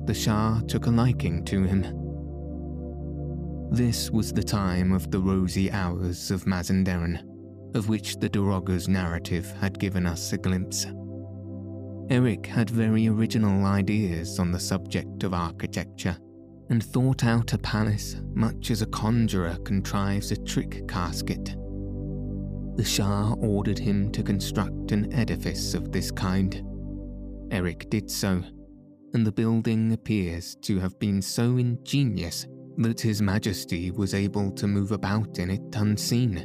The 0.04 0.14
Shah 0.14 0.60
took 0.68 0.86
a 0.86 0.90
liking 0.90 1.44
to 1.46 1.64
him. 1.64 1.82
This 3.72 4.10
was 4.10 4.32
the 4.32 4.42
time 4.42 4.92
of 4.92 5.10
the 5.10 5.20
rosy 5.20 5.70
hours 5.70 6.30
of 6.30 6.44
Mazandaran, 6.44 7.22
of 7.74 7.88
which 7.88 8.16
the 8.16 8.28
Daroga's 8.28 8.88
narrative 8.88 9.50
had 9.60 9.78
given 9.78 10.06
us 10.06 10.32
a 10.32 10.38
glimpse. 10.38 10.86
Eric 12.08 12.46
had 12.46 12.68
very 12.70 13.06
original 13.06 13.64
ideas 13.66 14.38
on 14.40 14.50
the 14.50 14.58
subject 14.58 15.22
of 15.22 15.34
architecture 15.34 16.16
and 16.70 16.82
thought 16.82 17.24
out 17.24 17.52
a 17.52 17.58
palace 17.58 18.16
much 18.32 18.70
as 18.70 18.80
a 18.80 18.86
conjurer 18.86 19.56
contrives 19.64 20.30
a 20.30 20.36
trick 20.36 20.88
casket. 20.88 21.56
The 22.76 22.84
Shah 22.84 23.34
ordered 23.34 23.78
him 23.78 24.10
to 24.12 24.22
construct 24.22 24.92
an 24.92 25.12
edifice 25.12 25.74
of 25.74 25.92
this 25.92 26.10
kind. 26.10 26.64
Eric 27.50 27.90
did 27.90 28.10
so, 28.10 28.42
and 29.12 29.26
the 29.26 29.32
building 29.32 29.92
appears 29.92 30.54
to 30.62 30.78
have 30.78 30.98
been 30.98 31.20
so 31.20 31.56
ingenious 31.58 32.46
that 32.78 33.00
His 33.00 33.20
Majesty 33.20 33.90
was 33.90 34.14
able 34.14 34.50
to 34.52 34.66
move 34.66 34.92
about 34.92 35.38
in 35.38 35.50
it 35.50 35.74
unseen 35.74 36.38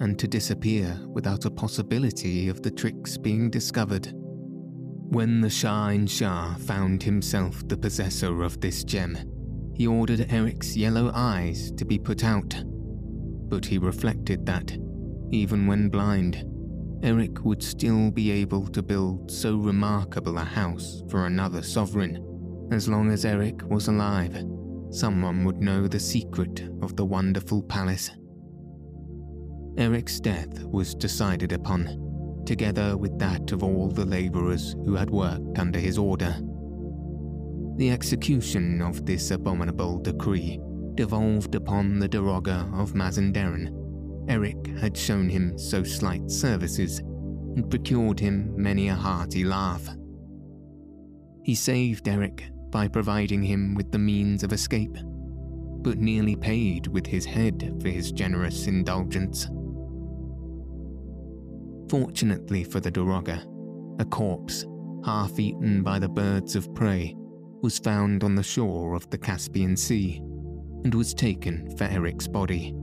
and 0.00 0.18
to 0.18 0.26
disappear 0.26 0.98
without 1.08 1.44
a 1.44 1.50
possibility 1.50 2.48
of 2.48 2.62
the 2.62 2.70
tricks 2.70 3.18
being 3.18 3.50
discovered. 3.50 4.12
When 4.14 5.40
the 5.40 5.50
Shah 5.50 5.88
in 5.88 6.06
Shah 6.06 6.54
found 6.54 7.02
himself 7.02 7.66
the 7.68 7.76
possessor 7.76 8.42
of 8.42 8.60
this 8.60 8.82
gem, 8.84 9.18
he 9.82 9.88
ordered 9.88 10.32
Eric's 10.32 10.76
yellow 10.76 11.10
eyes 11.12 11.72
to 11.72 11.84
be 11.84 11.98
put 11.98 12.22
out. 12.22 12.54
But 13.48 13.66
he 13.66 13.78
reflected 13.78 14.46
that, 14.46 14.70
even 15.32 15.66
when 15.66 15.88
blind, 15.88 16.44
Eric 17.02 17.44
would 17.44 17.60
still 17.60 18.12
be 18.12 18.30
able 18.30 18.68
to 18.68 18.80
build 18.80 19.28
so 19.28 19.56
remarkable 19.56 20.38
a 20.38 20.44
house 20.44 21.02
for 21.10 21.26
another 21.26 21.62
sovereign. 21.62 22.68
As 22.70 22.88
long 22.88 23.10
as 23.10 23.24
Eric 23.24 23.60
was 23.64 23.88
alive, 23.88 24.44
someone 24.90 25.44
would 25.44 25.60
know 25.60 25.88
the 25.88 25.98
secret 25.98 26.62
of 26.80 26.94
the 26.94 27.04
wonderful 27.04 27.60
palace. 27.64 28.08
Eric's 29.78 30.20
death 30.20 30.62
was 30.62 30.94
decided 30.94 31.50
upon, 31.50 32.44
together 32.46 32.96
with 32.96 33.18
that 33.18 33.50
of 33.50 33.64
all 33.64 33.88
the 33.88 34.04
labourers 34.04 34.76
who 34.84 34.94
had 34.94 35.10
worked 35.10 35.58
under 35.58 35.80
his 35.80 35.98
order. 35.98 36.36
The 37.82 37.90
execution 37.90 38.80
of 38.80 39.04
this 39.04 39.32
abominable 39.32 39.98
decree 39.98 40.60
devolved 40.94 41.56
upon 41.56 41.98
the 41.98 42.08
Daroga 42.08 42.72
of 42.80 42.92
Mazandaran. 42.92 43.74
Eric 44.28 44.68
had 44.78 44.96
shown 44.96 45.28
him 45.28 45.58
so 45.58 45.82
slight 45.82 46.30
services 46.30 47.00
and 47.00 47.68
procured 47.68 48.20
him 48.20 48.54
many 48.54 48.86
a 48.86 48.94
hearty 48.94 49.42
laugh. 49.42 49.84
He 51.42 51.56
saved 51.56 52.06
Eric 52.06 52.44
by 52.70 52.86
providing 52.86 53.42
him 53.42 53.74
with 53.74 53.90
the 53.90 53.98
means 53.98 54.44
of 54.44 54.52
escape, 54.52 54.96
but 55.82 55.98
nearly 55.98 56.36
paid 56.36 56.86
with 56.86 57.04
his 57.04 57.24
head 57.24 57.78
for 57.82 57.88
his 57.88 58.12
generous 58.12 58.68
indulgence. 58.68 59.46
Fortunately 61.90 62.62
for 62.62 62.78
the 62.78 62.92
Daroga, 62.92 63.44
a 63.98 64.04
corpse, 64.04 64.64
half 65.04 65.36
eaten 65.40 65.82
by 65.82 65.98
the 65.98 66.08
birds 66.08 66.54
of 66.54 66.72
prey, 66.76 67.16
was 67.62 67.78
found 67.78 68.24
on 68.24 68.34
the 68.34 68.42
shore 68.42 68.94
of 68.94 69.08
the 69.10 69.18
Caspian 69.18 69.76
Sea 69.76 70.18
and 70.84 70.94
was 70.94 71.14
taken 71.14 71.74
for 71.76 71.84
Eric's 71.84 72.26
body. 72.26 72.74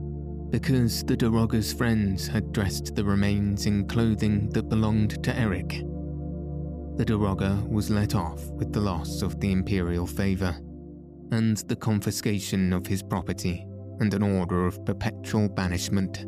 Because 0.48 1.04
the 1.04 1.16
Daroga's 1.16 1.72
friends 1.72 2.26
had 2.26 2.52
dressed 2.52 2.96
the 2.96 3.04
remains 3.04 3.66
in 3.66 3.86
clothing 3.86 4.48
that 4.50 4.68
belonged 4.68 5.22
to 5.22 5.36
Eric, 5.36 5.82
the 6.96 7.06
Daroga 7.06 7.66
was 7.66 7.88
let 7.88 8.14
off 8.14 8.44
with 8.50 8.74
the 8.74 8.80
loss 8.80 9.22
of 9.22 9.40
the 9.40 9.52
imperial 9.52 10.06
favour 10.06 10.54
and 11.30 11.56
the 11.68 11.76
confiscation 11.76 12.74
of 12.74 12.86
his 12.86 13.02
property 13.02 13.66
and 14.00 14.12
an 14.12 14.22
order 14.22 14.66
of 14.66 14.84
perpetual 14.84 15.48
banishment. 15.48 16.26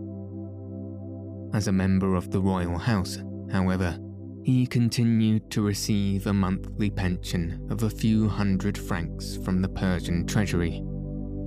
As 1.55 1.68
a 1.68 1.72
member 1.72 2.14
of 2.14 2.30
the 2.30 2.40
royal 2.40 2.78
house, 2.78 3.18
however, 3.50 3.98
he 4.45 4.66
continued 4.66 5.51
to 5.51 5.62
receive 5.62 6.26
a 6.26 6.32
monthly 6.32 6.90
pension 6.90 7.66
of 7.70 7.82
a 7.82 7.90
few 7.90 8.28
hundred 8.28 8.76
francs 8.76 9.36
from 9.45 9.62
the 9.62 9.68
Persian 9.68 10.26
treasury, 10.26 10.78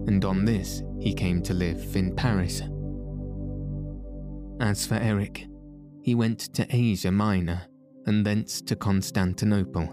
and 0.08 0.24
on 0.24 0.46
this 0.46 0.82
he 1.00 1.14
came 1.14 1.42
to 1.44 1.54
live 1.54 1.96
in 1.96 2.16
Paris. 2.16 2.62
As 4.62 4.86
for 4.86 4.96
Eric, 4.96 5.46
he 6.02 6.16
went 6.16 6.54
to 6.54 6.66
Asia 6.70 7.12
Minor 7.12 7.64
and 8.06 8.26
thence 8.26 8.62
to 8.62 8.76
Constantinople, 8.76 9.88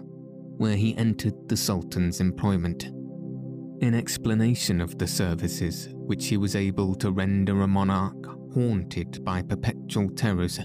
where 0.57 0.75
he 0.77 0.95
entered 0.95 1.49
the 1.49 1.57
Sultan's 1.57 2.21
employment. 2.21 2.85
In 3.81 3.93
explanation 3.93 4.79
of 4.79 4.97
the 4.97 5.07
services 5.07 5.89
which 5.91 6.27
he 6.27 6.37
was 6.37 6.55
able 6.55 6.95
to 6.95 7.11
render 7.11 7.63
a 7.63 7.67
monarch 7.67 8.25
haunted 8.53 9.25
by 9.25 9.41
perpetual 9.41 10.09
terrors, 10.11 10.59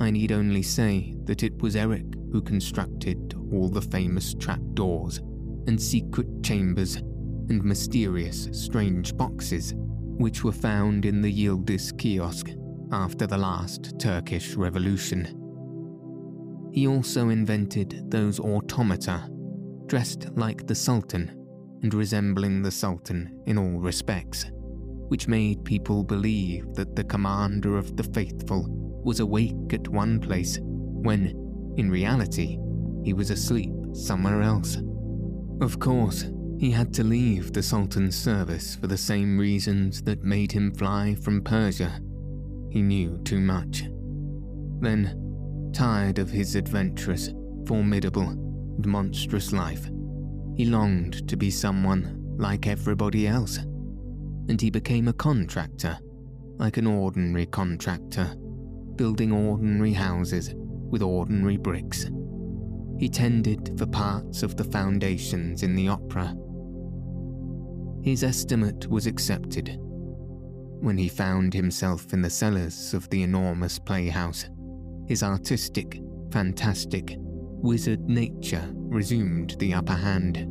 I 0.00 0.10
need 0.10 0.32
only 0.32 0.62
say 0.62 1.14
that 1.30 1.44
it 1.44 1.62
was 1.62 1.76
Eric 1.76 2.06
who 2.32 2.42
constructed 2.42 3.36
all 3.52 3.68
the 3.68 3.80
famous 3.80 4.34
trapdoors 4.34 5.18
and 5.68 5.80
secret 5.80 6.26
chambers 6.42 6.96
and 6.96 7.62
mysterious 7.62 8.48
strange 8.50 9.16
boxes 9.16 9.72
which 9.76 10.42
were 10.42 10.50
found 10.50 11.04
in 11.04 11.22
the 11.22 11.32
Yildiz 11.32 11.96
kiosk 11.96 12.50
after 12.90 13.28
the 13.28 13.38
last 13.38 13.96
Turkish 14.00 14.56
revolution. 14.56 15.36
He 16.72 16.88
also 16.88 17.28
invented 17.28 18.10
those 18.10 18.40
automata, 18.40 19.28
dressed 19.86 20.30
like 20.34 20.66
the 20.66 20.74
Sultan 20.74 21.46
and 21.84 21.94
resembling 21.94 22.60
the 22.60 22.72
Sultan 22.72 23.40
in 23.46 23.56
all 23.56 23.78
respects, 23.78 24.46
which 25.06 25.28
made 25.28 25.64
people 25.64 26.02
believe 26.02 26.74
that 26.74 26.96
the 26.96 27.04
commander 27.04 27.78
of 27.78 27.96
the 27.96 28.02
faithful 28.02 28.66
was 29.04 29.20
awake 29.20 29.72
at 29.72 29.86
one 29.86 30.18
place 30.18 30.58
when, 31.02 31.74
in 31.76 31.90
reality, 31.90 32.58
he 33.04 33.12
was 33.12 33.30
asleep 33.30 33.72
somewhere 33.92 34.42
else. 34.42 34.78
Of 35.60 35.78
course, 35.78 36.26
he 36.58 36.70
had 36.70 36.92
to 36.94 37.04
leave 37.04 37.52
the 37.52 37.62
Sultan's 37.62 38.16
service 38.16 38.76
for 38.76 38.86
the 38.86 38.98
same 38.98 39.38
reasons 39.38 40.02
that 40.02 40.22
made 40.22 40.52
him 40.52 40.74
fly 40.74 41.14
from 41.14 41.42
Persia. 41.42 42.00
He 42.70 42.82
knew 42.82 43.18
too 43.24 43.40
much. 43.40 43.84
Then, 44.80 45.70
tired 45.74 46.18
of 46.18 46.30
his 46.30 46.54
adventurous, 46.54 47.30
formidable, 47.66 48.28
and 48.28 48.86
monstrous 48.86 49.52
life, 49.52 49.86
he 50.56 50.66
longed 50.66 51.28
to 51.28 51.36
be 51.36 51.50
someone 51.50 52.36
like 52.36 52.66
everybody 52.66 53.26
else. 53.26 53.56
And 53.56 54.60
he 54.60 54.70
became 54.70 55.08
a 55.08 55.12
contractor, 55.12 55.98
like 56.58 56.76
an 56.76 56.86
ordinary 56.86 57.46
contractor 57.46 58.36
building 59.00 59.32
ordinary 59.32 59.94
houses 59.94 60.54
with 60.90 61.02
ordinary 61.02 61.56
bricks. 61.56 62.10
He 62.98 63.08
tended 63.08 63.78
for 63.78 63.86
parts 63.86 64.42
of 64.42 64.56
the 64.56 64.64
foundations 64.64 65.62
in 65.62 65.74
the 65.74 65.88
opera. 65.88 66.36
His 68.02 68.24
estimate 68.24 68.86
was 68.88 69.06
accepted. 69.06 69.78
When 69.78 70.96
he 70.96 71.08
found 71.08 71.54
himself 71.54 72.12
in 72.12 72.22
the 72.22 72.30
cellars 72.30 72.94
of 72.94 73.08
the 73.10 73.22
enormous 73.22 73.78
playhouse, 73.78 74.46
his 75.06 75.22
artistic, 75.22 76.00
fantastic, 76.30 77.16
wizard 77.18 78.08
nature 78.08 78.66
resumed 78.74 79.56
the 79.58 79.74
upper 79.74 79.94
hand. 79.94 80.46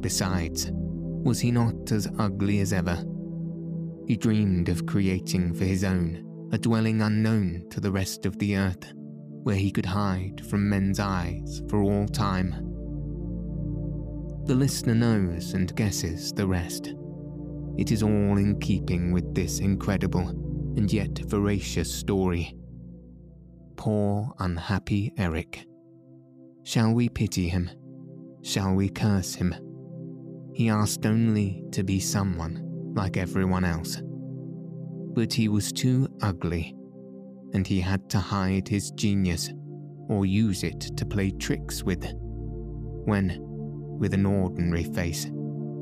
Besides, 0.00 0.70
Was 0.72 1.40
he 1.40 1.50
not 1.50 1.90
as 1.90 2.06
ugly 2.18 2.60
as 2.60 2.72
ever? 2.72 3.02
He 4.06 4.16
dreamed 4.16 4.68
of 4.68 4.84
creating 4.84 5.54
for 5.54 5.64
his 5.64 5.84
own 5.84 6.48
a 6.52 6.58
dwelling 6.58 7.00
unknown 7.00 7.64
to 7.70 7.80
the 7.80 7.90
rest 7.90 8.26
of 8.26 8.38
the 8.38 8.56
earth, 8.56 8.92
where 9.44 9.56
he 9.56 9.70
could 9.70 9.86
hide 9.86 10.44
from 10.46 10.68
men's 10.68 10.98
eyes 10.98 11.62
for 11.68 11.82
all 11.82 12.08
time. 12.08 12.50
The 14.46 14.54
listener 14.54 14.94
knows 14.94 15.52
and 15.52 15.74
guesses 15.76 16.32
the 16.32 16.46
rest. 16.46 16.94
It 17.76 17.92
is 17.92 18.02
all 18.02 18.38
in 18.38 18.58
keeping 18.60 19.12
with 19.12 19.34
this 19.34 19.60
incredible 19.60 20.28
and 20.76 20.92
yet 20.92 21.18
veracious 21.26 21.92
story. 21.94 22.56
Poor, 23.76 24.32
unhappy 24.38 25.12
Eric. 25.18 25.66
Shall 26.64 26.94
we 26.94 27.08
pity 27.08 27.48
him? 27.48 27.70
Shall 28.42 28.74
we 28.74 28.88
curse 28.88 29.34
him? 29.34 29.54
He 30.54 30.70
asked 30.70 31.04
only 31.04 31.64
to 31.72 31.84
be 31.84 32.00
someone 32.00 32.92
like 32.94 33.16
everyone 33.16 33.64
else. 33.64 34.00
But 35.14 35.32
he 35.32 35.48
was 35.48 35.72
too 35.72 36.08
ugly, 36.22 36.74
and 37.54 37.66
he 37.66 37.80
had 37.80 38.10
to 38.10 38.18
hide 38.18 38.68
his 38.68 38.90
genius 38.90 39.50
or 40.08 40.26
use 40.26 40.64
it 40.64 40.80
to 40.80 41.06
play 41.06 41.30
tricks 41.30 41.82
with. 41.82 42.04
When, 43.06 43.38
with 43.98 44.12
an 44.12 44.26
ordinary 44.26 44.84
face, 44.84 45.30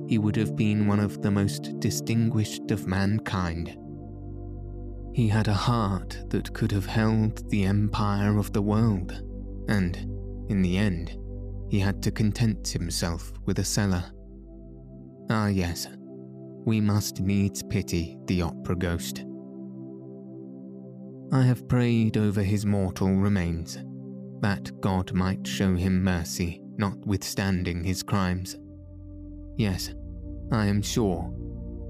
he 0.06 0.18
would 0.18 0.36
have 0.36 0.54
been 0.54 0.86
one 0.86 1.00
of 1.00 1.22
the 1.22 1.30
most 1.30 1.80
distinguished 1.80 2.70
of 2.70 2.86
mankind. 2.86 3.76
He 5.14 5.28
had 5.28 5.48
a 5.48 5.54
heart 5.54 6.24
that 6.28 6.52
could 6.52 6.72
have 6.72 6.86
held 6.86 7.48
the 7.50 7.64
empire 7.64 8.38
of 8.38 8.52
the 8.52 8.62
world, 8.62 9.22
and, 9.68 9.96
in 10.48 10.62
the 10.62 10.76
end, 10.76 11.18
he 11.68 11.78
had 11.78 12.02
to 12.02 12.10
content 12.10 12.68
himself 12.68 13.32
with 13.46 13.58
a 13.58 13.64
cellar. 13.64 14.04
Ah, 15.30 15.48
yes, 15.48 15.88
we 16.64 16.80
must 16.80 17.20
needs 17.20 17.62
pity 17.62 18.18
the 18.26 18.42
opera 18.42 18.76
ghost. 18.76 19.24
I 21.32 21.40
have 21.44 21.66
prayed 21.66 22.18
over 22.18 22.42
his 22.42 22.66
mortal 22.66 23.08
remains, 23.08 23.78
that 24.40 24.78
God 24.82 25.14
might 25.14 25.46
show 25.46 25.74
him 25.74 26.04
mercy, 26.04 26.60
notwithstanding 26.76 27.82
his 27.82 28.02
crimes. 28.02 28.58
Yes, 29.56 29.94
I 30.52 30.66
am 30.66 30.82
sure, 30.82 31.32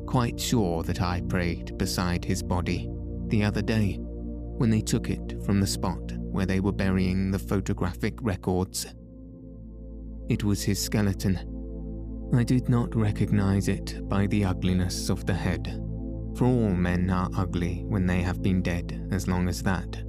quite 0.07 0.39
sure 0.39 0.85
that 0.85 1.03
I 1.03 1.23
prayed 1.23 1.77
beside 1.77 2.25
his 2.25 2.41
body 2.41 2.89
the 3.27 3.43
other 3.43 3.63
day 3.63 3.99
when 3.99 4.71
they 4.71 4.81
took 4.81 5.11
it 5.11 5.43
from 5.45 5.59
the 5.59 5.67
spot 5.67 6.13
where 6.19 6.47
they 6.47 6.61
were 6.61 6.71
burying 6.71 7.33
the 7.33 7.39
photographic 7.41 8.15
records. 8.23 8.87
It 10.29 10.45
was 10.45 10.63
his 10.63 10.81
skeleton. 10.81 12.31
I 12.33 12.45
did 12.45 12.69
not 12.69 12.95
recognize 12.95 13.67
it 13.67 14.09
by 14.09 14.29
the 14.29 14.45
ugliness 14.45 15.11
of 15.11 15.27
the 15.27 15.35
head, 15.35 15.83
for 16.37 16.45
all 16.45 16.71
men 16.71 17.11
are 17.11 17.31
ugly 17.37 17.85
when 17.87 18.07
they 18.07 18.23
have 18.23 18.43
been 18.43 18.63
dead 18.63 19.09
as 19.11 19.29
long 19.29 19.49
as 19.49 19.63
that, 19.63 20.03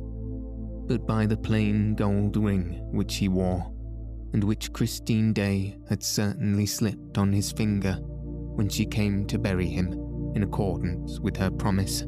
but 0.87 1.05
by 1.05 1.25
the 1.25 1.37
plain 1.37 1.95
gold 1.95 2.37
ring 2.37 2.79
which 2.91 3.15
he 3.15 3.27
wore, 3.27 3.71
and 4.33 4.43
which 4.43 4.73
Christine 4.73 5.33
Daae 5.33 5.77
had 5.89 6.03
certainly 6.03 6.65
slipped 6.65 7.17
on 7.17 7.31
his 7.31 7.51
finger 7.51 7.93
when 8.55 8.69
she 8.69 8.85
came 8.85 9.25
to 9.27 9.39
bury 9.39 9.67
him 9.67 9.91
in 10.35 10.43
accordance 10.43 11.19
with 11.19 11.37
her 11.37 11.51
promise. 11.51 12.03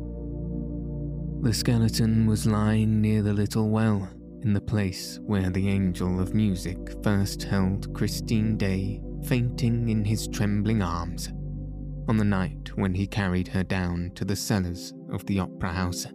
The 1.42 1.54
skeleton 1.54 2.26
was 2.26 2.48
lying 2.48 3.02
near 3.02 3.22
the 3.22 3.34
little 3.34 3.70
well 3.70 4.10
in 4.42 4.54
the 4.54 4.62
place 4.62 5.20
where 5.24 5.50
the 5.50 5.70
angel 5.70 6.20
of 6.20 6.34
music 6.34 6.78
first 7.04 7.44
held 7.44 7.94
Christine 7.94 8.58
Daae 8.58 9.02
fainting 9.26 9.90
in 9.90 10.06
his 10.06 10.28
trembling 10.28 10.82
arms 10.82 11.30
on 12.08 12.18
the 12.18 12.24
night 12.24 12.72
when 12.76 12.94
he 12.94 13.08
carried 13.08 13.48
her 13.50 13.64
down 13.64 14.12
to 14.16 14.26
the 14.26 14.36
cellars 14.36 14.94
of 15.12 15.26
the 15.26 15.40
opera 15.40 15.72
house. 15.72 16.06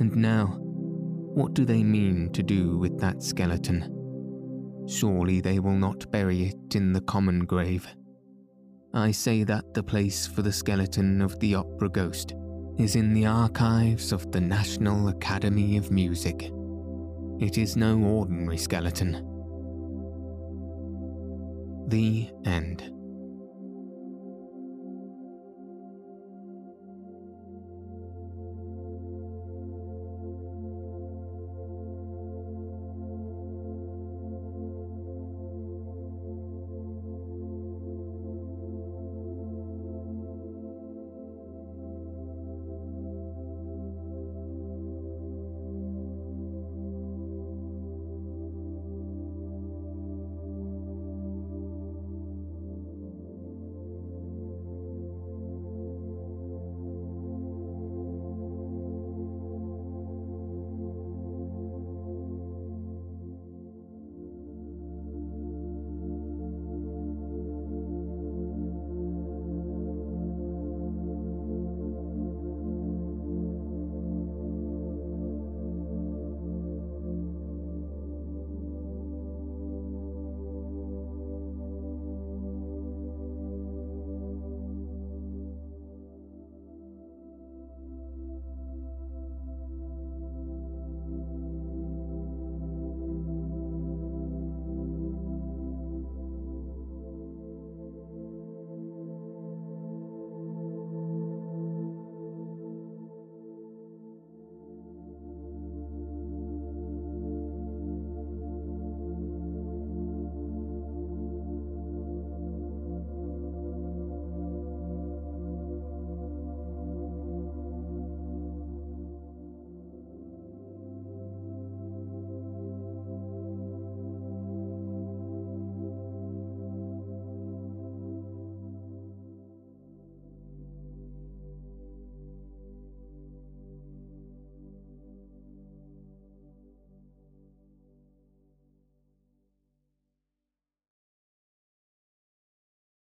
And 0.00 0.14
now, 0.16 0.58
what 0.58 1.54
do 1.54 1.64
they 1.64 1.82
mean 1.82 2.32
to 2.32 2.42
do 2.42 2.76
with 2.78 2.98
that 3.00 3.22
skeleton? 3.22 3.90
Surely 4.88 5.40
they 5.40 5.58
will 5.58 5.76
not 5.76 6.10
bury 6.10 6.44
it 6.44 6.74
in 6.74 6.92
the 6.92 7.00
common 7.02 7.44
grave. 7.44 7.86
I 8.92 9.10
say 9.10 9.44
that 9.44 9.74
the 9.74 9.82
place 9.82 10.26
for 10.26 10.42
the 10.42 10.52
skeleton 10.52 11.20
of 11.20 11.38
the 11.40 11.56
opera 11.56 11.88
ghost 11.88 12.34
is 12.78 12.96
in 12.96 13.14
the 13.14 13.26
archives 13.26 14.12
of 14.12 14.30
the 14.32 14.40
National 14.40 15.08
Academy 15.08 15.76
of 15.76 15.90
Music. 15.90 16.50
It 17.40 17.58
is 17.58 17.76
no 17.76 17.98
ordinary 17.98 18.58
skeleton. 18.58 19.14
The 21.88 22.30
End. 22.44 22.90